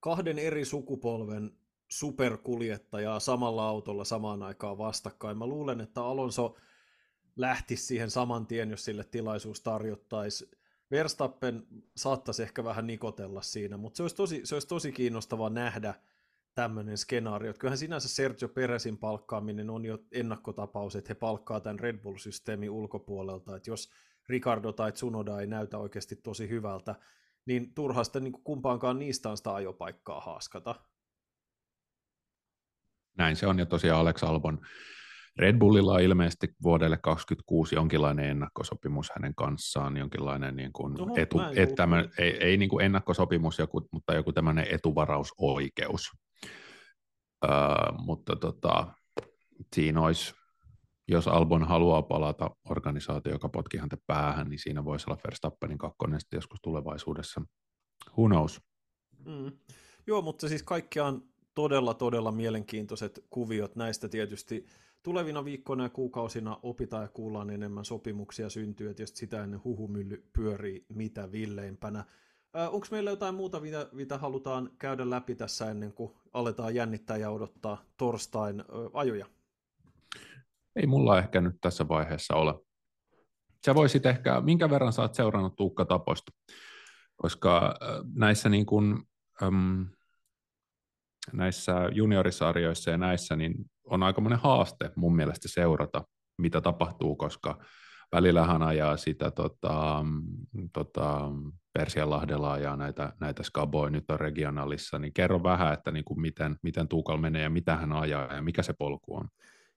kahden 0.00 0.38
eri 0.38 0.64
sukupolven 0.64 1.56
superkuljettajaa 1.90 3.20
samalla 3.20 3.68
autolla 3.68 4.04
samaan 4.04 4.42
aikaan 4.42 4.78
vastakkain. 4.78 5.38
Mä 5.38 5.46
luulen, 5.46 5.80
että 5.80 6.04
Alonso 6.04 6.56
lähtisi 7.36 7.86
siihen 7.86 8.10
saman 8.10 8.46
tien, 8.46 8.70
jos 8.70 8.84
sille 8.84 9.04
tilaisuus 9.04 9.60
tarjottaisi. 9.60 10.50
Verstappen 10.90 11.66
saattaisi 11.96 12.42
ehkä 12.42 12.64
vähän 12.64 12.86
nikotella 12.86 13.42
siinä, 13.42 13.76
mutta 13.76 13.96
se 13.96 14.02
olisi 14.02 14.16
tosi, 14.16 14.40
se 14.44 14.54
olisi 14.54 14.68
tosi 14.68 14.92
kiinnostavaa 14.92 15.50
nähdä, 15.50 15.94
tämmöinen 16.54 16.98
skenaario. 16.98 17.54
Kyllähän 17.54 17.78
sinänsä 17.78 18.08
Sergio 18.08 18.48
Perezin 18.48 18.98
palkkaaminen 18.98 19.70
on 19.70 19.84
jo 19.84 19.98
ennakkotapaus, 20.12 20.96
että 20.96 21.08
he 21.08 21.14
palkkaa 21.14 21.60
tämän 21.60 21.78
Red 21.78 21.98
Bull-systeemin 21.98 22.70
ulkopuolelta, 22.70 23.56
että 23.56 23.70
jos 23.70 23.90
Ricardo 24.28 24.72
tai 24.72 24.92
Tsunoda 24.92 25.40
ei 25.40 25.46
näytä 25.46 25.78
oikeasti 25.78 26.16
tosi 26.16 26.48
hyvältä, 26.48 26.94
niin 27.46 27.74
turha 27.74 28.04
sitten 28.04 28.24
niin 28.24 28.42
kumpaankaan 28.44 28.98
niistä 28.98 29.30
on 29.30 29.36
sitä 29.36 29.54
ajopaikkaa 29.54 30.20
haaskata. 30.20 30.74
Näin 33.16 33.36
se 33.36 33.46
on, 33.46 33.58
ja 33.58 33.66
tosiaan 33.66 34.00
Alex 34.00 34.22
Albon 34.22 34.66
Red 35.38 35.58
Bullilla 35.58 35.92
on 35.92 36.00
ilmeisesti 36.00 36.48
vuodelle 36.62 36.96
2026 36.96 37.74
jonkinlainen 37.74 38.24
ennakkosopimus 38.24 39.10
hänen 39.14 39.34
kanssaan, 39.34 39.96
jonkinlainen 39.96 40.56
niin 40.56 40.72
kuin 40.72 41.00
Oho, 41.00 41.14
etu, 41.16 41.40
et 41.56 41.74
tämän, 41.74 42.10
ei, 42.18 42.36
ei 42.44 42.56
niin 42.56 42.68
kuin 42.68 42.84
ennakkosopimus, 42.84 43.58
joku, 43.58 43.88
mutta 43.92 44.14
joku 44.14 44.32
tämmöinen 44.32 44.66
etuvarausoikeus. 44.70 46.10
Öö, 47.44 47.50
mutta 47.98 48.36
tota, 48.36 48.94
siinä 49.74 50.00
olisi, 50.00 50.34
jos 51.08 51.28
Albon 51.28 51.64
haluaa 51.64 52.02
palata 52.02 52.50
organisaatio, 52.70 53.32
joka 53.32 53.48
potki 53.48 53.78
häntä 53.78 53.96
päähän, 54.06 54.48
niin 54.48 54.58
siinä 54.58 54.84
voisi 54.84 55.04
olla 55.08 55.20
Verstappenin 55.24 55.78
kakkonen 55.78 56.20
sitten 56.20 56.36
joskus 56.36 56.58
tulevaisuudessa. 56.62 57.42
Who 58.18 58.28
knows? 58.28 58.60
Mm. 59.26 59.52
Joo, 60.06 60.22
mutta 60.22 60.48
siis 60.48 60.62
kaikkiaan 60.62 61.22
todella, 61.54 61.94
todella 61.94 62.32
mielenkiintoiset 62.32 63.24
kuviot 63.30 63.76
näistä 63.76 64.08
tietysti 64.08 64.66
tulevina 65.02 65.44
viikkoina 65.44 65.82
ja 65.82 65.88
kuukausina 65.88 66.58
opitaan 66.62 67.02
ja 67.02 67.08
kuullaan 67.08 67.50
enemmän 67.50 67.84
sopimuksia 67.84 68.50
syntyy, 68.50 68.90
että 68.90 69.02
sitä 69.06 69.44
ennen 69.44 69.64
huhumylly 69.64 70.28
pyörii 70.32 70.86
mitä 70.88 71.32
villeimpänä. 71.32 72.04
Onko 72.70 72.86
meillä 72.90 73.10
jotain 73.10 73.34
muuta, 73.34 73.60
mitä, 73.60 73.88
mitä 73.92 74.18
halutaan 74.18 74.70
käydä 74.78 75.10
läpi 75.10 75.34
tässä 75.34 75.70
ennen 75.70 75.92
kuin 75.92 76.12
aletaan 76.32 76.74
jännittää 76.74 77.16
ja 77.16 77.30
odottaa 77.30 77.84
torstain 77.96 78.64
ajoja? 78.92 79.26
Ei 80.76 80.86
mulla 80.86 81.18
ehkä 81.18 81.40
nyt 81.40 81.56
tässä 81.60 81.88
vaiheessa 81.88 82.34
ole. 82.34 82.54
Sä 83.66 83.74
voisit 83.74 84.06
ehkä, 84.06 84.40
minkä 84.40 84.70
verran 84.70 84.92
sä 84.92 85.02
oot 85.02 85.14
seurannut 85.14 85.56
Tuukka 85.56 85.84
Taposta? 85.84 86.32
Koska 87.16 87.74
näissä 88.14 88.48
niin 88.48 88.66
kuin 88.66 89.02
äm, 89.42 89.86
näissä 91.32 91.72
juniorisarjoissa 91.92 92.90
ja 92.90 92.98
näissä 92.98 93.36
niin 93.36 93.54
on 93.90 94.02
aika 94.02 94.22
haaste 94.36 94.90
mun 94.96 95.16
mielestä 95.16 95.48
seurata, 95.48 96.04
mitä 96.38 96.60
tapahtuu, 96.60 97.16
koska 97.16 97.58
välillä 98.12 98.46
hän 98.46 98.62
ajaa 98.62 98.96
sitä 98.96 99.30
tota, 99.30 100.04
tota, 100.72 101.30
Persianlahdella 101.72 102.52
ajaa 102.52 102.76
näitä, 102.76 103.12
näitä 103.20 103.42
skaboja, 103.42 103.90
nyt 103.90 104.10
on 104.10 104.20
regionalissa, 104.20 104.98
niin 104.98 105.12
kerro 105.12 105.42
vähän, 105.42 105.72
että 105.72 105.90
niin 105.90 106.04
kuin 106.04 106.20
miten, 106.20 106.56
miten 106.62 106.88
Tuukal 106.88 107.16
menee 107.16 107.42
ja 107.42 107.50
mitä 107.50 107.76
hän 107.76 107.92
ajaa 107.92 108.34
ja 108.34 108.42
mikä 108.42 108.62
se 108.62 108.72
polku 108.72 109.16
on. 109.16 109.28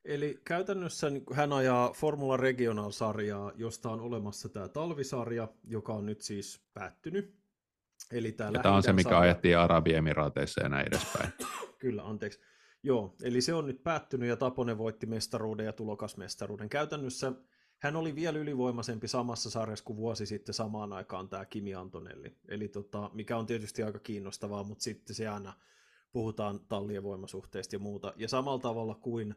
Eli 0.05 0.41
käytännössä 0.45 1.09
niin 1.09 1.24
hän 1.34 1.53
ajaa 1.53 1.93
Formula 1.93 2.38
Regional-sarjaa, 2.38 3.51
josta 3.55 3.89
on 3.89 4.01
olemassa 4.01 4.49
tämä 4.49 4.68
talvisarja, 4.68 5.47
joka 5.64 5.93
on 5.93 6.05
nyt 6.05 6.22
siis 6.22 6.64
päättynyt. 6.74 7.36
Eli 8.11 8.32
tämä, 8.32 8.51
ja 8.53 8.59
tämä 8.59 8.76
on 8.76 8.84
se, 8.84 8.93
mikä 8.93 9.09
sarja... 9.09 9.20
ajettiin 9.20 9.57
Arabiemiraateissa 9.57 10.64
ja 10.64 10.70
näin 10.70 10.88
edespäin. 10.88 11.30
Kyllä, 11.82 12.03
anteeksi. 12.03 12.39
Joo, 12.84 13.16
eli 13.24 13.42
se 13.42 13.54
on 13.54 13.66
nyt 13.66 13.84
päättynyt 13.84 14.30
ja 14.30 14.38
Taponen 14.38 14.78
voitti 14.78 15.06
mestaruuden 15.06 15.66
ja 15.66 15.74
tulokasmestaruuden. 15.74 16.70
Käytännössä 16.70 17.32
hän 17.80 17.96
oli 17.96 18.16
vielä 18.16 18.40
ylivoimaisempi 18.40 19.08
samassa 19.08 19.50
sarjassa 19.50 19.86
kuin 19.86 19.98
vuosi 19.98 20.26
sitten 20.26 20.54
samaan 20.54 20.94
aikaan 20.94 21.30
tämä 21.30 21.46
Kimi 21.46 21.76
Antonelli. 21.76 22.38
Eli 22.48 22.68
tota, 22.68 23.10
mikä 23.14 23.38
on 23.38 23.46
tietysti 23.46 23.84
aika 23.84 24.00
kiinnostavaa, 24.00 24.64
mutta 24.64 24.84
sitten 24.84 25.16
se 25.16 25.28
aina 25.28 25.54
puhutaan 26.12 26.60
tallien 26.60 27.04
voimasuhteista 27.04 27.76
ja 27.76 27.80
muuta. 27.80 28.14
Ja 28.16 28.28
samalla 28.28 28.60
tavalla 28.60 28.96
kuin 28.96 29.36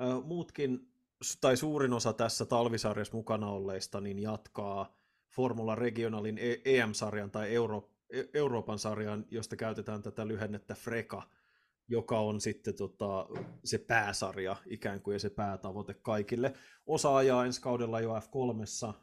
äh, 0.00 0.24
muutkin, 0.24 0.92
tai 1.40 1.56
suurin 1.56 1.92
osa 1.92 2.12
tässä 2.12 2.44
talvisarjassa 2.44 3.16
mukana 3.16 3.50
olleista, 3.50 4.00
niin 4.00 4.18
jatkaa 4.18 4.96
Formula 5.30 5.74
Regionalin 5.74 6.38
EM-sarjan 6.64 7.30
tai 7.30 7.54
Euro, 7.54 7.90
e-, 8.10 8.24
Euroopan 8.34 8.78
sarjan, 8.78 9.26
josta 9.30 9.56
käytetään 9.56 10.02
tätä 10.02 10.28
lyhennettä 10.28 10.74
FREKA, 10.74 11.22
joka 11.88 12.20
on 12.20 12.40
sitten 12.40 12.74
tota, 12.74 13.28
se 13.64 13.78
pääsarja 13.78 14.56
ikään 14.66 15.00
kuin 15.00 15.12
ja 15.12 15.18
se 15.18 15.30
päätavoite 15.30 15.94
kaikille. 15.94 16.54
Osa 16.86 17.16
ajaa 17.16 17.46
ensi 17.46 17.60
kaudella 17.60 18.00
jo 18.00 18.14
F3, 18.14 18.88
äh, 18.88 18.94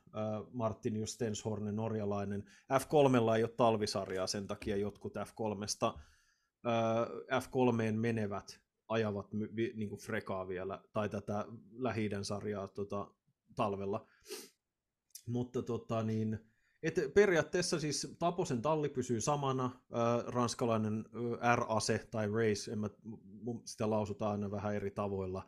Martin 0.52 0.96
Justenshorne 0.98 1.72
norjalainen. 1.72 2.44
F3 2.74 3.36
ei 3.36 3.44
ole 3.44 3.52
talvisarjaa, 3.58 4.28
sen 4.28 4.48
takia 4.48 4.78
jotkut 4.78 5.14
F3 5.16 5.86
äh, 5.88 7.44
F3 7.44 7.92
menevät 7.92 8.60
ajavat 8.88 9.34
niin 9.76 9.90
kuin 9.90 10.02
Frekaa 10.02 10.48
vielä, 10.48 10.82
tai 10.94 11.10
tätä 11.10 11.46
lähi 11.72 12.10
sarjaa 12.22 12.68
tota, 12.68 13.12
talvella. 13.56 14.08
Mutta 15.28 15.62
tota, 15.62 16.04
niin, 16.04 16.40
et 16.86 17.14
periaatteessa 17.14 17.80
siis 17.80 18.16
Taposen 18.20 18.62
talli 18.62 18.90
pysyy 18.90 19.22
samana, 19.22 19.66
äh, 19.66 20.26
ranskalainen 20.28 21.06
äh, 21.42 21.56
R-ase 21.56 22.08
tai 22.12 22.28
race, 22.28 22.72
en 22.72 22.80
mä, 22.80 22.90
sitä 23.66 23.90
lausutaan 23.90 24.32
aina 24.32 24.52
vähän 24.52 24.76
eri 24.76 24.92
tavoilla. 24.92 25.48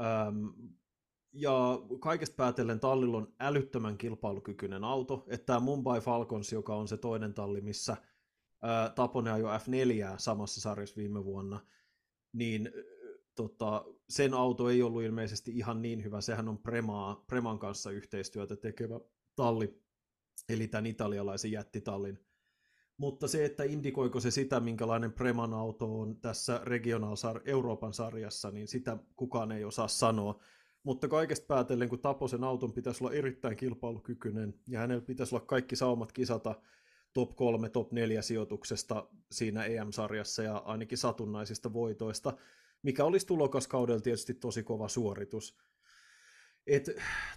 Ähm, 0.00 0.46
ja 1.32 1.78
kaikesta 2.00 2.36
päätellen 2.36 2.80
tallilla 2.80 3.16
on 3.16 3.34
älyttömän 3.40 3.98
kilpailukykyinen 3.98 4.84
auto, 4.84 5.24
että 5.28 5.46
tämä 5.46 5.60
Mumbai 5.60 6.00
Falcons, 6.00 6.52
joka 6.52 6.74
on 6.74 6.88
se 6.88 6.96
toinen 6.96 7.34
talli, 7.34 7.60
missä 7.60 7.92
äh, 7.92 8.94
Taponen 8.94 9.32
ajoi 9.32 9.58
F4 9.58 10.14
samassa 10.16 10.60
sarjassa 10.60 10.96
viime 10.96 11.24
vuonna, 11.24 11.60
niin 12.32 12.72
tota, 13.34 13.84
sen 14.08 14.34
auto 14.34 14.70
ei 14.70 14.82
ollut 14.82 15.02
ilmeisesti 15.02 15.52
ihan 15.52 15.82
niin 15.82 16.04
hyvä. 16.04 16.20
Sehän 16.20 16.48
on 16.48 16.58
Premaa, 16.58 17.24
Preman 17.26 17.58
kanssa 17.58 17.90
yhteistyötä 17.90 18.56
tekevä 18.56 19.00
talli, 19.36 19.80
eli 20.48 20.68
tämän 20.68 20.86
italialaisen 20.86 21.52
jättitallin. 21.52 22.18
Mutta 22.96 23.28
se, 23.28 23.44
että 23.44 23.64
indikoiko 23.64 24.20
se 24.20 24.30
sitä, 24.30 24.60
minkälainen 24.60 25.12
Preman 25.12 25.54
auto 25.54 26.00
on 26.00 26.16
tässä 26.16 26.60
Regional 26.64 27.16
Euroopan 27.44 27.94
sarjassa, 27.94 28.50
niin 28.50 28.68
sitä 28.68 28.98
kukaan 29.16 29.52
ei 29.52 29.64
osaa 29.64 29.88
sanoa. 29.88 30.40
Mutta 30.82 31.08
kaikesta 31.08 31.46
päätellen, 31.46 31.88
kun 31.88 32.00
Taposen 32.00 32.44
auton 32.44 32.72
pitäisi 32.72 33.04
olla 33.04 33.14
erittäin 33.14 33.56
kilpailukykyinen, 33.56 34.54
ja 34.68 34.80
hänellä 34.80 35.02
pitäisi 35.02 35.34
olla 35.34 35.46
kaikki 35.46 35.76
saumat 35.76 36.12
kisata 36.12 36.54
top 37.12 37.36
3, 37.36 37.68
top 37.68 37.92
4 37.92 38.22
sijoituksesta 38.22 39.08
siinä 39.32 39.64
EM-sarjassa 39.64 40.42
ja 40.42 40.56
ainakin 40.56 40.98
satunnaisista 40.98 41.72
voitoista, 41.72 42.32
mikä 42.82 43.04
olisi 43.04 43.26
tulokaskaudella 43.26 44.00
tietysti 44.00 44.34
tosi 44.34 44.62
kova 44.62 44.88
suoritus. 44.88 45.58
Et 46.70 46.90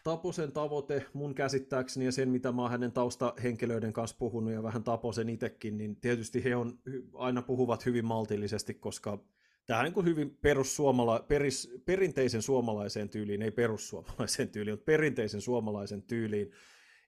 Taposen 0.03 0.51
tavoite 0.51 1.05
mun 1.13 1.35
käsittääkseni 1.35 2.05
ja 2.05 2.11
sen, 2.11 2.29
mitä 2.29 2.51
mä 2.51 2.61
oon 2.61 2.71
hänen 2.71 2.91
taustahenkilöiden 2.91 3.93
kanssa 3.93 4.15
puhunut 4.19 4.53
ja 4.53 4.63
vähän 4.63 4.83
Taposen 4.83 5.29
itsekin, 5.29 5.77
niin 5.77 5.95
tietysti 5.95 6.43
he 6.43 6.55
on, 6.55 6.79
aina 7.13 7.41
puhuvat 7.41 7.85
hyvin 7.85 8.05
maltillisesti, 8.05 8.73
koska 8.73 9.19
tämä 9.65 9.79
on 9.79 9.85
niin 9.85 10.05
hyvin 10.05 10.37
perussuomala, 10.41 11.25
peris, 11.27 11.81
perinteisen 11.85 12.41
suomalaiseen 12.41 13.09
tyyliin, 13.09 13.41
ei 13.41 13.51
perussuomalaiseen 13.51 14.49
tyyliin, 14.49 14.73
mutta 14.73 14.85
perinteisen 14.85 15.41
suomalaisen 15.41 16.01
tyyliin. 16.01 16.51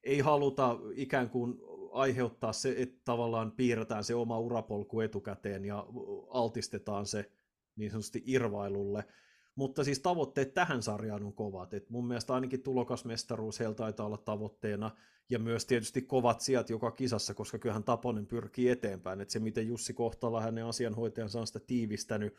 Ei 0.04 0.18
haluta 0.18 0.78
ikään 0.94 1.30
kuin 1.30 1.60
aiheuttaa 1.92 2.52
se, 2.52 2.74
että 2.78 3.00
tavallaan 3.04 3.52
piirretään 3.52 4.04
se 4.04 4.14
oma 4.14 4.38
urapolku 4.38 5.00
etukäteen 5.00 5.64
ja 5.64 5.86
altistetaan 6.28 7.06
se 7.06 7.30
niin 7.76 7.90
sanotusti 7.90 8.22
irvailulle. 8.26 9.04
Mutta 9.56 9.84
siis 9.84 10.00
tavoitteet 10.00 10.54
tähän 10.54 10.82
sarjaan 10.82 11.24
on 11.24 11.32
kovat. 11.32 11.74
Et 11.74 11.90
mun 11.90 12.06
mielestä 12.06 12.34
ainakin 12.34 12.62
tulokasmestaruus 12.62 13.60
heillä 13.60 13.74
taitaa 13.74 14.06
olla 14.06 14.16
tavoitteena, 14.16 14.90
ja 15.30 15.38
myös 15.38 15.66
tietysti 15.66 16.02
kovat 16.02 16.40
sijat 16.40 16.70
joka 16.70 16.90
kisassa, 16.90 17.34
koska 17.34 17.58
kyllähän 17.58 17.84
Taponen 17.84 18.26
pyrkii 18.26 18.68
eteenpäin. 18.68 19.20
Et 19.20 19.30
se, 19.30 19.38
miten 19.38 19.66
Jussi 19.66 19.94
Kohtala, 19.94 20.40
hänen 20.40 20.64
asianhoitajansa 20.64 21.40
on 21.40 21.46
sitä 21.46 21.60
tiivistänyt, 21.60 22.34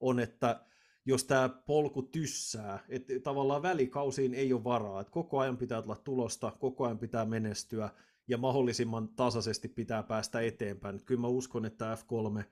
on, 0.00 0.20
että 0.20 0.64
jos 1.04 1.24
tämä 1.24 1.48
polku 1.48 2.02
tyssää, 2.02 2.84
että 2.88 3.12
tavallaan 3.22 3.62
välikausiin 3.62 4.34
ei 4.34 4.52
ole 4.52 4.64
varaa, 4.64 5.00
että 5.00 5.10
koko 5.10 5.38
ajan 5.38 5.56
pitää 5.56 5.82
tulla 5.82 5.96
tulosta, 5.96 6.52
koko 6.58 6.84
ajan 6.84 6.98
pitää 6.98 7.24
menestyä, 7.24 7.90
ja 8.28 8.38
mahdollisimman 8.38 9.08
tasaisesti 9.08 9.68
pitää 9.68 10.02
päästä 10.02 10.40
eteenpäin. 10.40 11.04
Kyllä 11.04 11.20
mä 11.20 11.28
uskon, 11.28 11.64
että 11.64 11.94
F3 11.94 12.44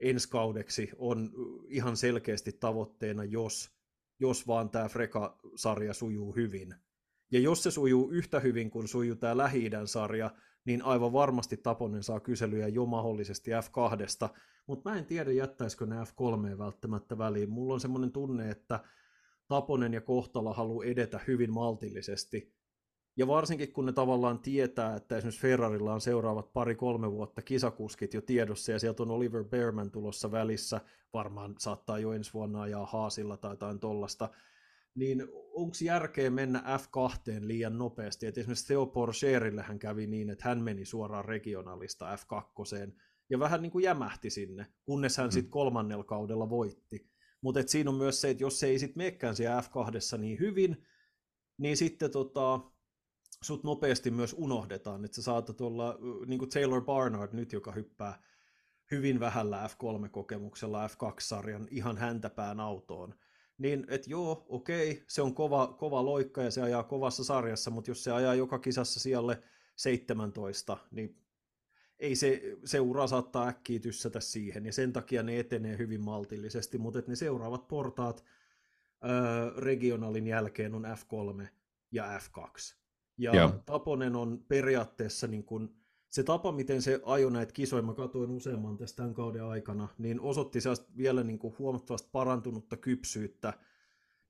ensi 0.00 0.28
kaudeksi 0.28 0.90
on 0.98 1.30
ihan 1.68 1.96
selkeästi 1.96 2.52
tavoitteena, 2.52 3.24
jos, 3.24 3.70
jos 4.20 4.46
vaan 4.46 4.70
tämä 4.70 4.88
Freka-sarja 4.88 5.94
sujuu 5.94 6.36
hyvin. 6.36 6.74
Ja 7.32 7.40
jos 7.40 7.62
se 7.62 7.70
sujuu 7.70 8.10
yhtä 8.10 8.40
hyvin 8.40 8.70
kuin 8.70 8.88
sujuu 8.88 9.16
tämä 9.16 9.36
lähi 9.36 9.70
sarja, 9.84 10.30
niin 10.64 10.82
aivan 10.82 11.12
varmasti 11.12 11.56
Taponen 11.56 12.02
saa 12.02 12.20
kyselyjä 12.20 12.68
jo 12.68 12.86
mahdollisesti 12.86 13.50
F2, 13.50 14.28
mutta 14.66 14.90
mä 14.90 14.98
en 14.98 15.06
tiedä 15.06 15.32
jättäisikö 15.32 15.86
ne 15.86 15.96
F3 15.96 16.58
välttämättä 16.58 17.18
väliin. 17.18 17.50
Mulla 17.50 17.74
on 17.74 17.80
semmoinen 17.80 18.12
tunne, 18.12 18.50
että 18.50 18.80
Taponen 19.48 19.94
ja 19.94 20.00
Kohtala 20.00 20.54
haluaa 20.54 20.84
edetä 20.84 21.20
hyvin 21.26 21.52
maltillisesti, 21.52 22.57
ja 23.18 23.26
varsinkin 23.26 23.72
kun 23.72 23.86
ne 23.86 23.92
tavallaan 23.92 24.38
tietää, 24.38 24.96
että 24.96 25.16
esimerkiksi 25.16 25.40
Ferrarilla 25.40 25.94
on 25.94 26.00
seuraavat 26.00 26.52
pari-kolme 26.52 27.12
vuotta 27.12 27.42
kisakuskit 27.42 28.14
jo 28.14 28.20
tiedossa, 28.20 28.72
ja 28.72 28.78
sieltä 28.78 29.02
on 29.02 29.10
Oliver 29.10 29.44
Bearman 29.44 29.90
tulossa 29.90 30.30
välissä, 30.32 30.80
varmaan 31.12 31.54
saattaa 31.58 31.98
jo 31.98 32.12
ensi 32.12 32.32
vuonna 32.32 32.62
ajaa 32.62 32.86
Haasilla 32.86 33.36
tai 33.36 33.52
jotain 33.52 33.80
tollasta, 33.80 34.28
niin 34.94 35.28
onko 35.52 35.76
järkeä 35.84 36.30
mennä 36.30 36.62
F2 36.78 37.46
liian 37.46 37.78
nopeasti? 37.78 38.26
Et 38.26 38.38
esimerkiksi 38.38 38.66
Theo 38.66 38.86
Porcherille 38.86 39.62
hän 39.62 39.78
kävi 39.78 40.06
niin, 40.06 40.30
että 40.30 40.48
hän 40.48 40.62
meni 40.62 40.84
suoraan 40.84 41.24
regionalista 41.24 42.16
F2 42.16 42.92
ja 43.30 43.38
vähän 43.38 43.62
niin 43.62 43.72
kuin 43.72 43.82
jämähti 43.82 44.30
sinne, 44.30 44.66
kunnes 44.84 45.16
hän 45.16 45.26
mm. 45.26 45.30
sitten 45.30 45.50
kolmannella 45.50 46.04
kaudella 46.04 46.50
voitti. 46.50 47.10
Mutta 47.40 47.60
siinä 47.66 47.90
on 47.90 47.96
myös 47.96 48.20
se, 48.20 48.30
että 48.30 48.44
jos 48.44 48.60
se 48.60 48.66
ei 48.66 48.78
sitten 48.78 48.98
menekään 48.98 49.36
siellä 49.36 49.60
F2 49.60 50.18
niin 50.18 50.38
hyvin, 50.38 50.86
niin 51.58 51.76
sitten 51.76 52.10
tota, 52.10 52.60
sut 53.42 53.64
nopeasti 53.64 54.10
myös 54.10 54.34
unohdetaan, 54.38 55.04
että 55.04 55.14
sä 55.14 55.22
saatat 55.22 55.60
olla 55.60 55.98
niin 56.26 56.38
kuin 56.38 56.50
Taylor 56.50 56.84
Barnard 56.84 57.30
nyt, 57.32 57.52
joka 57.52 57.72
hyppää 57.72 58.22
hyvin 58.90 59.20
vähällä 59.20 59.66
F3-kokemuksella 59.66 60.86
F2-sarjan 60.86 61.68
ihan 61.70 61.96
häntäpään 61.96 62.60
autoon. 62.60 63.14
Niin, 63.58 63.86
että 63.88 64.10
joo, 64.10 64.46
okei, 64.48 65.04
se 65.08 65.22
on 65.22 65.34
kova, 65.34 65.76
kova 65.78 66.04
loikka 66.04 66.42
ja 66.42 66.50
se 66.50 66.62
ajaa 66.62 66.82
kovassa 66.82 67.24
sarjassa, 67.24 67.70
mutta 67.70 67.90
jos 67.90 68.04
se 68.04 68.12
ajaa 68.12 68.34
joka 68.34 68.58
kisassa 68.58 69.00
siellä 69.00 69.36
17, 69.76 70.76
niin 70.90 71.16
ei 71.98 72.16
se, 72.16 72.42
se 72.64 72.80
ura 72.80 73.06
saattaa 73.06 73.48
äkkiä 73.48 73.80
tyssätä 73.80 74.20
siihen, 74.20 74.66
ja 74.66 74.72
sen 74.72 74.92
takia 74.92 75.22
ne 75.22 75.38
etenee 75.38 75.78
hyvin 75.78 76.00
maltillisesti, 76.00 76.78
mutta 76.78 77.02
ne 77.06 77.16
seuraavat 77.16 77.68
portaat 77.68 78.24
öö, 79.04 79.60
regionalin 79.60 80.26
jälkeen 80.26 80.74
on 80.74 80.84
F3 80.84 81.46
ja 81.90 82.18
F2. 82.18 82.74
Ja 83.18 83.36
Joo. 83.36 83.52
Taponen 83.66 84.16
on 84.16 84.44
periaatteessa 84.48 85.26
niin 85.26 85.44
kuin, 85.44 85.74
se 86.08 86.22
tapa, 86.22 86.52
miten 86.52 86.82
se 86.82 87.00
ajoi 87.04 87.30
näitä 87.30 87.52
kisoja, 87.52 87.82
mä 87.82 87.94
katsoin 87.94 88.30
useamman 88.30 88.76
tästä 88.76 88.96
tämän 88.96 89.14
kauden 89.14 89.44
aikana, 89.44 89.88
niin 89.98 90.20
osoitti 90.20 90.58
vielä 90.96 91.22
niin 91.22 91.38
kuin 91.38 91.54
huomattavasti 91.58 92.08
parantunutta 92.12 92.76
kypsyyttä 92.76 93.52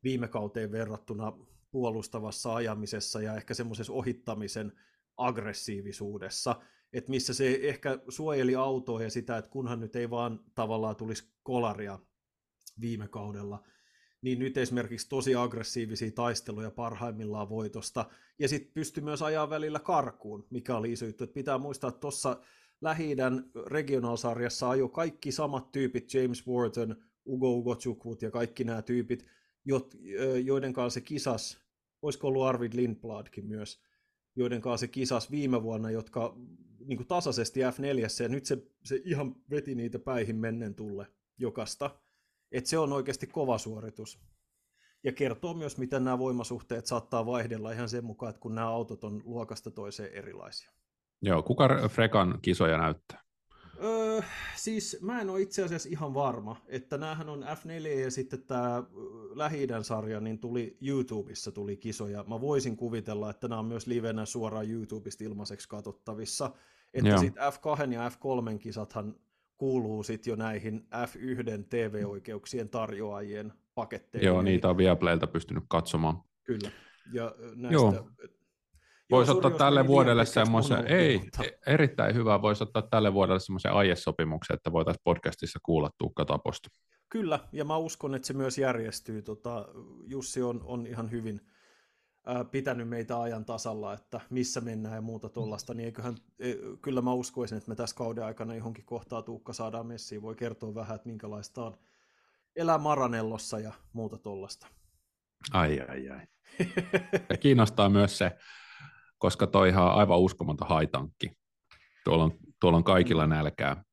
viime 0.04 0.28
kauteen 0.28 0.72
verrattuna 0.72 1.32
puolustavassa 1.70 2.54
ajamisessa 2.54 3.22
ja 3.22 3.34
ehkä 3.34 3.54
semmoisessa 3.54 3.92
ohittamisen 3.92 4.72
aggressiivisuudessa. 5.16 6.56
että 6.92 7.10
missä 7.10 7.34
se 7.34 7.58
ehkä 7.62 7.98
suojeli 8.08 8.54
autoa 8.54 9.02
ja 9.02 9.10
sitä, 9.10 9.36
että 9.36 9.50
kunhan 9.50 9.80
nyt 9.80 9.96
ei 9.96 10.10
vaan 10.10 10.40
tavallaan 10.54 10.96
tulisi 10.96 11.32
kolaria 11.42 11.98
viime 12.80 13.08
kaudella, 13.08 13.62
niin 14.22 14.38
nyt 14.38 14.56
esimerkiksi 14.56 15.08
tosi 15.08 15.34
aggressiivisia 15.34 16.10
taisteluja 16.10 16.70
parhaimmillaan 16.70 17.48
voitosta, 17.48 18.10
ja 18.38 18.48
sitten 18.48 18.72
pystyi 18.74 19.02
myös 19.02 19.22
ajaa 19.22 19.50
välillä 19.50 19.78
karkuun, 19.78 20.46
mikä 20.50 20.76
oli 20.76 20.92
iso 20.92 21.06
juttu. 21.06 21.24
Että 21.24 21.34
pitää 21.34 21.58
muistaa, 21.58 21.88
että 21.88 22.00
tuossa 22.00 22.40
lähi 22.80 23.16
regionalsarjassa 23.66 24.70
ajo 24.70 24.88
kaikki 24.88 25.32
samat 25.32 25.72
tyypit, 25.72 26.14
James 26.14 26.46
Wharton, 26.46 26.96
Ugo 27.26 27.50
Ugo 27.50 27.76
Chukwood 27.76 28.18
ja 28.22 28.30
kaikki 28.30 28.64
nämä 28.64 28.82
tyypit, 28.82 29.26
joiden 30.44 30.72
kanssa 30.72 30.94
se 30.94 31.00
kisas, 31.00 31.58
olisiko 32.02 32.28
ollut 32.28 32.44
Arvid 32.44 32.72
Lindbladkin 32.74 33.46
myös, 33.46 33.80
joiden 34.36 34.60
kanssa 34.60 34.86
se 34.86 34.88
kisas 34.88 35.30
viime 35.30 35.62
vuonna, 35.62 35.90
jotka 35.90 36.36
niin 36.84 37.06
tasaisesti 37.06 37.60
F4, 37.60 38.22
ja 38.22 38.28
nyt 38.28 38.46
se, 38.46 38.66
se 38.84 39.00
ihan 39.04 39.36
veti 39.50 39.74
niitä 39.74 39.98
päihin 39.98 40.36
mennen 40.36 40.74
tulle 40.74 41.06
jokasta. 41.38 42.00
Et 42.52 42.66
se 42.66 42.78
on 42.78 42.92
oikeasti 42.92 43.26
kova 43.26 43.58
suoritus. 43.58 44.20
Ja 45.04 45.12
kertoo 45.12 45.54
myös, 45.54 45.78
miten 45.78 46.04
nämä 46.04 46.18
voimasuhteet 46.18 46.86
saattaa 46.86 47.26
vaihdella 47.26 47.72
ihan 47.72 47.88
sen 47.88 48.04
mukaan, 48.04 48.30
että 48.30 48.40
kun 48.40 48.54
nämä 48.54 48.68
autot 48.68 49.04
on 49.04 49.22
luokasta 49.24 49.70
toiseen 49.70 50.12
erilaisia. 50.12 50.70
Joo, 51.22 51.42
kuka 51.42 51.68
Frekan 51.88 52.38
kisoja 52.42 52.78
näyttää? 52.78 53.28
Öö, 53.82 54.20
siis 54.56 54.98
mä 55.00 55.20
en 55.20 55.30
ole 55.30 55.40
itse 55.40 55.62
asiassa 55.62 55.88
ihan 55.88 56.14
varma, 56.14 56.56
että 56.66 56.98
näähän 56.98 57.28
on 57.28 57.42
F4 57.42 57.86
ja 57.86 58.10
sitten 58.10 58.42
tämä 58.42 58.82
lähi 59.34 59.66
sarja, 59.82 60.20
niin 60.20 60.38
tuli 60.38 60.76
YouTubessa 60.80 61.52
tuli 61.52 61.76
kisoja. 61.76 62.24
Mä 62.28 62.40
voisin 62.40 62.76
kuvitella, 62.76 63.30
että 63.30 63.48
nämä 63.48 63.58
on 63.58 63.66
myös 63.66 63.86
livenä 63.86 64.26
suoraan 64.26 64.70
YouTubesta 64.70 65.24
ilmaiseksi 65.24 65.68
katsottavissa. 65.68 66.50
Että 66.94 67.18
sitten 67.18 67.42
F2 67.42 67.92
ja 67.92 68.08
F3 68.08 68.58
kisathan 68.58 69.14
kuuluu 69.58 70.02
sitten 70.02 70.30
jo 70.30 70.36
näihin 70.36 70.88
F1 70.94 71.64
TV-oikeuksien 71.68 72.68
tarjoajien 72.68 73.52
paketteihin. 73.74 74.26
Joo, 74.26 74.42
niitä 74.42 74.68
on 74.68 74.76
Viaplaylta 74.76 75.26
pystynyt 75.26 75.64
katsomaan. 75.68 76.22
Kyllä. 76.44 76.70
Ja 77.12 77.34
näistä, 77.38 77.74
Joo. 77.74 78.10
Voisi 79.10 79.32
ottaa 79.32 79.50
tälle 79.50 79.86
vuodelle 79.86 80.26
semmoisen, 80.26 80.86
ei, 80.86 81.18
mutta... 81.18 81.44
E- 81.44 81.58
erittäin 81.66 82.14
hyvä, 82.14 82.42
voisi 82.42 82.62
ottaa 82.62 82.82
tälle 82.82 83.14
vuodelle 83.14 83.40
semmoisen 83.40 83.72
aiesopimuksen, 83.72 84.54
että 84.54 84.72
voitaisiin 84.72 85.02
podcastissa 85.04 85.58
kuulla 85.62 85.90
Tuukka 85.98 86.24
Taposta. 86.24 86.68
Kyllä, 87.08 87.40
ja 87.52 87.64
mä 87.64 87.76
uskon, 87.76 88.14
että 88.14 88.26
se 88.26 88.34
myös 88.34 88.58
järjestyy. 88.58 89.22
Tota, 89.22 89.68
Jussi 90.06 90.42
on, 90.42 90.60
on 90.64 90.86
ihan 90.86 91.10
hyvin 91.10 91.40
pitänyt 92.50 92.88
meitä 92.88 93.20
ajan 93.20 93.44
tasalla, 93.44 93.92
että 93.92 94.20
missä 94.30 94.60
mennään 94.60 94.94
ja 94.94 95.00
muuta 95.00 95.28
tuollaista, 95.28 95.74
niin 95.74 95.84
eiköhän, 95.84 96.16
e, 96.38 96.54
kyllä 96.82 97.02
mä 97.02 97.12
uskoisin, 97.12 97.58
että 97.58 97.68
me 97.68 97.74
tässä 97.74 97.96
kauden 97.96 98.24
aikana 98.24 98.54
johonkin 98.54 98.84
kohtaa 98.84 99.22
Tuukka 99.22 99.52
saadaan 99.52 99.86
messiin. 99.86 100.22
Voi 100.22 100.34
kertoa 100.34 100.74
vähän, 100.74 100.96
että 100.96 101.08
minkälaista 101.08 101.64
on 101.64 101.78
elää 102.56 102.78
Maranellossa 102.78 103.58
ja 103.58 103.72
muuta 103.92 104.18
tuollaista. 104.18 104.66
Ai, 105.52 105.80
ai, 105.80 106.08
ai. 106.08 106.26
Ja 107.30 107.36
kiinnostaa 107.36 107.88
myös 107.88 108.18
se, 108.18 108.38
koska 109.18 109.46
toi 109.46 109.68
ihan 109.68 109.94
aivan 109.94 110.18
uskomaton 110.18 110.68
haitankki. 110.68 111.30
Tuolla 112.04 112.24
on, 112.24 112.32
tuolla 112.60 112.76
on 112.76 112.84
kaikilla 112.84 113.26
nälkää 113.26 113.84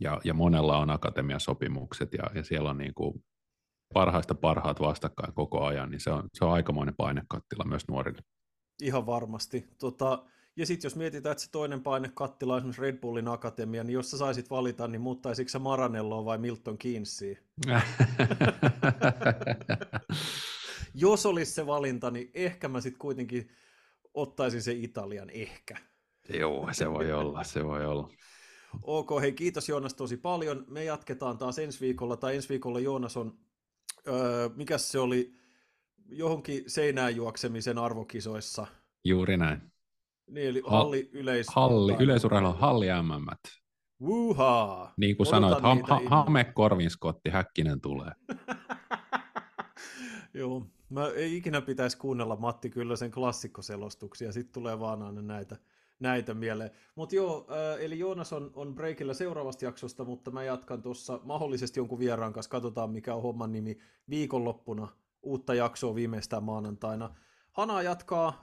ja, 0.00 0.20
ja 0.24 0.34
monella 0.34 0.78
on 0.78 0.90
akatemiasopimukset 0.90 2.12
ja, 2.12 2.30
ja 2.34 2.44
siellä 2.44 2.70
on 2.70 2.78
niin 2.78 2.94
kuin 2.94 3.24
parhaista 3.94 4.34
parhaat 4.34 4.80
vastakkain 4.80 5.34
koko 5.34 5.64
ajan, 5.64 5.90
niin 5.90 6.00
se 6.00 6.10
on, 6.10 6.28
se 6.34 6.44
on 6.44 6.52
aikamoinen 6.52 6.94
painekattila 6.96 7.64
myös 7.64 7.88
nuorille. 7.88 8.22
Ihan 8.82 9.06
varmasti. 9.06 9.68
Tota, 9.78 10.24
ja 10.56 10.66
sitten 10.66 10.88
jos 10.88 10.96
mietitään, 10.96 11.32
että 11.32 11.44
se 11.44 11.50
toinen 11.50 11.82
painekattila 11.82 12.54
on 12.54 12.58
esimerkiksi 12.58 12.82
Red 12.82 12.98
Bullin 12.98 13.28
akatemia, 13.28 13.84
niin 13.84 13.94
jos 13.94 14.10
sä 14.10 14.18
saisit 14.18 14.50
valita, 14.50 14.88
niin 14.88 15.00
muuttaisitko 15.00 15.48
sä 15.48 15.58
Maranelloa 15.58 16.24
vai 16.24 16.38
Milton 16.38 16.78
Keynesiä? 16.78 17.38
jos 20.94 21.26
olisi 21.26 21.52
se 21.52 21.66
valinta, 21.66 22.10
niin 22.10 22.30
ehkä 22.34 22.68
mä 22.68 22.80
sitten 22.80 22.98
kuitenkin 22.98 23.48
ottaisin 24.14 24.62
se 24.62 24.72
Italian 24.72 25.30
ehkä. 25.30 25.76
Joo, 26.38 26.68
se 26.72 26.90
voi 26.90 27.12
olla, 27.12 27.44
se 27.44 27.64
voi 27.64 27.86
olla. 27.86 28.08
Ok, 28.82 29.10
hei 29.20 29.32
kiitos 29.32 29.68
Joonas 29.68 29.94
tosi 29.94 30.16
paljon. 30.16 30.64
Me 30.68 30.84
jatketaan 30.84 31.38
taas 31.38 31.58
ensi 31.58 31.80
viikolla, 31.80 32.16
tai 32.16 32.36
ensi 32.36 32.48
viikolla 32.48 32.80
Joonas 32.80 33.16
on, 33.16 33.38
öö, 34.08 34.48
mikä 34.56 34.78
se 34.78 34.98
oli, 34.98 35.34
johonkin 36.08 36.64
seinään 36.66 37.16
juoksemisen 37.16 37.78
arvokisoissa. 37.78 38.66
Juuri 39.04 39.36
näin. 39.36 39.62
Niin, 40.30 40.48
eli 40.48 40.62
halli 40.66 41.10
yleis... 41.12 41.46
Halli, 41.48 41.96
yleisurheilu, 42.00 42.52
halli 42.52 42.86
MM. 43.02 43.26
Wuhaa! 44.02 44.94
Niin 44.96 45.16
kuin 45.16 45.26
sanoit, 45.26 45.62
ha, 45.62 45.76
ha, 45.82 46.00
hame 46.06 46.44
Korvinskotti, 46.44 47.30
Häkkinen 47.30 47.80
tulee. 47.80 48.12
Joo, 50.34 50.66
Mä 50.90 51.08
ei 51.08 51.36
ikinä 51.36 51.60
pitäisi 51.60 51.98
kuunnella 51.98 52.36
Matti 52.36 52.70
kyllä 52.70 52.96
sen 52.96 53.10
klassikkoselostuksia, 53.10 54.32
sitten 54.32 54.52
tulee 54.52 54.80
vaan 54.80 55.02
aina 55.02 55.22
näitä, 55.22 55.56
näitä 56.00 56.34
mieleen. 56.34 56.70
Mutta 56.94 57.14
joo, 57.14 57.46
äh, 57.50 57.84
eli 57.84 57.98
Joonas 57.98 58.32
on, 58.32 58.50
on 58.54 58.74
breakillä 58.74 59.14
seuraavasta 59.14 59.64
jaksosta, 59.64 60.04
mutta 60.04 60.30
mä 60.30 60.44
jatkan 60.44 60.82
tuossa 60.82 61.20
mahdollisesti 61.24 61.80
jonkun 61.80 61.98
vieraan 61.98 62.32
kanssa, 62.32 62.50
katsotaan 62.50 62.90
mikä 62.90 63.14
on 63.14 63.22
homman 63.22 63.52
nimi, 63.52 63.78
viikonloppuna 64.08 64.88
uutta 65.22 65.54
jaksoa 65.54 65.94
viimeistään 65.94 66.42
maanantaina. 66.42 67.14
Hana 67.52 67.82
jatkaa 67.82 68.28
äh, 68.28 68.34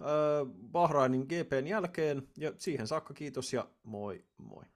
Bahrainin 0.72 1.22
GPn 1.22 1.68
jälkeen 1.68 2.28
ja 2.38 2.54
siihen 2.58 2.88
saakka 2.88 3.14
kiitos 3.14 3.54
ja 3.54 3.68
moi 3.84 4.26
moi. 4.38 4.64